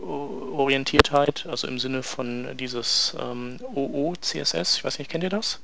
[0.02, 5.60] Objektorientiertheit, also im Sinne von dieses ähm, OO-CSS, ich weiß nicht, kennt ihr das?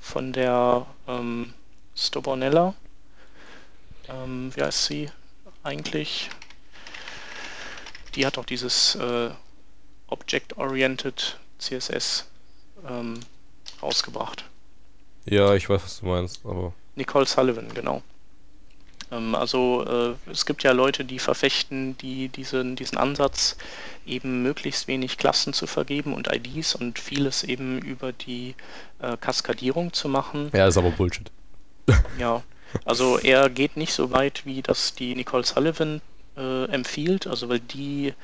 [0.00, 1.54] Von der ähm,
[1.96, 2.74] Stobornella.
[4.08, 5.10] wie heißt sie
[5.62, 6.28] eigentlich?
[8.14, 9.30] Die hat auch dieses äh,
[10.08, 12.26] Object-Oriented CSS
[12.88, 13.20] ähm,
[13.82, 14.44] rausgebracht.
[15.24, 16.72] Ja, ich weiß, was du meinst, aber.
[16.96, 18.02] Nicole Sullivan, genau.
[19.12, 19.84] Ähm, also
[20.26, 23.56] äh, es gibt ja Leute, die verfechten, die diesen, diesen Ansatz,
[24.06, 28.54] eben möglichst wenig Klassen zu vergeben und IDs und vieles eben über die
[29.00, 30.50] äh, Kaskadierung zu machen.
[30.52, 31.30] Ja, ist aber Bullshit.
[32.18, 32.42] Ja,
[32.84, 36.00] also er geht nicht so weit, wie das die Nicole Sullivan
[36.36, 38.14] äh, empfiehlt, also weil die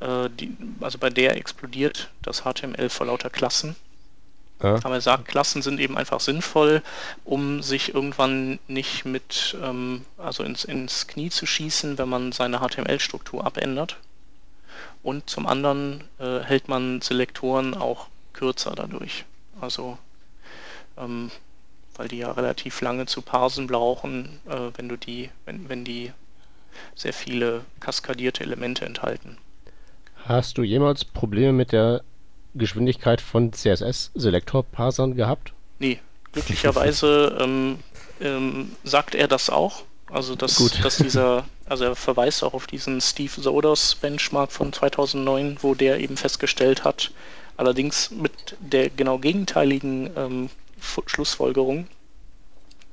[0.00, 3.76] äh, die, also bei der explodiert das HTML vor lauter Klassen.
[4.62, 4.74] Ja.
[4.76, 6.82] Aber er sagt, Klassen sind eben einfach sinnvoll,
[7.24, 12.58] um sich irgendwann nicht mit, ähm, also ins, ins Knie zu schießen, wenn man seine
[12.58, 13.98] HTML-Struktur abändert.
[15.02, 19.24] Und zum anderen äh, hält man Selektoren auch kürzer dadurch.
[19.60, 19.96] Also,
[20.96, 21.30] ähm,
[21.96, 26.12] weil die ja relativ lange zu parsen brauchen, äh, wenn du die, wenn, wenn die
[26.94, 29.38] sehr viele kaskadierte Elemente enthalten.
[30.24, 32.02] Hast du jemals Probleme mit der
[32.54, 35.52] Geschwindigkeit von CSS-Selektor-Parsern gehabt?
[35.78, 36.00] Nee,
[36.32, 37.78] glücklicherweise ähm,
[38.20, 39.82] ähm, sagt er das auch.
[40.10, 45.58] Also dass, dass dieser, also er verweist auch auf diesen Steve Sodos Benchmark von 2009,
[45.60, 47.10] wo der eben festgestellt hat,
[47.58, 50.50] allerdings mit der genau gegenteiligen ähm,
[51.06, 51.88] Schlussfolgerung,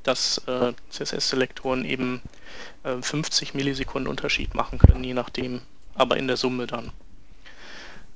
[0.03, 2.21] dass äh, CSS-Selektoren eben
[2.83, 5.61] äh, 50 Millisekunden Unterschied machen können, je nachdem,
[5.93, 6.91] aber in der Summe dann.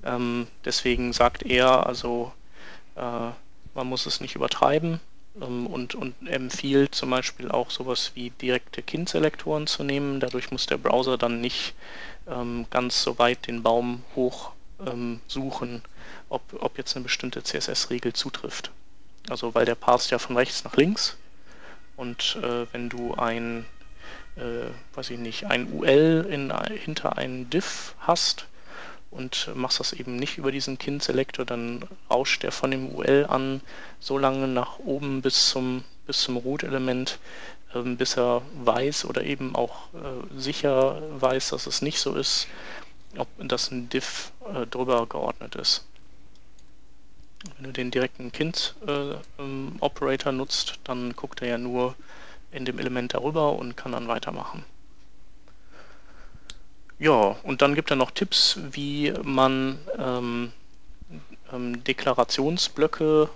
[0.04, 2.32] Ähm, deswegen sagt er, also
[2.95, 3.32] äh,
[3.74, 5.00] man muss es nicht übertreiben
[5.41, 10.20] ähm, und, und empfiehlt zum Beispiel auch sowas wie direkte Kindselektoren zu nehmen.
[10.20, 11.74] Dadurch muss der Browser dann nicht
[12.28, 14.52] ähm, ganz so weit den Baum hoch
[14.86, 15.82] ähm, suchen,
[16.30, 18.72] ob, ob jetzt eine bestimmte CSS-Regel zutrifft.
[19.30, 21.18] Also weil der passt ja von rechts nach links
[21.97, 23.66] und äh, wenn du ein,
[24.38, 28.47] äh, weiß ich nicht, ein UL in, hinter einem Diff hast
[29.12, 33.62] und machst das eben nicht über diesen Kind-Selektor, dann rauscht der von dem UL an
[33.99, 37.20] so lange nach oben bis zum, bis zum Root-Element,
[37.74, 42.47] äh, bis er weiß oder eben auch äh, sicher weiß, dass es nicht so ist,
[43.18, 45.86] ob das ein Diff äh, drüber geordnet ist.
[47.55, 51.95] Wenn du den direkten Kind-Operator äh, nutzt, dann guckt er ja nur
[52.51, 54.66] in dem Element darüber und kann dann weitermachen.
[57.00, 60.52] Ja, und dann gibt er noch Tipps, wie man ähm,
[61.54, 63.30] ähm, Deklarationsblöcke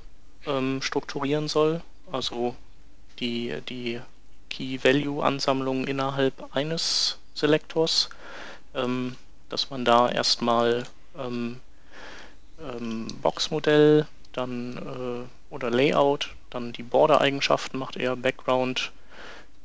[0.45, 2.57] ähm, strukturieren soll, also
[3.19, 4.01] die, die
[4.49, 8.09] Key-Value-Ansammlung innerhalb eines Selektors,
[8.75, 9.15] ähm,
[9.47, 10.83] dass man da erstmal
[11.17, 11.61] ähm,
[12.59, 18.91] ähm, Boxmodell, dann äh, oder Layout, dann die Border-Eigenschaften macht er, Background,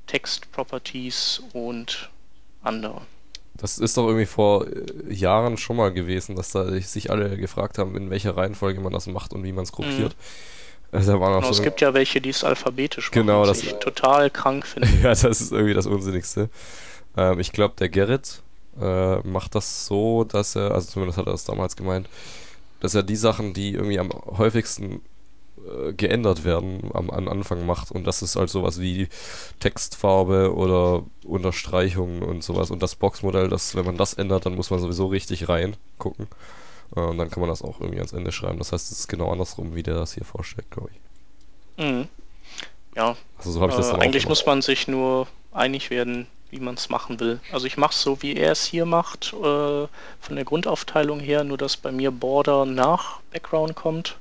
[0.06, 2.10] Text-Properties und
[2.62, 3.02] andere.
[3.58, 7.78] Das ist doch irgendwie vor äh, Jahren schon mal gewesen, dass da sich alle gefragt
[7.78, 10.16] haben, in welcher Reihenfolge man das macht und wie man es gruppiert.
[10.16, 10.96] Mhm.
[10.98, 14.30] Also genau, so es gibt ja welche, die es alphabetisch machen, genau, das ich total
[14.30, 14.88] krank finde.
[15.02, 16.48] ja, das ist irgendwie das Unsinnigste.
[17.16, 18.42] Ähm, ich glaube, der Gerrit
[18.80, 22.08] äh, macht das so, dass er, also zumindest hat er das damals gemeint,
[22.80, 25.02] dass er die Sachen, die irgendwie am häufigsten
[25.66, 27.90] äh, geändert werden, am, am Anfang macht.
[27.90, 29.08] Und das ist halt sowas wie
[29.60, 32.70] Textfarbe oder Unterstreichungen und sowas.
[32.70, 36.28] Und das Boxmodell, das, wenn man das ändert, dann muss man sowieso richtig reingucken.
[36.96, 38.58] Äh, und dann kann man das auch irgendwie ans Ende schreiben.
[38.58, 41.84] Das heißt, es ist genau andersrum, wie der das hier vorstellt, glaube ich.
[41.84, 42.08] Mhm.
[42.96, 43.16] Ja.
[43.36, 46.60] Also so habe ich das äh, dann Eigentlich muss man sich nur einig werden, wie
[46.60, 47.40] man es machen will.
[47.52, 49.88] Also ich mache es so, wie er es hier macht, äh, von
[50.30, 54.16] der Grundaufteilung her, nur dass bei mir Border nach Background kommt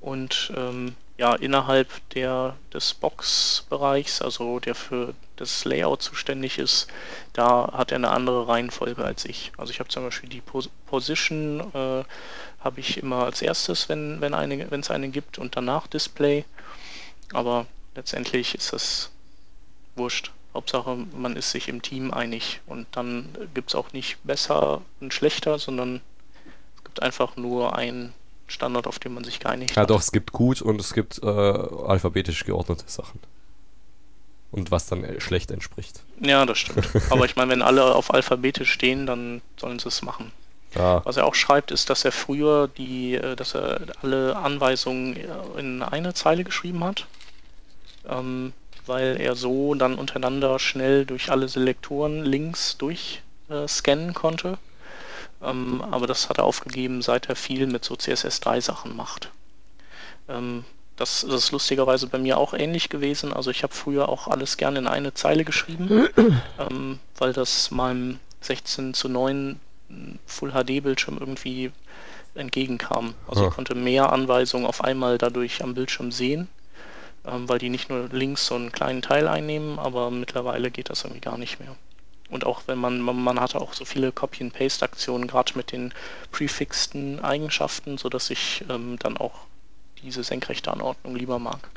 [0.00, 6.88] und ähm, ja, innerhalb der, des Box-Bereichs, also der für das Layout zuständig ist,
[7.32, 9.52] da hat er eine andere Reihenfolge als ich.
[9.56, 12.04] Also ich habe zum Beispiel die Pos Position äh,
[12.60, 16.44] habe ich immer als erstes, wenn wenn eine wenn es eine gibt und danach Display.
[17.32, 19.10] Aber letztendlich ist das
[19.96, 20.32] wurscht.
[20.54, 25.12] Hauptsache, man ist sich im Team einig und dann gibt es auch nicht besser und
[25.12, 26.00] schlechter, sondern
[26.76, 28.12] es gibt einfach nur ein
[28.46, 29.90] Standard, auf den man sich geeinigt ja, hat.
[29.90, 33.20] Ja, doch, es gibt gut und es gibt äh, alphabetisch geordnete Sachen.
[34.50, 36.02] Und was dann schlecht entspricht.
[36.20, 36.88] Ja, das stimmt.
[37.10, 40.32] Aber ich meine, wenn alle auf alphabetisch stehen, dann sollen sie es machen.
[40.74, 41.04] Ja.
[41.04, 45.26] Was er auch schreibt, ist, dass er früher die, äh, dass er alle Anweisungen äh,
[45.58, 47.06] in eine Zeile geschrieben hat.
[48.08, 48.52] Ähm,
[48.86, 54.58] weil er so dann untereinander schnell durch alle Selektoren links durchscannen äh, konnte.
[55.42, 59.30] Ähm, aber das hat er aufgegeben, seit er viel mit so CSS3 Sachen macht.
[60.28, 60.64] Ähm,
[60.98, 63.32] das, das, ist lustigerweise bei mir auch ähnlich gewesen.
[63.32, 66.08] Also ich habe früher auch alles gerne in eine Zeile geschrieben,
[66.58, 69.58] ähm, weil das meinem 16 zu 9
[70.26, 71.72] Full HD Bildschirm irgendwie
[72.34, 73.14] entgegenkam.
[73.26, 76.48] Also ich konnte mehr Anweisungen auf einmal dadurch am Bildschirm sehen,
[77.24, 81.04] ähm, weil die nicht nur links so einen kleinen Teil einnehmen, aber mittlerweile geht das
[81.04, 81.74] irgendwie gar nicht mehr.
[82.30, 85.94] Und auch wenn man, man, man hatte auch so viele Copy-and-Paste-Aktionen, gerade mit den
[86.30, 89.46] prefixten Eigenschaften, sodass ich ähm, dann auch
[90.02, 91.68] diese senkrechte Anordnung lieber mag.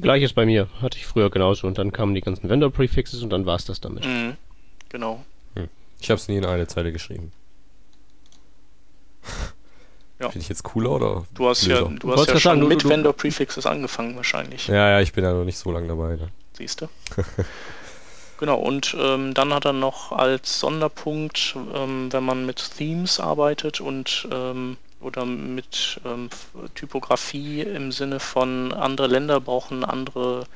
[0.00, 3.44] Gleiches bei mir, hatte ich früher genauso und dann kamen die ganzen Vendor-Prefixes und dann
[3.44, 4.06] war es das damit.
[4.06, 4.36] Mhm,
[4.88, 5.22] genau.
[5.54, 5.68] Hm.
[6.00, 7.32] Ich habe es nie in eine Zeile geschrieben.
[10.20, 10.30] Ja.
[10.30, 11.26] Finde ich jetzt cooler oder?
[11.34, 11.90] Du hast blöder?
[11.90, 14.68] ja, du hast ja schon sagen, mit Vendor-Prefixes angefangen wahrscheinlich.
[14.68, 16.14] Ja, ja, ich bin ja noch nicht so lange dabei.
[16.14, 16.28] Ne?
[16.52, 16.86] Siehst du?
[18.42, 23.80] Genau, und ähm, dann hat er noch als Sonderpunkt, ähm, wenn man mit Themes arbeitet
[23.80, 26.30] und ähm, oder mit ähm,
[26.74, 30.46] Typografie im Sinne von andere Länder brauchen andere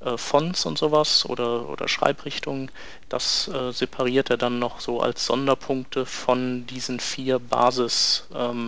[0.00, 2.70] äh, Fonts und sowas oder, oder Schreibrichtungen,
[3.08, 8.62] das äh, separiert er dann noch so als Sonderpunkte von diesen vier Basis-Layern.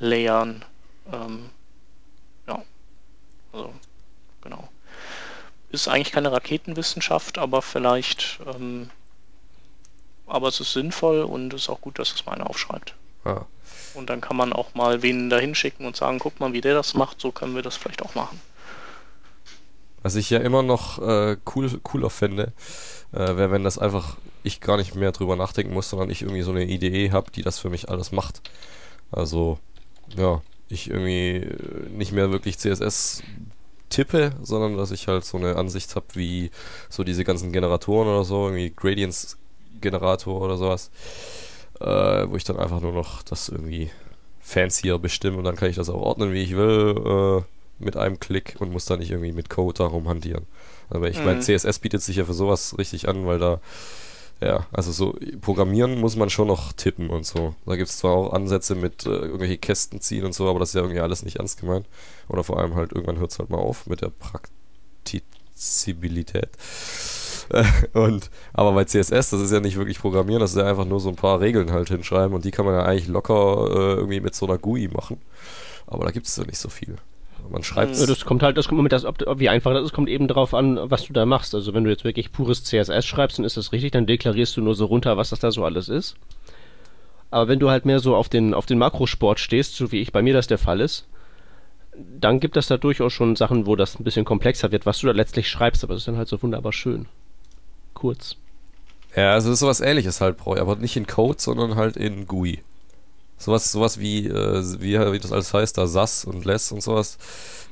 [0.00, 0.64] Ähm,
[1.12, 1.50] ähm,
[2.46, 2.62] ja,
[3.52, 3.72] also
[4.42, 4.68] genau
[5.70, 8.90] ist eigentlich keine Raketenwissenschaft, aber vielleicht, ähm,
[10.26, 12.94] aber es ist sinnvoll und es ist auch gut, dass es mal einer aufschreibt.
[13.24, 13.46] Ja.
[13.98, 16.74] Und dann kann man auch mal wen da hinschicken und sagen, guck mal, wie der
[16.74, 18.40] das macht, so können wir das vielleicht auch machen.
[20.02, 22.52] Was ich ja immer noch äh, cool, cooler fände,
[23.12, 26.42] äh, wäre, wenn das einfach ich gar nicht mehr drüber nachdenken muss, sondern ich irgendwie
[26.42, 28.40] so eine Idee habe, die das für mich alles macht.
[29.10, 29.58] Also,
[30.16, 33.22] ja, ich irgendwie äh, nicht mehr wirklich CSS
[33.88, 36.50] tippe, sondern dass ich halt so eine Ansicht habe, wie
[36.88, 40.90] so diese ganzen Generatoren oder so, irgendwie Gradients-Generator oder sowas,
[41.80, 43.90] äh, wo ich dann einfach nur noch das irgendwie
[44.40, 47.42] fancier bestimmen und dann kann ich das auch ordnen, wie ich will, äh,
[47.82, 50.46] mit einem Klick und muss dann nicht irgendwie mit Code darum hantieren.
[50.90, 51.26] Aber ich mhm.
[51.26, 53.60] meine, CSS bietet sich ja für sowas richtig an, weil da
[54.40, 57.56] ja, also so programmieren muss man schon noch tippen und so.
[57.66, 60.68] Da gibt es zwar auch Ansätze mit äh, irgendwelche Kästen ziehen und so, aber das
[60.70, 61.86] ist ja irgendwie alles nicht ernst gemeint.
[62.28, 66.50] Oder vor allem halt irgendwann hört es halt mal auf mit der Praktizibilität.
[67.92, 71.00] und aber bei CSS, das ist ja nicht wirklich Programmieren, das ist ja einfach nur
[71.00, 74.20] so ein paar Regeln halt hinschreiben und die kann man ja eigentlich locker äh, irgendwie
[74.20, 75.18] mit so einer GUI machen.
[75.86, 76.96] Aber da gibt es ja nicht so viel.
[77.50, 80.08] Man schreibt Das kommt halt, das kommt mit das, ob, wie einfach das ist, kommt
[80.08, 81.54] eben darauf an, was du da machst.
[81.54, 84.60] Also wenn du jetzt wirklich pures CSS schreibst, dann ist das richtig, dann deklarierst du
[84.60, 86.16] nur so runter, was das da so alles ist.
[87.30, 90.12] Aber wenn du halt mehr so auf den, auf den Makrosport stehst, so wie ich
[90.12, 91.06] bei mir das der Fall ist,
[91.94, 95.06] dann gibt es da durchaus schon Sachen, wo das ein bisschen komplexer wird, was du
[95.06, 97.06] da letztlich schreibst, aber das ist dann halt so wunderbar schön.
[97.98, 98.36] Kurz.
[99.16, 102.62] Ja, also ist sowas ähnliches halt, aber nicht in Code, sondern halt in GUI.
[103.36, 107.18] Sowas, sowas wie, äh, wie, wie das alles heißt, da SAS und Less und sowas,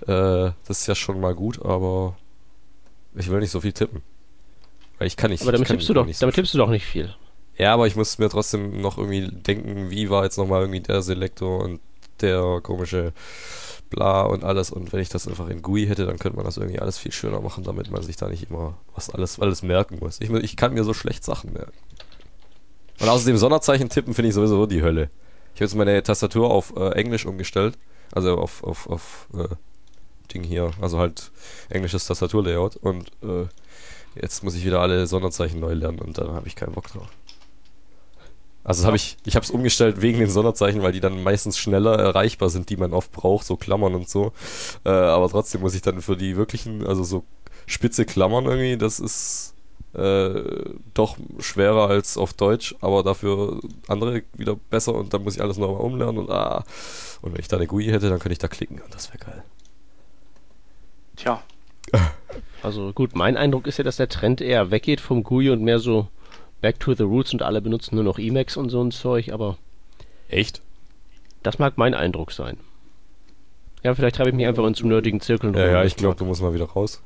[0.02, 2.16] äh, das ist ja schon mal gut, aber
[3.14, 4.02] ich will nicht so viel tippen.
[4.98, 5.42] Weil ich kann nicht.
[5.42, 7.14] Aber damit, tippst, du doch, so damit tippst du doch nicht viel.
[7.56, 11.02] Ja, aber ich muss mir trotzdem noch irgendwie denken, wie war jetzt nochmal irgendwie der
[11.02, 11.80] Selektor und
[12.20, 13.12] der komische
[13.90, 14.70] bla und alles.
[14.70, 17.12] Und wenn ich das einfach in GUI hätte, dann könnte man das irgendwie alles viel
[17.12, 20.20] schöner machen, damit man sich da nicht immer was alles, alles merken muss.
[20.20, 21.72] Ich, ich kann mir so schlecht Sachen merken.
[23.00, 25.10] Und außerdem Sonderzeichen tippen finde ich sowieso die Hölle.
[25.54, 27.78] Ich habe jetzt meine Tastatur auf äh, Englisch umgestellt.
[28.12, 29.48] Also auf, auf, auf äh,
[30.32, 30.70] Ding hier.
[30.80, 31.30] Also halt
[31.68, 32.76] englisches Tastaturlayout.
[32.76, 33.46] Und äh,
[34.14, 37.08] jetzt muss ich wieder alle Sonderzeichen neu lernen und dann habe ich keinen Bock drauf.
[38.66, 38.86] Also ja.
[38.88, 42.50] habe ich, ich habe es umgestellt wegen den Sonderzeichen, weil die dann meistens schneller erreichbar
[42.50, 44.32] sind, die man oft braucht, so Klammern und so.
[44.84, 47.22] Äh, aber trotzdem muss ich dann für die wirklichen, also so
[47.66, 49.54] spitze Klammern irgendwie, das ist
[49.94, 50.42] äh,
[50.94, 55.58] doch schwerer als auf Deutsch, aber dafür andere wieder besser und dann muss ich alles
[55.58, 56.64] nochmal umlernen und ah.
[57.22, 59.24] Und wenn ich da eine GUI hätte, dann könnte ich da klicken und das wäre
[59.24, 59.44] geil.
[61.14, 61.40] Tja.
[62.62, 65.78] Also gut, mein Eindruck ist ja, dass der Trend eher weggeht vom GUI und mehr
[65.78, 66.08] so
[66.60, 69.58] back to the roots und alle benutzen nur noch Emacs und so ein Zeug, aber.
[70.28, 70.62] Echt?
[71.42, 72.58] Das mag mein Eindruck sein.
[73.82, 76.24] Ja, vielleicht treibe ich mich einfach in zu nerdigen Zirkeln Ja, ja, ich glaube, du
[76.24, 77.00] musst mal wieder raus.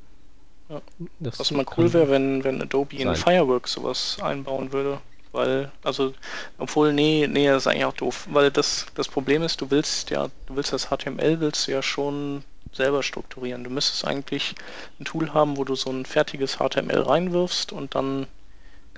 [0.70, 0.80] Ja.
[1.18, 4.98] Was mal cool wäre, wenn, wenn Adobe in Fireworks sowas einbauen würde.
[5.32, 6.14] Weil, also,
[6.58, 8.26] obwohl, nee, nee, das ist eigentlich auch doof.
[8.30, 11.82] Weil das, das Problem ist, du willst ja, du willst das HTML willst du ja
[11.82, 13.64] schon selber strukturieren.
[13.64, 14.54] Du müsstest eigentlich
[14.98, 18.26] ein Tool haben, wo du so ein fertiges HTML reinwirfst und dann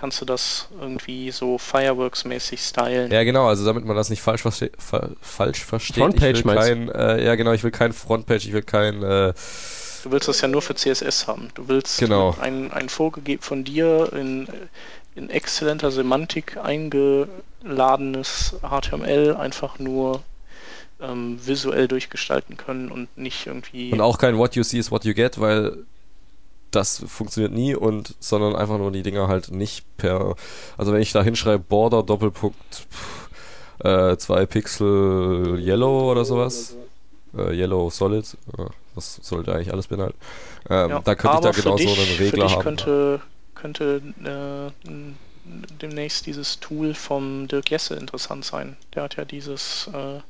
[0.03, 3.12] kannst du das irgendwie so Fireworks-mäßig stylen.
[3.12, 6.03] Ja, genau, also damit man das nicht falsch, verste fa falsch versteht.
[6.03, 9.32] Frontpage ich will kein, äh, Ja, genau, ich will kein Frontpage, ich will kein äh,
[10.03, 11.50] Du willst das ja nur für CSS haben.
[11.55, 12.34] Du willst genau.
[12.40, 14.48] ein, ein vorgegeben von dir in,
[15.14, 20.24] in exzellenter Semantik eingeladenes HTML einfach nur
[21.00, 23.92] ähm, visuell durchgestalten können und nicht irgendwie.
[23.92, 25.84] Und auch kein What you see is what you get, weil
[26.73, 30.35] das funktioniert nie und sondern einfach nur die Dinger halt nicht per.
[30.77, 32.87] Also wenn ich da hinschreibe Border Doppelpunkt
[33.83, 36.77] 2 äh, Pixel Yellow oder sowas.
[37.37, 38.37] Äh, Yellow Solid.
[38.95, 40.18] Das sollte eigentlich alles beinhalten.
[40.68, 42.62] Ähm, ja, da könnte ich da genau so einen Regler für dich haben.
[42.62, 43.20] Könnte,
[43.55, 45.03] könnte äh,
[45.81, 48.77] demnächst dieses Tool vom Dirk Jesse interessant sein.
[48.95, 50.20] Der hat ja dieses äh,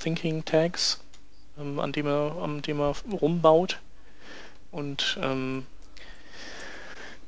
[0.00, 1.00] Thinking Tags,
[1.58, 3.80] ähm, an, dem er, an dem er rumbaut.
[4.76, 5.64] Und ähm,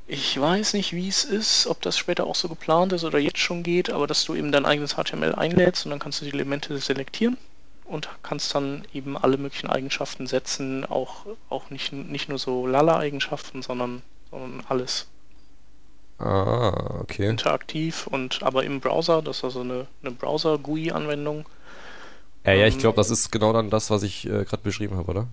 [0.06, 3.38] ich weiß nicht, wie es ist, ob das später auch so geplant ist oder jetzt
[3.38, 6.32] schon geht, aber dass du eben dein eigenes HTML einlädst und dann kannst du die
[6.32, 7.38] Elemente selektieren
[7.86, 13.62] und kannst dann eben alle möglichen Eigenschaften setzen, auch, auch nicht, nicht nur so Lala-Eigenschaften,
[13.62, 15.06] sondern, sondern alles.
[16.18, 17.30] Ah, okay.
[17.30, 21.46] Interaktiv und aber im Browser, das ist also eine, eine Browser-GUI-Anwendung.
[22.44, 24.96] Ja, ja, ich ähm, glaube, das ist genau dann das, was ich äh, gerade beschrieben
[24.96, 25.28] habe, oder?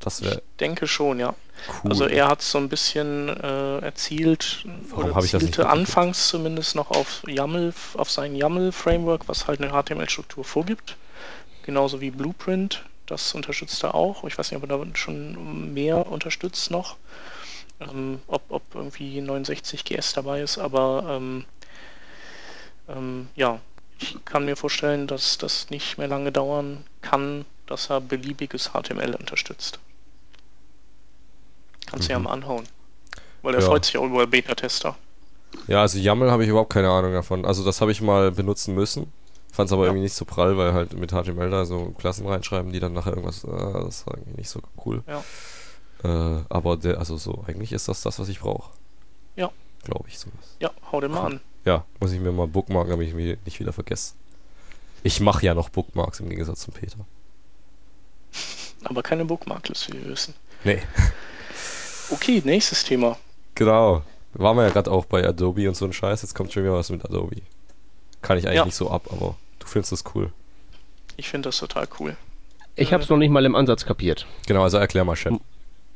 [0.00, 1.34] Das ich denke schon, ja.
[1.82, 1.90] Cool.
[1.90, 7.22] Also er hat so ein bisschen äh, erzielt, Warum oder zielte anfangs zumindest noch auf
[7.26, 10.96] YAML, auf sein YAML-Framework, was halt eine HTML-Struktur vorgibt
[11.68, 12.86] genauso wie Blueprint.
[13.04, 14.24] Das unterstützt er auch.
[14.24, 16.96] Ich weiß nicht, ob er da schon mehr unterstützt noch.
[17.78, 21.44] Ähm, ob, ob irgendwie 69 GS dabei ist, aber ähm,
[22.88, 23.60] ähm, ja,
[24.00, 29.14] ich kann mir vorstellen, dass das nicht mehr lange dauern kann, dass er beliebiges HTML
[29.14, 29.78] unterstützt.
[31.90, 32.64] Kannst du ja mal anhauen.
[33.42, 33.66] Weil er ja.
[33.66, 34.96] freut sich auch über Beta-Tester.
[35.66, 37.44] Ja, also YAML habe ich überhaupt keine Ahnung davon.
[37.44, 39.12] Also das habe ich mal benutzen müssen.
[39.52, 39.88] Fand es aber ja.
[39.88, 43.10] irgendwie nicht so prall, weil halt mit HTML da so Klassen reinschreiben, die dann nachher
[43.10, 45.02] irgendwas, äh, das war irgendwie nicht so cool.
[45.06, 45.24] Ja.
[46.04, 48.70] Äh, aber der, also so, eigentlich ist das das, was ich brauche.
[49.36, 49.50] Ja.
[49.84, 50.56] Glaube ich sowas.
[50.60, 51.40] Ja, hau den mal an.
[51.64, 54.14] Ja, muss ich mir mal bookmarken, damit ich mich nicht wieder vergesse.
[55.02, 56.98] Ich mache ja noch Bookmarks im Gegensatz zum Peter.
[58.84, 60.34] Aber keine Bookmarkliste, wie wir wissen.
[60.64, 60.82] Nee.
[62.10, 63.16] Okay, nächstes Thema.
[63.54, 64.02] Genau.
[64.34, 66.22] Waren wir ja gerade auch bei Adobe und so ein Scheiß.
[66.22, 67.42] Jetzt kommt schon wieder was mit Adobe.
[68.22, 68.64] Kann ich eigentlich ja.
[68.64, 70.32] nicht so ab, aber du findest das cool.
[71.16, 72.16] Ich finde das total cool.
[72.76, 74.26] Ich habe es noch nicht mal im Ansatz kapiert.
[74.46, 75.34] Genau, also erklär mal, Chef.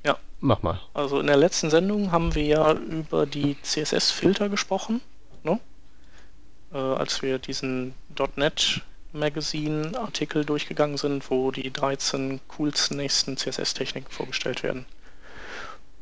[0.04, 0.18] Ja.
[0.40, 0.80] Mach mal.
[0.94, 5.00] Also in der letzten Sendung haben wir ja über die CSS-Filter gesprochen,
[5.44, 5.60] ne?
[6.74, 7.94] Äh, als wir diesen
[8.34, 8.82] .NET
[9.12, 14.86] Magazine-Artikel durchgegangen sind, wo die 13 coolsten nächsten CSS-Techniken vorgestellt werden.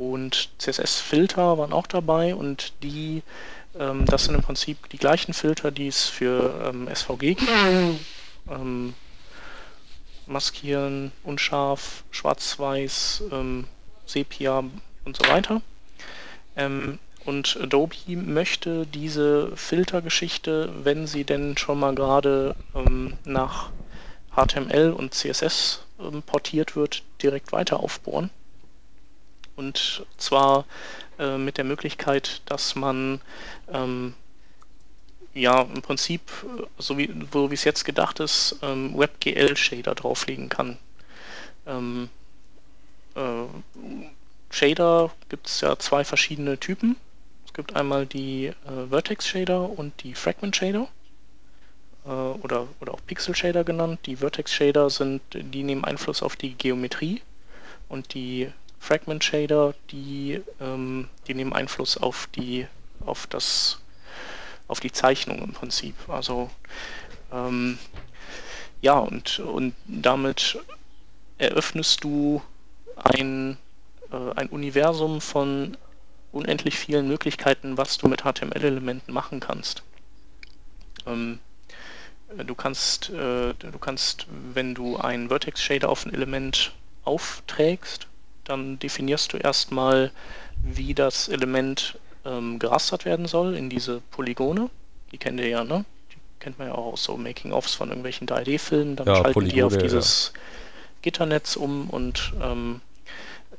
[0.01, 3.23] Und CSS-Filter waren auch dabei und die,
[3.79, 7.51] ähm, das sind im Prinzip die gleichen Filter, die es für ähm, SVG gibt.
[8.49, 8.95] Ähm,
[10.27, 13.67] maskieren, unscharf, schwarz-weiß, ähm,
[14.07, 14.65] Sepia
[15.05, 15.61] und so weiter.
[16.57, 23.69] Ähm, und Adobe möchte diese Filtergeschichte, wenn sie denn schon mal gerade ähm, nach
[24.35, 25.85] HTML und CSS
[26.25, 28.31] portiert wird, direkt weiter aufbohren.
[29.61, 30.65] Und zwar
[31.19, 33.21] äh, mit der Möglichkeit, dass man
[33.71, 34.15] ähm,
[35.35, 36.23] ja im Prinzip,
[36.79, 40.79] so wie so es jetzt gedacht ist, ähm, WebGL-Shader drauflegen kann.
[41.67, 42.09] Ähm,
[43.15, 43.45] äh,
[44.49, 46.97] Shader gibt es ja zwei verschiedene Typen.
[47.45, 48.55] Es gibt einmal die äh,
[48.89, 50.89] Vertex Shader und die Fragment Shader
[52.07, 54.01] äh, oder, oder auch Pixel Shader genannt.
[54.07, 57.21] Die Vertex Shader sind, die nehmen Einfluss auf die Geometrie
[57.91, 58.51] und die
[58.81, 62.67] Fragment Shader, die, ähm, die nehmen Einfluss auf die,
[63.05, 63.79] auf das,
[64.67, 65.95] auf die Zeichnung im Prinzip.
[66.09, 66.51] Also
[67.31, 67.79] ähm,
[68.81, 70.59] ja, und, und damit
[71.39, 72.43] eröffnest du
[72.97, 73.59] ein,
[74.11, 75.77] äh, ein Universum von
[76.33, 79.83] unendlich vielen Möglichkeiten, was du mit HTML-Elementen machen kannst.
[81.07, 81.39] Ähm,
[82.47, 86.73] du kannst, äh, du kannst, wenn du einen Vertex-Shader auf ein Element
[87.05, 88.07] aufträgst,
[88.45, 90.11] dann definierst du erstmal,
[90.63, 94.71] wie das Element ähm, gerastert werden soll in diese Polygone.
[95.13, 95.85] Die kennt ihr ja, ne?
[96.13, 98.97] Die kennt man ja auch aus so Making-ofs von irgendwelchen 3D-Filmen.
[98.97, 100.41] Dann ja, schalten Polygone, die auf dieses ja.
[101.03, 102.81] Gitternetz um und ähm,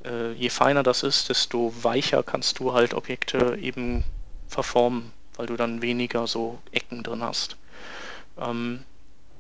[0.05, 4.03] äh, je feiner das ist, desto weicher kannst du halt Objekte eben
[4.47, 7.57] verformen, weil du dann weniger so Ecken drin hast.
[8.39, 8.83] Ähm,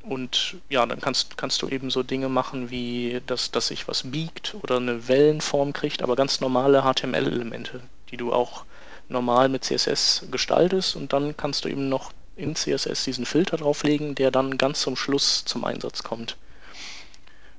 [0.03, 4.03] und ja, dann kannst, kannst du eben so Dinge machen wie, dass, dass sich was
[4.11, 8.65] biegt oder eine Wellenform kriegt, aber ganz normale HTML-Elemente, die du auch
[9.09, 14.15] normal mit CSS gestaltest und dann kannst du eben noch in CSS diesen Filter drauflegen,
[14.15, 16.37] der dann ganz zum Schluss zum Einsatz kommt.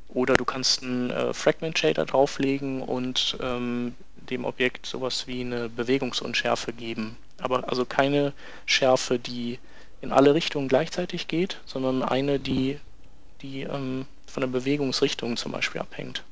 [0.09, 5.69] Oder du kannst einen äh, Fragment Shader drauflegen und ähm, dem Objekt sowas wie eine
[5.69, 7.17] Bewegungsunschärfe geben.
[7.39, 8.33] Aber also keine
[8.67, 9.59] Schärfe, die
[10.03, 12.79] in alle Richtungen gleichzeitig geht, sondern eine, die,
[13.41, 16.25] die ähm, von der Bewegungsrichtung zum Beispiel abhängt.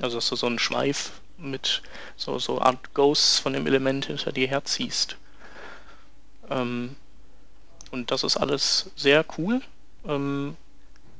[0.00, 1.82] Also dass du so einen Schweif mit
[2.16, 5.16] so, so Art Ghosts von dem Element hinter dir herziehst.
[6.50, 6.94] Ähm,
[7.90, 9.62] und das ist alles sehr cool.
[10.06, 10.56] Ähm,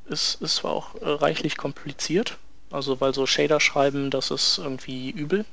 [0.05, 2.37] ist, ist zwar auch äh, reichlich kompliziert,
[2.71, 5.45] also weil so Shader schreiben, das ist irgendwie übel.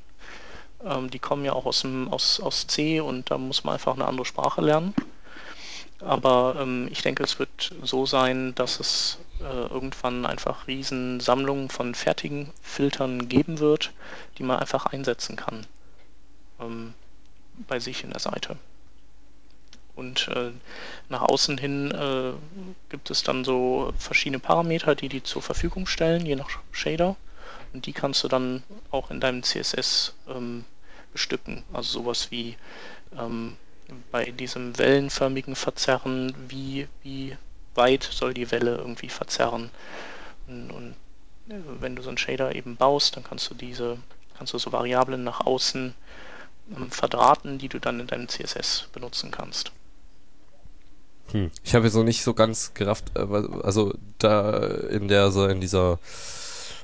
[0.83, 3.93] Ähm, die kommen ja auch aus, dem, aus, aus C und da muss man einfach
[3.93, 4.93] eine andere Sprache lernen.
[6.01, 11.69] Aber ähm, ich denke, es wird so sein, dass es äh, irgendwann einfach riesen Sammlungen
[11.69, 13.91] von fertigen Filtern geben wird,
[14.37, 15.65] die man einfach einsetzen kann
[16.59, 16.93] ähm,
[17.67, 18.57] bei sich in der Seite.
[19.95, 20.51] Und äh,
[21.09, 22.31] nach außen hin äh,
[22.89, 27.15] gibt es dann so verschiedene Parameter, die die zur Verfügung stellen, je nach Shader.
[27.73, 30.65] Und die kannst du dann auch in deinem CSS ähm,
[31.11, 31.63] bestücken.
[31.73, 32.57] Also sowas wie
[33.17, 33.57] ähm,
[34.11, 37.37] bei diesem wellenförmigen Verzerren, wie, wie
[37.75, 39.69] weit soll die Welle irgendwie verzerren.
[40.47, 40.95] Und, und
[41.79, 43.97] wenn du so einen Shader eben baust, dann kannst du diese,
[44.37, 45.93] kannst du so Variablen nach außen
[46.75, 49.71] ähm, verdrahten, die du dann in deinem CSS benutzen kannst.
[51.31, 51.51] Hm.
[51.63, 53.25] Ich habe jetzt noch nicht so ganz gerafft, äh,
[53.63, 54.57] also da
[54.89, 55.99] in der so in dieser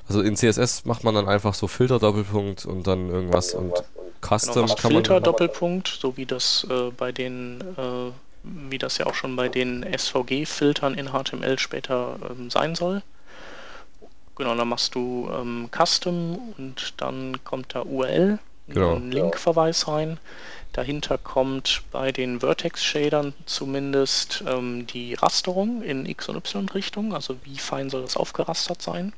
[0.08, 3.74] also in CSS macht man dann einfach so Filter Doppelpunkt und dann irgendwas und
[4.20, 8.10] Custom genau, kann Filter man Doppelpunkt, so wie das äh, bei den äh,
[8.42, 13.02] wie das ja auch schon bei den SVG Filtern in HTML später ähm, sein soll.
[14.36, 18.38] Genau, dann machst du ähm, Custom und dann kommt da URL
[18.68, 18.96] Genau.
[18.96, 20.18] einen Linkverweis rein.
[20.72, 27.58] Dahinter kommt bei den Vertex-Shadern zumindest ähm, die Rasterung in X- und Y-Richtung, also wie
[27.58, 29.14] fein soll das aufgerastert sein.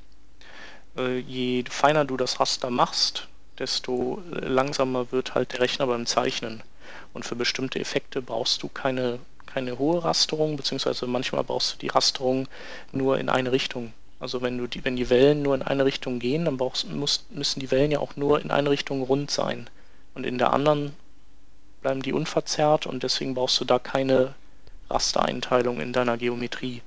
[0.97, 3.27] Äh, je feiner du das Raster machst,
[3.61, 6.63] desto langsamer wird halt der Rechner beim Zeichnen.
[7.13, 11.89] Und für bestimmte Effekte brauchst du keine, keine hohe Rasterung, beziehungsweise manchmal brauchst du die
[11.89, 12.49] Rasterung
[12.91, 13.93] nur in eine Richtung.
[14.19, 17.27] Also wenn du die, wenn die Wellen nur in eine Richtung gehen, dann brauchst, muss,
[17.31, 19.69] müssen die Wellen ja auch nur in eine Richtung rund sein.
[20.15, 20.93] Und in der anderen
[21.83, 24.35] bleiben die unverzerrt und deswegen brauchst du da keine
[24.91, 26.83] Rastereinteilung in deiner Geometrie.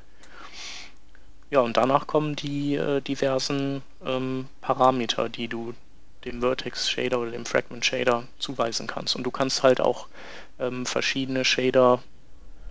[1.50, 5.74] Ja, und danach kommen die äh, diversen ähm, Parameter, die du
[6.26, 9.16] dem Vertex Shader oder dem Fragment Shader zuweisen kannst.
[9.16, 10.08] Und du kannst halt auch
[10.60, 12.02] ähm, verschiedene Shader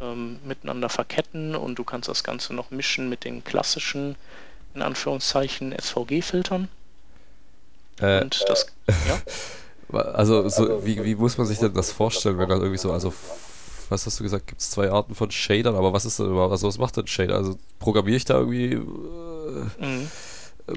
[0.01, 4.17] ähm, miteinander verketten und du kannst das Ganze noch mischen mit den klassischen,
[4.75, 6.69] in Anführungszeichen, SVG-Filtern.
[8.01, 8.67] Äh, Und das,
[9.05, 9.23] ja,
[9.93, 13.13] Also, so, wie, wie muss man sich denn das vorstellen, wenn das irgendwie so, also,
[13.91, 16.53] was hast du gesagt, gibt es zwei Arten von Shadern, aber was ist denn überhaupt,
[16.53, 17.37] also was macht denn Shader?
[17.37, 20.11] Also, programmiere ich da irgendwie äh, mhm.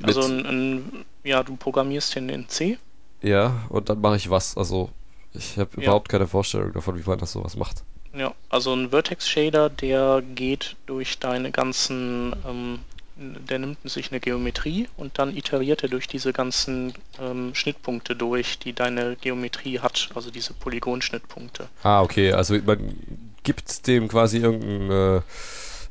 [0.03, 2.77] Also ein, ein, ja, du programmierst den in C.
[3.21, 4.89] ja, und dann mache ich was, also,
[5.33, 5.83] ich habe Ja.
[5.83, 7.83] überhaupt keine Vorstellung davon, wie man das sowas macht.
[8.13, 12.79] Ja, also ein Vertex-Shader, der geht durch deine ganzen, ähm,
[13.17, 18.59] der nimmt sich eine Geometrie und dann iteriert er durch diese ganzen ähm, Schnittpunkte durch,
[18.59, 21.67] die deine Geometrie hat, also diese Polygonschnittpunkte.
[21.83, 22.95] Ah, okay, also man
[23.43, 25.21] gibt dem quasi irgendein, äh,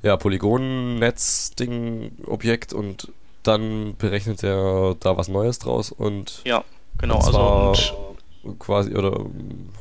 [0.03, 3.09] ja, Polygonnetz-Ding, Objekt und
[3.47, 6.64] dann berechnet er da was Neues draus und Ja,
[6.99, 8.14] genau, Und also
[8.45, 9.24] und quasi, oder,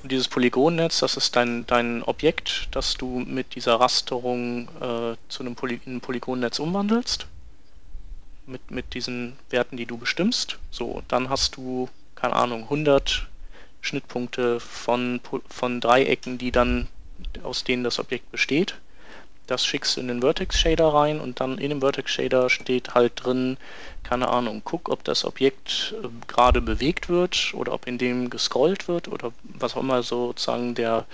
[0.03, 5.55] dieses Polygonnetz, das ist dein, dein Objekt, das du mit dieser Rasterung äh, zu einem
[5.55, 7.28] Poly in ein Polygonnetz umwandelst.
[8.45, 10.59] Mit, mit diesen Werten, die du bestimmst.
[10.72, 13.28] So, dann hast du, keine Ahnung, 100
[13.82, 16.88] Schnittpunkte von, von Dreiecken, die dann,
[17.43, 18.76] aus denen das Objekt besteht.
[19.54, 22.95] Das schickst du in den Vertex Shader rein und dann in dem Vertex Shader steht
[22.95, 23.58] halt drin,
[24.01, 28.88] keine Ahnung, guck, ob das Objekt äh, gerade bewegt wird oder ob in dem gescrollt
[28.88, 31.06] wird oder was auch immer sozusagen der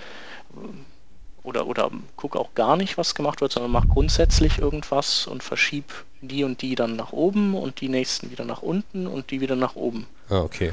[0.54, 5.42] äh, oder oder guck auch gar nicht, was gemacht wird, sondern mach grundsätzlich irgendwas und
[5.42, 9.42] verschieb die und die dann nach oben und die nächsten wieder nach unten und die
[9.42, 10.06] wieder nach oben.
[10.30, 10.72] ah, okay.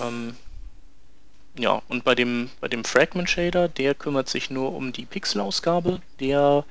[0.00, 0.36] Ähm,
[1.56, 6.00] ja, und bei dem, bei dem Fragment Shader, der kümmert sich nur um die Pixelausgabe,
[6.20, 6.64] der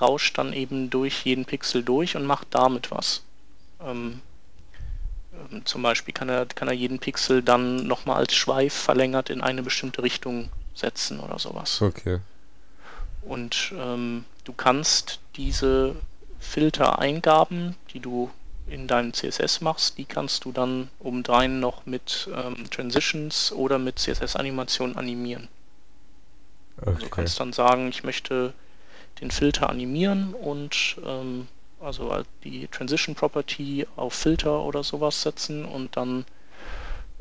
[0.00, 3.22] rauscht dann eben durch jeden Pixel durch und macht damit was.
[3.84, 4.20] Ähm,
[5.52, 9.42] ähm, zum Beispiel kann er, kann er jeden Pixel dann nochmal als Schweif verlängert in
[9.42, 11.82] eine bestimmte Richtung setzen oder sowas.
[11.82, 12.20] Okay.
[13.22, 15.96] Und ähm, du kannst diese
[16.38, 18.30] Filtereingaben, die du
[18.70, 23.98] in deinem CSS machst, die kannst du dann obendrein noch mit ähm, Transitions oder mit
[23.98, 25.48] CSS-Animationen animieren.
[26.86, 27.10] Also du Okay.
[27.10, 28.54] kannst dann sagen, ich möchte
[29.20, 31.48] den Filter animieren und ähm,
[31.80, 36.24] also halt die Transition Property auf Filter oder sowas setzen und dann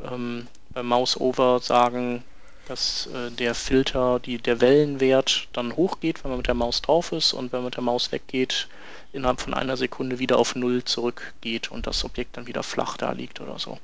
[0.03, 2.23] ähm, beim Mouse Over sagen,
[2.69, 7.11] dass äh, der Filter, die, der Wellenwert dann hochgeht, wenn man mit der Maus drauf
[7.11, 8.67] ist und wenn man mit der Maus weggeht,
[9.11, 13.11] innerhalb von einer Sekunde wieder auf Null zurückgeht und das Objekt dann wieder flach da
[13.11, 13.79] liegt oder so.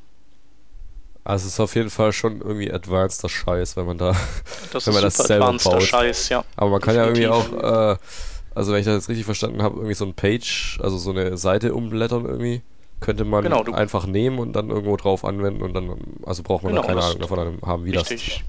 [1.24, 4.16] Also es ist auf jeden Fall schon irgendwie advanceder Scheiß, wenn man da.
[4.72, 5.88] Das Wenn ist man das super selber baut.
[5.88, 6.46] Scheiß, ja.
[6.56, 7.60] Aber man kann ja irgendwie Definitiv.
[7.64, 7.98] auch, äh,
[8.54, 11.38] also wenn ich das jetzt richtig verstanden habe, irgendwie so ein Page, also so eine
[11.38, 12.62] Seite umblättern irgendwie,
[13.02, 16.72] könnte man Genau, einfach nehmen und dann irgendwo drauf anwenden und dann, also braucht man
[16.72, 18.44] Genau, da keine das- Ahnung davon haben, wie Richtig.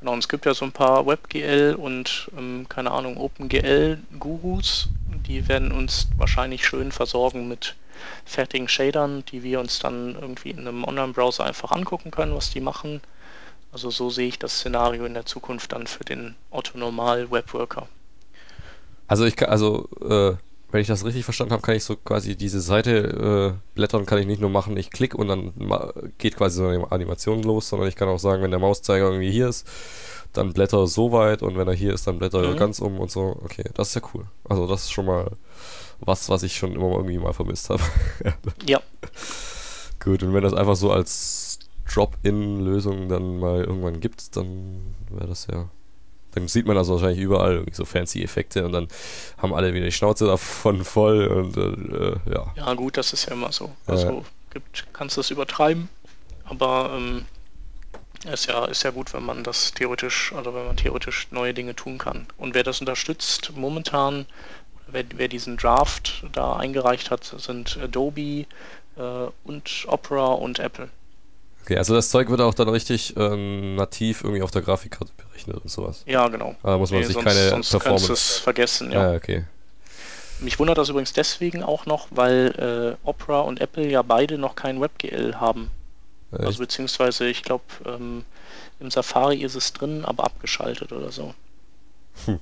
[0.00, 4.88] Genau, und es gibt ja so ein paar WebGL und, ähm, keine Ahnung, OpenGL-Gurus,
[5.26, 7.76] die werden uns wahrscheinlich schön versorgen mit
[8.24, 12.60] fertigen Shadern, die wir uns dann irgendwie in einem Online-Browser einfach angucken können, was die
[12.60, 13.02] machen.
[13.72, 17.82] Also so sehe ich das Szenario in der Zukunft dann für den Otto-Normal-Webworker.
[17.82, 17.88] das.
[19.06, 20.36] Also ich kann, also, äh,
[20.72, 24.18] wenn ich das richtig verstanden habe, kann ich so quasi diese Seite äh, blättern, kann
[24.18, 25.52] ich nicht nur machen, ich klicke und dann
[26.18, 29.30] geht quasi so eine Animation los, sondern ich kann auch sagen, wenn der Mauszeiger irgendwie
[29.32, 29.66] hier ist,
[30.32, 32.56] dann blätter so weit und wenn er hier ist, dann blätter Mhm.
[32.56, 33.36] ganz um und so.
[33.44, 34.24] Okay, das ist ja cool.
[34.48, 35.32] Also das ist schon mal
[36.00, 37.82] was, was ich schon immer irgendwie mal vermisst habe.
[38.66, 38.80] Ja,
[40.02, 41.58] Gut, und wenn das einfach so als
[41.92, 45.68] Drop-in-Lösung dann mal irgendwann gibt, dann wäre das ja.
[46.32, 48.88] Dann sieht man das wahrscheinlich überall, irgendwie so fancy Effekte und dann
[49.38, 52.52] haben alle wieder die Schnauze davon voll und äh, äh, ja.
[52.56, 53.70] ja gut, das ist ja immer so.
[53.86, 53.94] Ja.
[53.94, 55.88] Also gibt, kannst du es übertreiben,
[56.44, 57.24] aber ähm,
[58.30, 61.74] ist ja, ist ja gut, wenn man das theoretisch, also wenn man theoretisch neue Dinge
[61.74, 62.26] tun kann.
[62.36, 64.26] Und wer das unterstützt, momentan,
[64.88, 68.20] wer, wer diesen Draft da eingereicht hat, sind Adobe
[68.96, 70.90] äh, und Opera und Apple.
[71.64, 75.58] Okay, also das Zeug wird auch dann richtig ähm, nativ irgendwie auf der Grafikkarte berechnet
[75.58, 76.02] und sowas.
[76.06, 76.56] Ja, genau.
[76.62, 78.12] Da muss man Nee, sich sonst, keine sonst Performance.
[78.12, 79.10] es vergessen, ja.
[79.10, 79.44] Ja, okay.
[80.40, 84.54] Mich wundert das übrigens deswegen auch noch, weil äh, Opera und Apple ja beide noch
[84.56, 85.70] kein WebGL haben.
[86.32, 88.24] Äh, Also beziehungsweise, ich glaube, ähm,
[88.80, 91.34] im Safari ist es drin, aber abgeschaltet oder so.
[92.24, 92.40] Hm.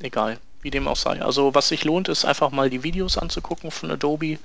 [0.00, 1.22] Egal, wie dem auch sei.
[1.22, 4.38] Also was sich lohnt, ist einfach mal die Videos anzugucken von Adobe.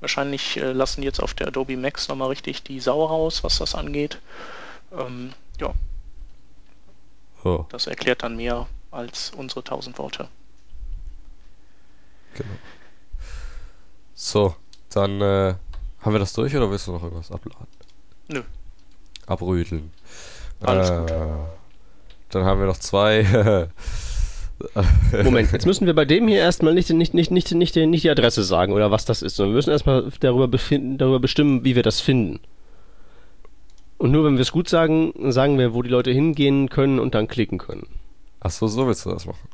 [0.00, 3.74] Wahrscheinlich äh, lassen jetzt auf der Adobe Max nochmal richtig die Sau raus, was das
[3.74, 4.20] angeht.
[4.92, 5.74] Ähm, ja,
[7.44, 10.28] oh, das erklärt dann mehr als unsere 1000 Worte.
[12.34, 12.54] genau.
[14.14, 14.56] So,
[14.90, 15.54] dann äh,
[16.00, 17.66] haben wir das durch oder willst du noch irgendwas abladen?
[18.28, 18.42] Nö.
[19.26, 19.92] Abrödeln.
[20.60, 21.12] Alles äh, gut.
[22.30, 23.68] Dann haben wir noch zwei.
[25.24, 28.04] Moment, jetzt müssen wir bei dem hier erstmal nicht, nicht, nicht, nicht, nicht, die- nicht
[28.04, 31.64] die Adresse sagen oder was das ist, sondern wir müssen erstmal darüber, befinden, darüber bestimmen,
[31.64, 32.40] wie wir das finden.
[33.98, 37.14] Und nur wenn wir es gut sagen, sagen wir, wo die Leute hingehen können und
[37.14, 37.86] dann klicken können.
[38.40, 39.48] Achso, so willst du das machen.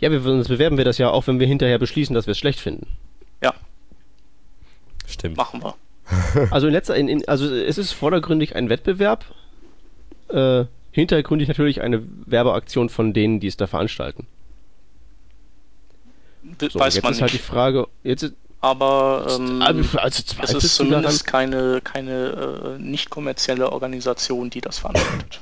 [0.00, 2.38] Ja, wir, sonst bewerben wir das ja auch, wenn wir hinterher beschließen, dass wir es
[2.38, 2.86] schlecht finden.
[3.42, 3.54] Ja,
[5.06, 5.36] Stimmt.
[5.36, 5.74] machen wir.
[6.50, 9.24] Also in letzter, in, in, also es ist vordergründig ein Wettbewerb,
[10.28, 10.64] äh,
[10.94, 14.26] hintergründig natürlich eine Werbeaktion von denen, die es da veranstalten.
[16.42, 17.44] We- So, Weiß jetzt man ist halt die nicht.
[17.44, 23.72] Frage, jetzt ist, Aber ähm, also es zweifelst ist zumindest keine, keine äh, nicht kommerzielle
[23.72, 25.40] Organisation, die das veranstaltet.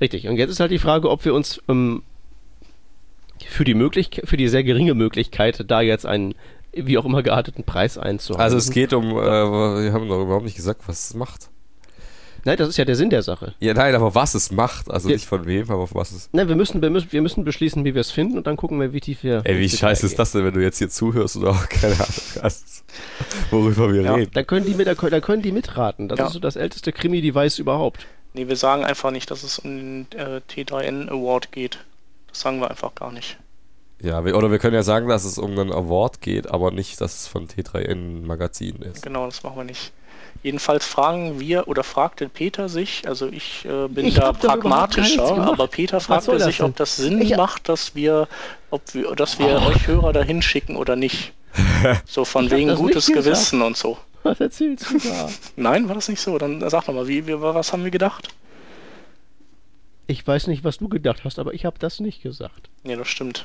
[0.00, 0.26] Richtig.
[0.28, 2.02] Und jetzt ist halt die Frage, ob wir uns ähm,
[3.46, 6.34] für die Möglichkeit, für die sehr geringe Möglichkeit, da jetzt einen
[6.72, 8.42] wie auch immer gearteten Preis einzuhalten.
[8.42, 11.48] Also es geht um, äh, wir haben doch überhaupt nicht gesagt, was es macht.
[12.44, 13.54] Nein, das ist ja der Sinn der Sache.
[13.60, 14.90] Ja, nein, aber was es macht.
[14.90, 15.14] Also Ja.
[15.16, 16.28] nicht von wem, aber was es.
[16.32, 18.80] Nein, wir müssen, wir müssen, wir müssen beschließen, wie wir es finden und dann gucken
[18.80, 19.42] wir, wie tief wir.
[19.44, 22.06] Ey, wie scheiße ist das denn, wenn du jetzt hier zuhörst und auch keine Ahnung
[22.42, 22.84] hast,
[23.50, 24.14] worüber wir Ja.
[24.14, 24.30] reden?
[24.34, 26.08] Da können die mit, da können, da können die mitraten.
[26.08, 26.26] Das Ja.
[26.26, 28.06] ist so das älteste Krimi-Device überhaupt.
[28.34, 31.78] Nee, wir sagen einfach nicht, dass es um den äh, T3N Award geht.
[32.28, 33.38] Das sagen wir einfach gar nicht.
[34.00, 37.00] Ja, wir, oder wir können ja sagen, dass es um einen Award geht, aber nicht,
[37.00, 39.02] dass es von T3N Magazin ist.
[39.02, 39.92] Genau, das machen wir nicht.
[40.42, 45.66] Jedenfalls fragen wir oder fragte Peter sich, also ich äh, bin Ich da pragmatischer, aber
[45.66, 48.28] Peter fragte sich, ob das Sinn Ich- macht, dass wir,
[48.70, 51.32] ob wir, dass wir euch Hörer dahin schicken oder nicht.
[52.06, 53.06] So von wegen gutes.
[53.06, 53.98] Gewissen und so.
[54.22, 55.28] Was erzählst du da?
[55.56, 56.36] Nein, war das nicht so?
[56.38, 58.28] Dann sag doch mal, wie, wie, was haben wir gedacht?
[60.06, 62.68] Ich weiß nicht, was du gedacht hast, aber ich habe das nicht gesagt.
[62.82, 63.44] Nee, das stimmt.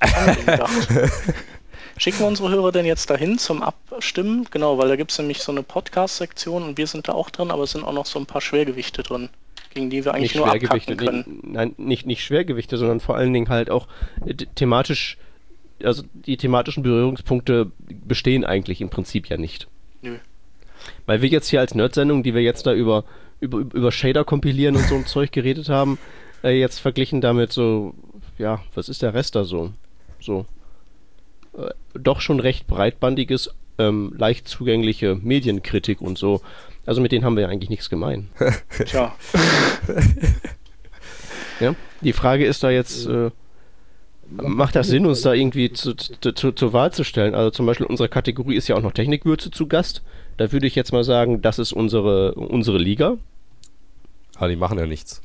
[1.96, 4.46] Schicken wir unsere Hörer denn jetzt dahin zum Abstimmen?
[4.50, 7.50] Genau, weil da gibt es nämlich so eine Podcast-Sektion und wir sind da auch drin,
[7.50, 9.28] aber es sind auch noch so ein paar Schwergewichte drin,
[9.72, 11.40] gegen die wir eigentlich nicht nur Schwergewichte, abkacken können.
[11.42, 13.86] nee, nein, nicht, nicht Schwergewichte, sondern vor allen Dingen halt auch
[14.26, 15.18] äh, the- thematisch,
[15.82, 17.70] also die thematischen Berührungspunkte
[18.06, 19.68] bestehen eigentlich im Prinzip ja nicht.
[20.02, 20.16] Nö.
[21.06, 23.04] Weil wir jetzt hier als Nerd-Sendung, die wir jetzt da über,
[23.40, 25.98] über, über Shader kompilieren und so ein Zeug geredet haben,
[26.42, 27.94] äh, jetzt verglichen damit so,
[28.36, 29.70] ja, was ist der Rest da so?
[30.20, 30.44] So.
[31.56, 36.40] Äh, doch schon recht breitbandiges, ähm, leicht zugängliche Medienkritik und so.
[36.86, 38.28] Also mit denen haben wir ja eigentlich nichts gemein.
[38.86, 39.14] Tja,
[41.60, 41.74] Ja?
[42.00, 43.30] Die Frage ist da jetzt, äh,
[44.30, 47.34] macht das Sinn, uns da irgendwie zu, zu, zu, zur Wahl zu stellen?
[47.34, 50.02] Also zum Beispiel unsere Kategorie ist ja auch noch Technikwürze zu Gast.
[50.36, 53.16] Da würde ich jetzt mal sagen, das ist unsere, unsere Liga.
[54.36, 55.22] Aber die machen ja nichts.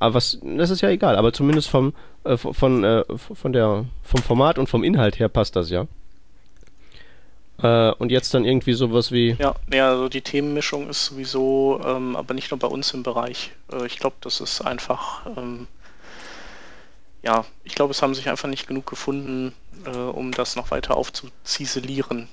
[0.00, 1.92] Aber was, das ist ja egal, aber zumindest vom,
[2.24, 5.86] äh, von, äh, von der, vom Format und vom Inhalt her passt das ja.
[7.62, 12.16] Äh, und jetzt dann irgendwie sowas wie, ja, nee, also die Themenmischung ist sowieso, ähm,
[12.16, 13.50] aber nicht nur bei uns im Bereich.
[13.70, 15.66] Äh, ich glaube, das ist einfach, ähm,
[17.22, 19.52] ja, ich glaube, es haben sich einfach nicht genug gefunden,
[19.84, 22.28] äh, um das noch weiter aufzuziselieren.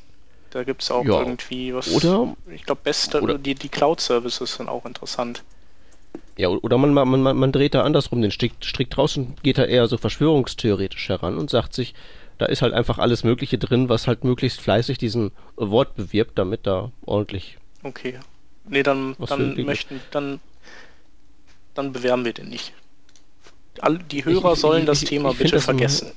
[0.51, 1.19] Da gibt es auch Ja.
[1.19, 1.89] irgendwie was.
[1.93, 5.43] Oder- Ich glaube, beste, oder- die, die Cloud-Services sind auch interessant.
[6.37, 9.57] Ja, oder man, man, man, man dreht da andersrum den Strick, Strick draus und geht
[9.57, 11.93] da eher so verschwörungstheoretisch heran und sagt sich,
[12.37, 16.67] da ist halt einfach alles Mögliche drin, was halt möglichst fleißig diesen Award bewirbt, damit
[16.67, 17.57] da ordentlich.
[17.83, 18.19] Okay.
[18.69, 20.39] Nee, dann, dann möchten, dann,
[21.73, 22.73] dann bewerben wir den nicht.
[23.79, 26.11] All, die Hörer ich- sollen ich- das ich- Thema bitte das immer- vergessen.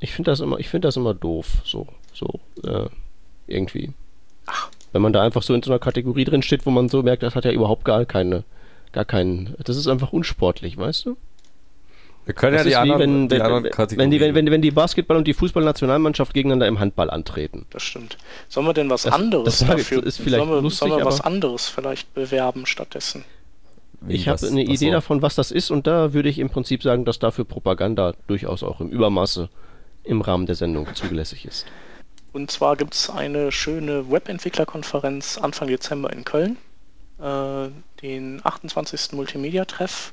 [0.00, 2.86] Ich finde das immer, ich finde das immer doof, so, so, äh,
[3.48, 3.92] irgendwie.
[4.46, 4.68] Ach.
[4.92, 7.22] Wenn man da einfach so in so einer Kategorie drin steht, wo man so merkt,
[7.24, 8.44] das hat ja überhaupt gar keine,
[8.98, 11.16] gar keinen, das ist einfach unsportlich, weißt du?
[12.24, 13.98] Wir können Das ja die anderen, wenn, die wenn, anderen Kategorien.
[13.98, 17.64] wenn, die, wenn, wenn, wenn die Basketball- und die Fußballnationalmannschaft gegeneinander im Handball antreten.
[17.70, 18.18] Das stimmt.
[18.48, 20.02] Sollen wir denn was Das- anderes das dafür?
[20.04, 23.24] ist vielleicht sollen wir, lustig, sollen wir was anderes vielleicht bewerben stattdessen?
[24.00, 24.90] Wie, ich habe eine Idee so.
[24.92, 28.62] davon, was das ist, und da würde ich im Prinzip sagen, dass dafür Propaganda durchaus
[28.64, 29.48] auch im Übermaße
[30.02, 31.66] im Rahmen der Sendung zulässig ist.
[32.32, 36.56] Und zwar gibt es eine schöne Webentwicklerkonferenz Anfang Dezember in Köln.
[37.20, 37.68] Äh,
[38.02, 39.12] den 28.
[39.12, 40.12] Multimedia-Treff.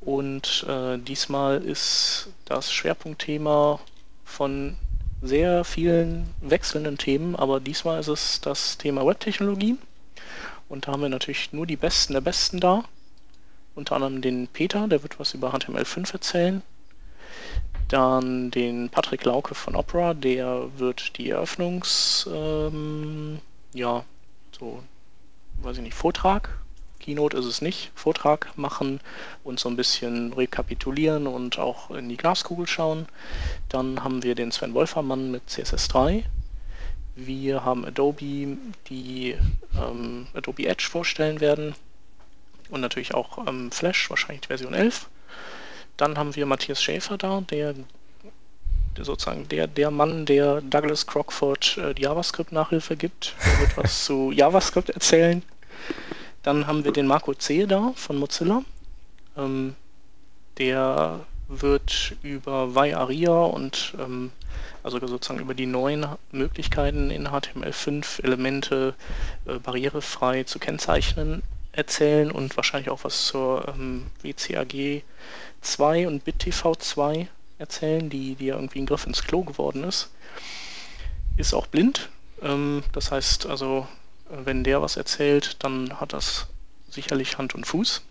[0.00, 3.80] Und äh, diesmal ist das Schwerpunktthema
[4.24, 4.76] von
[5.22, 9.78] sehr vielen wechselnden Themen, aber diesmal ist es das Thema Webtechnologie.
[10.68, 12.84] Und da haben wir natürlich nur die Besten der Besten da.
[13.74, 16.62] Unter anderem den Peter, der wird was über HTML5 erzählen.
[17.88, 23.40] Dann den Patrick Lauke von Opera, der wird die Eröffnungs, ähm,
[23.72, 24.04] ja,
[24.58, 24.82] so,
[25.62, 26.50] weiß ich nicht, Vortrag
[27.04, 28.98] Keynote ist es nicht, Vortrag machen
[29.42, 33.06] und so ein bisschen rekapitulieren und auch in die Glaskugel schauen.
[33.68, 36.24] Dann haben wir den Sven Wolfermann mit CSS3.
[37.14, 38.56] Wir haben Adobe,
[38.88, 39.36] die
[39.76, 41.74] ähm, Adobe Edge vorstellen werden
[42.70, 45.10] und natürlich auch ähm, Flash, wahrscheinlich Version 11.
[45.98, 47.84] Dann haben wir Matthias Schäfer da, der, der
[49.00, 53.34] sozusagen der, der Mann, der Douglas Crockford äh, JavaScript-Nachhilfe gibt.
[53.44, 55.42] Der wird was zu JavaScript erzählen.
[56.42, 57.66] Dann haben wir den Marco C.
[57.66, 58.62] da von Mozilla.
[59.36, 59.74] Ähm,
[60.58, 64.30] der wird über ViAria und ähm,
[64.82, 68.94] also sozusagen über die neuen Möglichkeiten in HTML5 Elemente
[69.46, 71.42] äh, barrierefrei zu kennzeichnen
[71.72, 75.02] erzählen und wahrscheinlich auch was zur ähm, WCAG
[75.60, 77.28] 2 und BitTV 2
[77.58, 80.10] erzählen, die, die ja irgendwie ein Griff ins Klo geworden ist.
[81.36, 82.10] Ist auch blind.
[82.42, 83.86] Ähm, das heißt also,
[84.28, 86.46] wenn der was erzählt, dann hat das
[86.88, 88.02] sicherlich Hand und Fuß.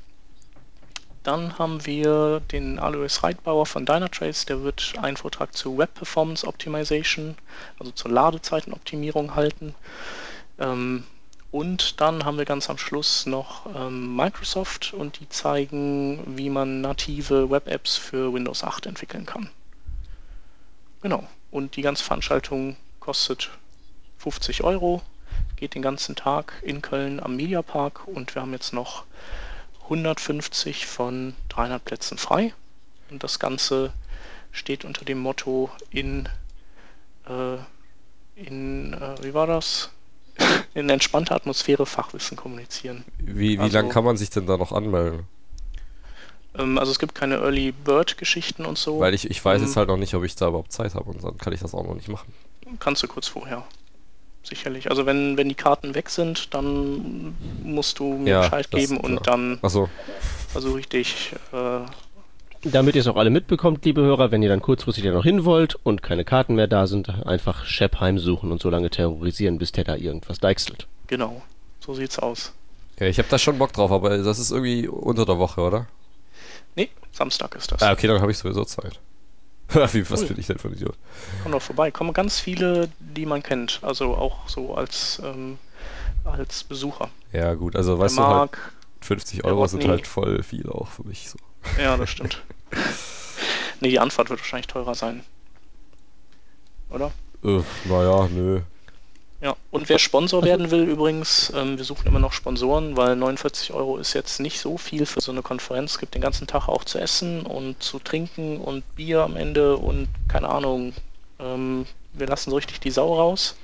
[1.23, 6.45] Dann haben wir den Alois Reitbauer von Dynatrace, der wird einen Vortrag zu Web Performance
[6.45, 7.35] Optimization,
[7.79, 9.73] also zur Ladezeitenoptimierung halten.
[10.59, 11.05] Ähm,
[11.53, 16.81] und dann haben wir ganz am Schluss noch ähm, Microsoft und die zeigen, wie man
[16.81, 19.51] native Web-Apps für Windows 8 entwickeln kann.
[21.03, 21.27] Genau.
[21.51, 23.51] Und die ganze Veranstaltung kostet
[24.17, 25.03] 50 Euro
[25.55, 29.03] geht den ganzen Tag in Köln am Mediapark und wir haben jetzt noch
[29.83, 32.51] 150 von 300 Plätzen frei.
[33.11, 33.93] Und das Ganze
[34.51, 36.27] steht unter dem Motto in,
[37.27, 37.57] äh,
[38.37, 39.91] in äh, wie war das?
[40.73, 43.03] In entspannter Atmosphäre Fachwissen kommunizieren.
[43.19, 45.27] Wie, wie also, lange kann man sich denn da noch anmelden?
[46.57, 48.99] Ähm, also es gibt keine Early Bird Geschichten und so.
[48.99, 51.09] Weil ich, ich weiß ähm, jetzt halt noch nicht, ob ich da überhaupt Zeit habe
[51.09, 52.33] und dann kann ich das auch noch nicht machen.
[52.79, 53.63] Kannst du kurz vorher
[54.43, 54.89] sicherlich.
[54.89, 59.25] Also wenn, wenn die Karten weg sind, dann musst du mir ja, Bescheid geben und
[59.27, 59.89] dann so.
[60.49, 61.31] versuche ich dich.
[61.51, 61.79] Äh,
[62.63, 65.45] damit ihr es auch alle mitbekommt, liebe Hörer, wenn ihr dann kurzfristig da noch hin
[65.45, 69.71] wollt und keine Karten mehr da sind, einfach Shep heimsuchen und so lange terrorisieren, bis
[69.71, 70.87] der da irgendwas deichselt.
[71.07, 71.41] Genau,
[71.79, 72.53] so sieht's aus.
[72.99, 75.87] Ja, ich habe da schon Bock drauf, aber das ist irgendwie unter der Woche, oder?
[76.75, 77.81] Nee, Samstag ist das.
[77.81, 78.99] Ah, okay, dann habe ich sowieso Zeit.
[79.93, 80.27] Wie, was cool.
[80.27, 80.95] bin ich denn für ein Idiot?
[81.41, 81.89] Komm doch vorbei.
[81.89, 83.79] Kommen ganz viele, die man kennt.
[83.81, 85.57] Also auch so als, ähm,
[86.25, 87.09] als Besucher.
[87.31, 87.75] Ja, gut.
[87.75, 88.51] Also, weißt Der du, halt
[89.03, 91.29] 50 Euro sind halt voll viel auch für mich.
[91.29, 91.37] So.
[91.81, 92.41] Ja, das stimmt.
[93.79, 95.23] nee, die Anfahrt wird wahrscheinlich teurer sein.
[96.89, 97.11] Oder?
[97.43, 98.61] Äh, naja, nö.
[99.41, 103.73] Ja, und wer Sponsor werden will, übrigens, ähm, wir suchen immer noch Sponsoren, weil 49
[103.73, 105.91] Euro ist jetzt nicht so viel für so eine Konferenz.
[105.91, 109.75] Es gibt den ganzen Tag auch zu essen und zu trinken und Bier am Ende
[109.75, 110.93] und keine Ahnung.
[111.39, 113.57] Ähm, wir lassen so richtig die Sau raus.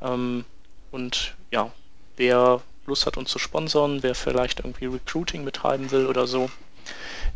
[0.00, 0.46] Ähm,
[0.90, 1.70] und ja,
[2.16, 6.50] wer Lust hat, uns zu sponsern, wer vielleicht irgendwie Recruiting betreiben will oder so,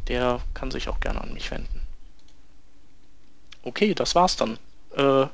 [0.09, 1.81] der kann sich auch gerne an mich wenden.
[3.63, 4.59] Okay, das war's dann.
[4.97, 5.27] Äh,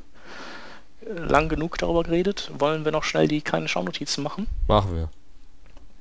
[1.06, 2.50] lang genug darüber geredet.
[2.58, 4.46] Wollen wir noch schnell die kleinen Schaunotizen machen?
[4.66, 5.10] Machen wir.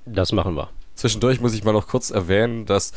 [0.06, 0.70] Das machen wir.
[0.96, 2.94] Zwischendurch muss ich mal noch kurz erwähnen, dass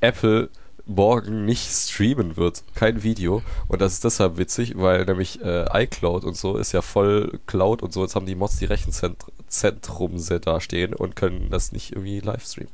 [0.00, 0.50] Apple
[0.88, 3.42] morgen nicht streamen wird, kein Video.
[3.68, 7.82] Und das ist deshalb witzig, weil nämlich äh, iCloud und so ist ja voll Cloud
[7.82, 8.02] und so.
[8.02, 12.72] Jetzt haben die Mods die Rechenzentrum da stehen und können das nicht irgendwie live streamen.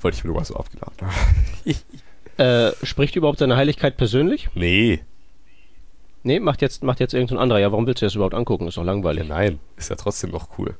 [0.00, 1.74] Wollte ich mir nur mal so abgeladen haben.
[2.36, 4.48] äh, spricht überhaupt seine Heiligkeit persönlich?
[4.54, 5.00] Nee.
[6.22, 7.58] Nee, macht jetzt, macht jetzt irgendein anderer.
[7.58, 8.68] Ja, warum willst du das überhaupt angucken?
[8.68, 9.28] Ist doch langweilig.
[9.28, 10.74] Ja, nein, ist ja trotzdem noch cool.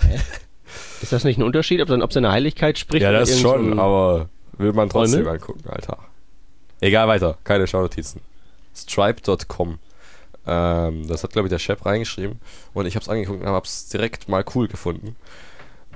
[0.00, 0.18] Hä?
[1.02, 3.02] Ist das nicht ein Unterschied, ob, dann, ob seine Heiligkeit spricht?
[3.02, 4.28] Ja, das schon, aber
[4.58, 5.32] will man trotzdem Räume?
[5.32, 5.98] angucken, Alter.
[6.80, 7.38] Egal, weiter.
[7.44, 8.20] Keine Schaunotizen.
[8.76, 9.78] Stripe.com.
[10.46, 12.40] Ähm, das hat, glaube ich, der Chef reingeschrieben.
[12.74, 15.16] Und ich habe es angeguckt und habe es direkt mal cool gefunden.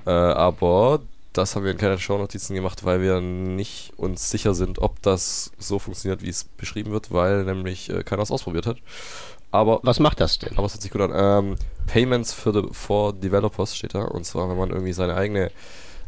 [0.06, 1.01] Äh, aber
[1.32, 5.52] das haben wir in keine Shownotizen gemacht, weil wir nicht uns sicher sind, ob das
[5.59, 8.78] so funktioniert, wie es beschrieben wird, weil nämlich äh, keiner es ausprobiert hat.
[9.51, 10.56] Aber was macht das denn?
[10.56, 11.12] Aber es hört sich gut an.
[11.14, 11.56] Ähm,
[11.86, 14.02] Payments für the, for Developers steht da.
[14.02, 15.51] Und zwar, wenn man irgendwie seine eigene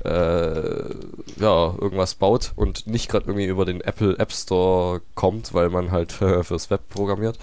[0.05, 0.95] äh,
[1.41, 5.91] ja, irgendwas baut und nicht gerade irgendwie über den Apple App Store kommt, weil man
[5.91, 7.39] halt äh, fürs Web programmiert,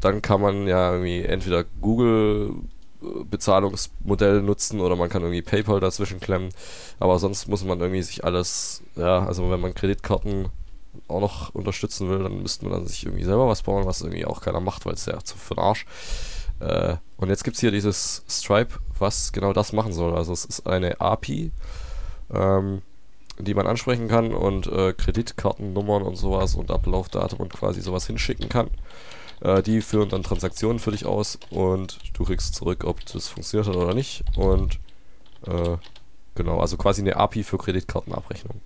[0.00, 2.54] dann kann man ja irgendwie entweder Google
[3.00, 6.50] Bezahlungsmodell nutzen oder man kann irgendwie PayPal dazwischen klemmen.
[6.98, 10.48] Aber sonst muss man irgendwie sich alles, ja, also wenn man Kreditkarten
[11.06, 14.26] auch noch unterstützen will, dann müsste man dann sich irgendwie selber was bauen, was irgendwie
[14.26, 15.86] auch keiner macht, weil es ja zu für den Arsch.
[16.60, 20.14] Äh, und jetzt gibt es hier dieses Stripe, was genau das machen soll.
[20.16, 21.52] Also es ist eine API,
[22.32, 22.82] ähm,
[23.38, 28.48] die man ansprechen kann und äh, Kreditkartennummern und sowas und Ablaufdatum und quasi sowas hinschicken
[28.48, 28.68] kann.
[29.40, 33.68] Äh, die führen dann Transaktionen für dich aus und du kriegst zurück, ob das funktioniert
[33.68, 34.24] hat oder nicht.
[34.36, 34.80] Und
[35.46, 35.76] äh,
[36.34, 38.60] genau, also quasi eine API für Kreditkartenabrechnung.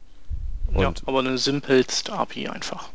[0.69, 2.89] Und ja, aber eine simpelst API einfach.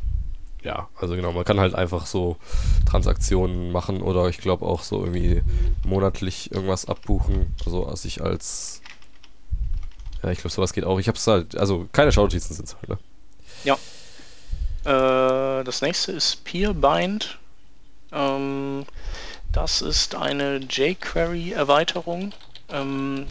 [0.64, 2.38] Ja, also genau, man kann halt einfach so
[2.86, 5.44] Transaktionen machen oder ich glaube auch so irgendwie
[5.86, 7.54] monatlich irgendwas abbuchen.
[7.66, 8.82] Also sich als
[10.24, 11.00] ja, ich glaube, sowas geht auch.
[11.00, 12.98] Ich habe es halt, also keine Schaunotizen sind es halt, ne?
[13.64, 13.76] Ja.
[14.84, 17.38] Äh, das nächste ist Peerbind.
[18.12, 18.86] Ähm,
[19.52, 22.34] das ist eine jQuery-Erweiterung,
[22.70, 23.26] ähm,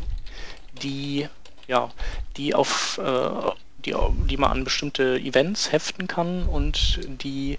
[0.83, 1.29] die,
[1.69, 1.91] ja,
[2.37, 3.51] die auf äh,
[3.85, 3.95] die,
[4.29, 7.59] die man an bestimmte Events heften kann und die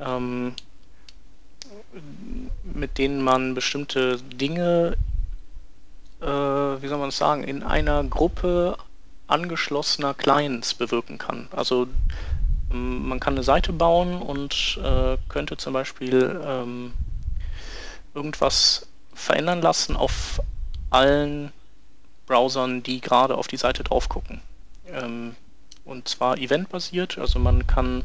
[0.00, 0.54] ähm,
[2.64, 4.96] mit denen man bestimmte Dinge
[6.26, 8.76] äh, wie soll man es sagen, in einer Gruppe
[9.28, 11.48] angeschlossener Clients bewirken kann.
[11.52, 11.86] Also
[12.70, 16.92] man kann eine Seite bauen und äh, könnte zum Beispiel ähm,
[18.14, 20.40] irgendwas verändern lassen auf
[20.90, 21.52] allen
[22.26, 24.40] Browsern, die gerade auf die Seite drauf gucken.
[24.88, 25.36] Ähm,
[25.84, 28.02] und zwar eventbasiert, also man kann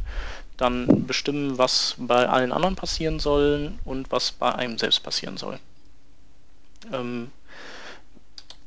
[0.57, 5.57] dann bestimmen, was bei allen anderen passieren soll und was bei einem selbst passieren soll.
[6.93, 7.31] Ähm,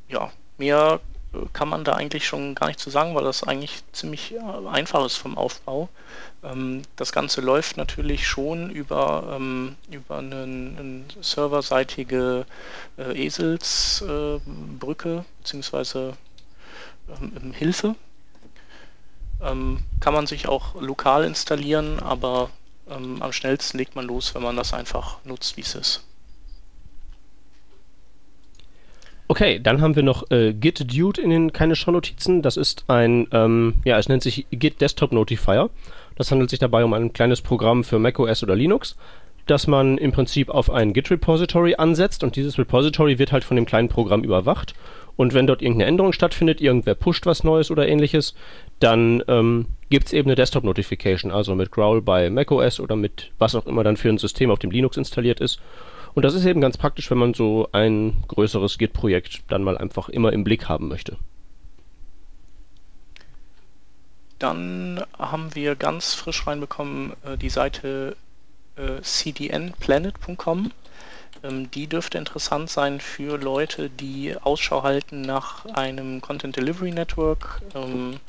[0.08, 1.00] ja, mehr
[1.32, 4.68] äh, kann man da eigentlich schon gar nicht zu sagen, weil das eigentlich ziemlich äh,
[4.68, 5.88] einfach ist vom Aufbau.
[6.42, 12.46] Ähm, das Ganze läuft natürlich schon über, ähm, über eine, eine serverseitige
[12.98, 16.12] äh, Eselsbrücke bzw.
[17.20, 17.94] Ähm, Hilfe.
[19.40, 22.48] kann man sich auch lokal installieren, aber
[22.88, 26.02] am schnellsten legt man los, wenn man das einfach nutzt, wie es ist.
[29.26, 32.42] Okay, dann haben wir noch äh, Git Dude in den keine Shownotizen.
[32.42, 35.70] Das ist ein, ähm, ja, es nennt sich Git Desktop Notifier.
[36.16, 38.96] Das handelt sich dabei um ein kleines Programm für macOS oder Linux,
[39.46, 43.56] das man im Prinzip auf ein Git Repository ansetzt und dieses Repository wird halt von
[43.56, 44.74] dem kleinen Programm überwacht.
[45.16, 48.34] Und wenn dort irgendeine Änderung stattfindet, irgendwer pusht was Neues oder ähnliches,
[48.80, 53.30] dann ähm, gibt es eben eine Desktop Notification, also mit Growl bei macOS oder mit
[53.38, 55.60] was auch immer dann für ein System auf dem Linux installiert ist.
[56.14, 60.08] Und das ist eben ganz praktisch, wenn man so ein größeres Git-Projekt dann mal einfach
[60.08, 61.16] immer im Blick haben möchte.
[64.38, 68.16] Dann haben wir ganz frisch reinbekommen äh, die Seite
[68.76, 70.70] äh, cdnplanet.com.
[71.42, 77.62] Ähm, die dürfte interessant sein für Leute, die Ausschau halten nach einem Content Delivery Network.
[77.74, 78.20] Ähm,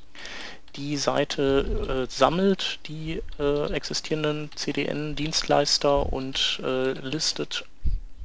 [0.75, 7.65] die Seite äh, sammelt die äh, existierenden CDN-Dienstleister und äh, listet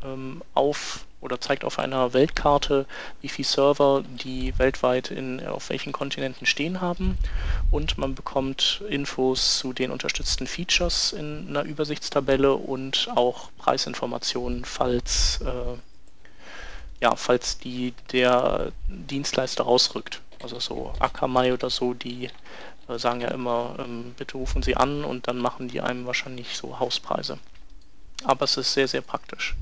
[0.05, 2.87] ähm, auf oder zeigt auf einer Weltkarte,
[3.21, 7.19] wie viele Server die weltweit in, auf welchen Kontinenten stehen haben.
[7.71, 15.41] Und man bekommt Infos zu den unterstützten Features in einer Übersichtstabelle und auch Preisinformationen, falls,
[15.43, 15.77] äh,
[17.03, 20.23] ja, falls die, der Dienstleister rausrückt.
[20.43, 22.31] Also so Akamai oder so, die
[22.89, 26.57] äh, sagen ja immer, ähm, bitte rufen Sie an und dann machen die einem wahrscheinlich
[26.57, 27.39] so Hauspreise.
[28.25, 29.55] Aber es ist sehr, sehr praktisch.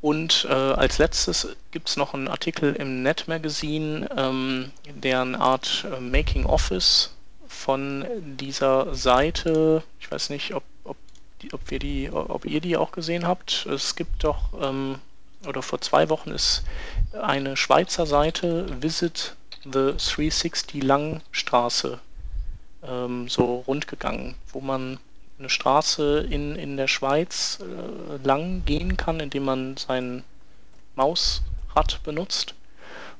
[0.00, 5.40] Und äh, als letztes gibt es noch einen Artikel im Net Magazine, ähm, der eine
[5.40, 7.14] Art äh, Making Office
[7.48, 8.04] von
[8.38, 10.96] dieser Seite, ich weiß nicht, ob, ob,
[11.40, 13.66] die, ob, wir die, ob ihr die auch gesehen habt.
[13.66, 14.96] Es gibt doch, ähm,
[15.46, 16.64] oder vor zwei Wochen ist
[17.20, 21.98] eine Schweizer Seite Visit the 360 Langstraße
[22.84, 24.98] ähm, so rundgegangen, wo man
[25.38, 30.24] eine Straße in, in der Schweiz äh, lang gehen kann, indem man sein
[30.94, 32.54] Mausrad benutzt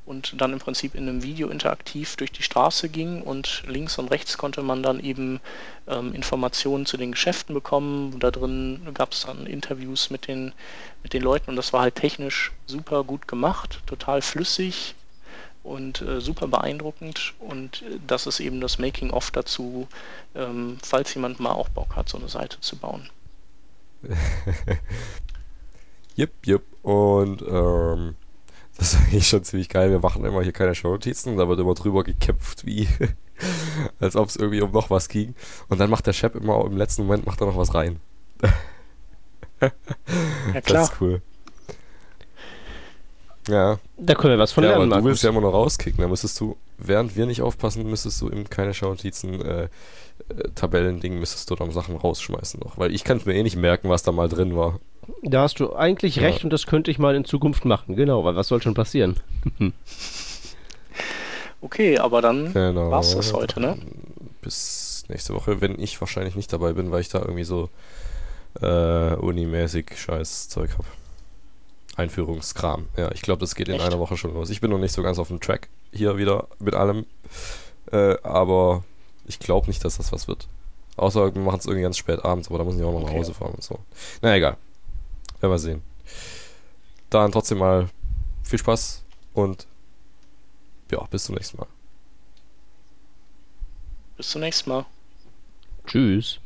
[0.07, 4.11] und dann im Prinzip in einem Video interaktiv durch die Straße ging und links und
[4.11, 5.41] rechts konnte man dann eben
[5.89, 8.19] ähm, Informationen zu den Geschäften bekommen.
[8.21, 10.53] Da drin gab es dann Interviews mit den,
[11.03, 14.95] mit den Leuten und das war halt technisch super gut gemacht, total flüssig,
[15.67, 17.35] und äh, super beeindruckend.
[17.39, 19.89] Und äh, das ist eben das Making-of dazu,
[20.35, 23.11] ähm, falls jemand mal auch Bock hat, so eine Seite zu bauen.
[26.17, 26.63] Jupp, jupp.
[26.83, 28.17] Und ähm,
[28.79, 29.91] das ist eigentlich schon ziemlich geil.
[29.91, 32.89] Wir machen immer hier keine Shownotizen, da wird immer drüber gekämpft, wie
[34.01, 35.35] als ob es irgendwie um noch was ging.
[35.69, 38.01] Und dann macht der Chef immer im letzten Moment macht er noch was rein.
[39.61, 40.63] ja, klar.
[40.63, 41.21] Das ist cool.
[43.48, 45.09] Ja, Da können wir was von ja aber lernen, du Markus.
[45.10, 46.01] willst ja immer noch rauskicken.
[46.02, 49.68] Da müsstest du, während wir nicht aufpassen, müsstest du in keine Schaunotizen, äh, äh,
[50.55, 52.77] Tabellending, müsstest du dann Sachen rausschmeißen noch.
[52.78, 54.81] Weil ich kann es mir eh nicht merken, was da mal drin war.
[55.23, 56.23] Da hast du eigentlich Ja.
[56.23, 57.94] recht und das könnte ich mal in Zukunft machen.
[57.94, 59.20] Genau, weil was soll schon passieren?
[61.62, 62.90] Okay, aber dann Genau.
[62.90, 63.78] war's das heute, ne?
[64.43, 67.70] Bis nächste Woche, wenn ich wahrscheinlich nicht dabei bin, weil ich da irgendwie so
[68.60, 70.85] äh, unimäßig scheiß Zeug hab.
[71.97, 72.89] Einführungskram.
[72.97, 73.85] Ja, ich glaube, das geht in Echt?
[73.85, 74.51] einer Woche schon los.
[74.51, 77.06] Ich bin noch nicht so ganz auf dem Track hier wieder mit allem.
[77.90, 78.85] Äh, aber
[79.27, 80.47] ich glaube nicht, dass das was wird.
[80.97, 83.09] Außer wir machen es irgendwie ganz spät abends, aber da muss ich auch noch nach
[83.09, 83.18] Okay.
[83.18, 83.78] Hause fahren und so.
[84.23, 84.56] Na egal.
[85.40, 85.82] Werden wir sehen.
[87.10, 87.89] Dann trotzdem mal
[88.43, 89.02] viel Spaß
[89.35, 89.66] und
[90.90, 91.66] ja, bis zum nächsten Mal.
[94.16, 94.86] Bis zum nächsten Mal.
[95.86, 96.40] Tschüss.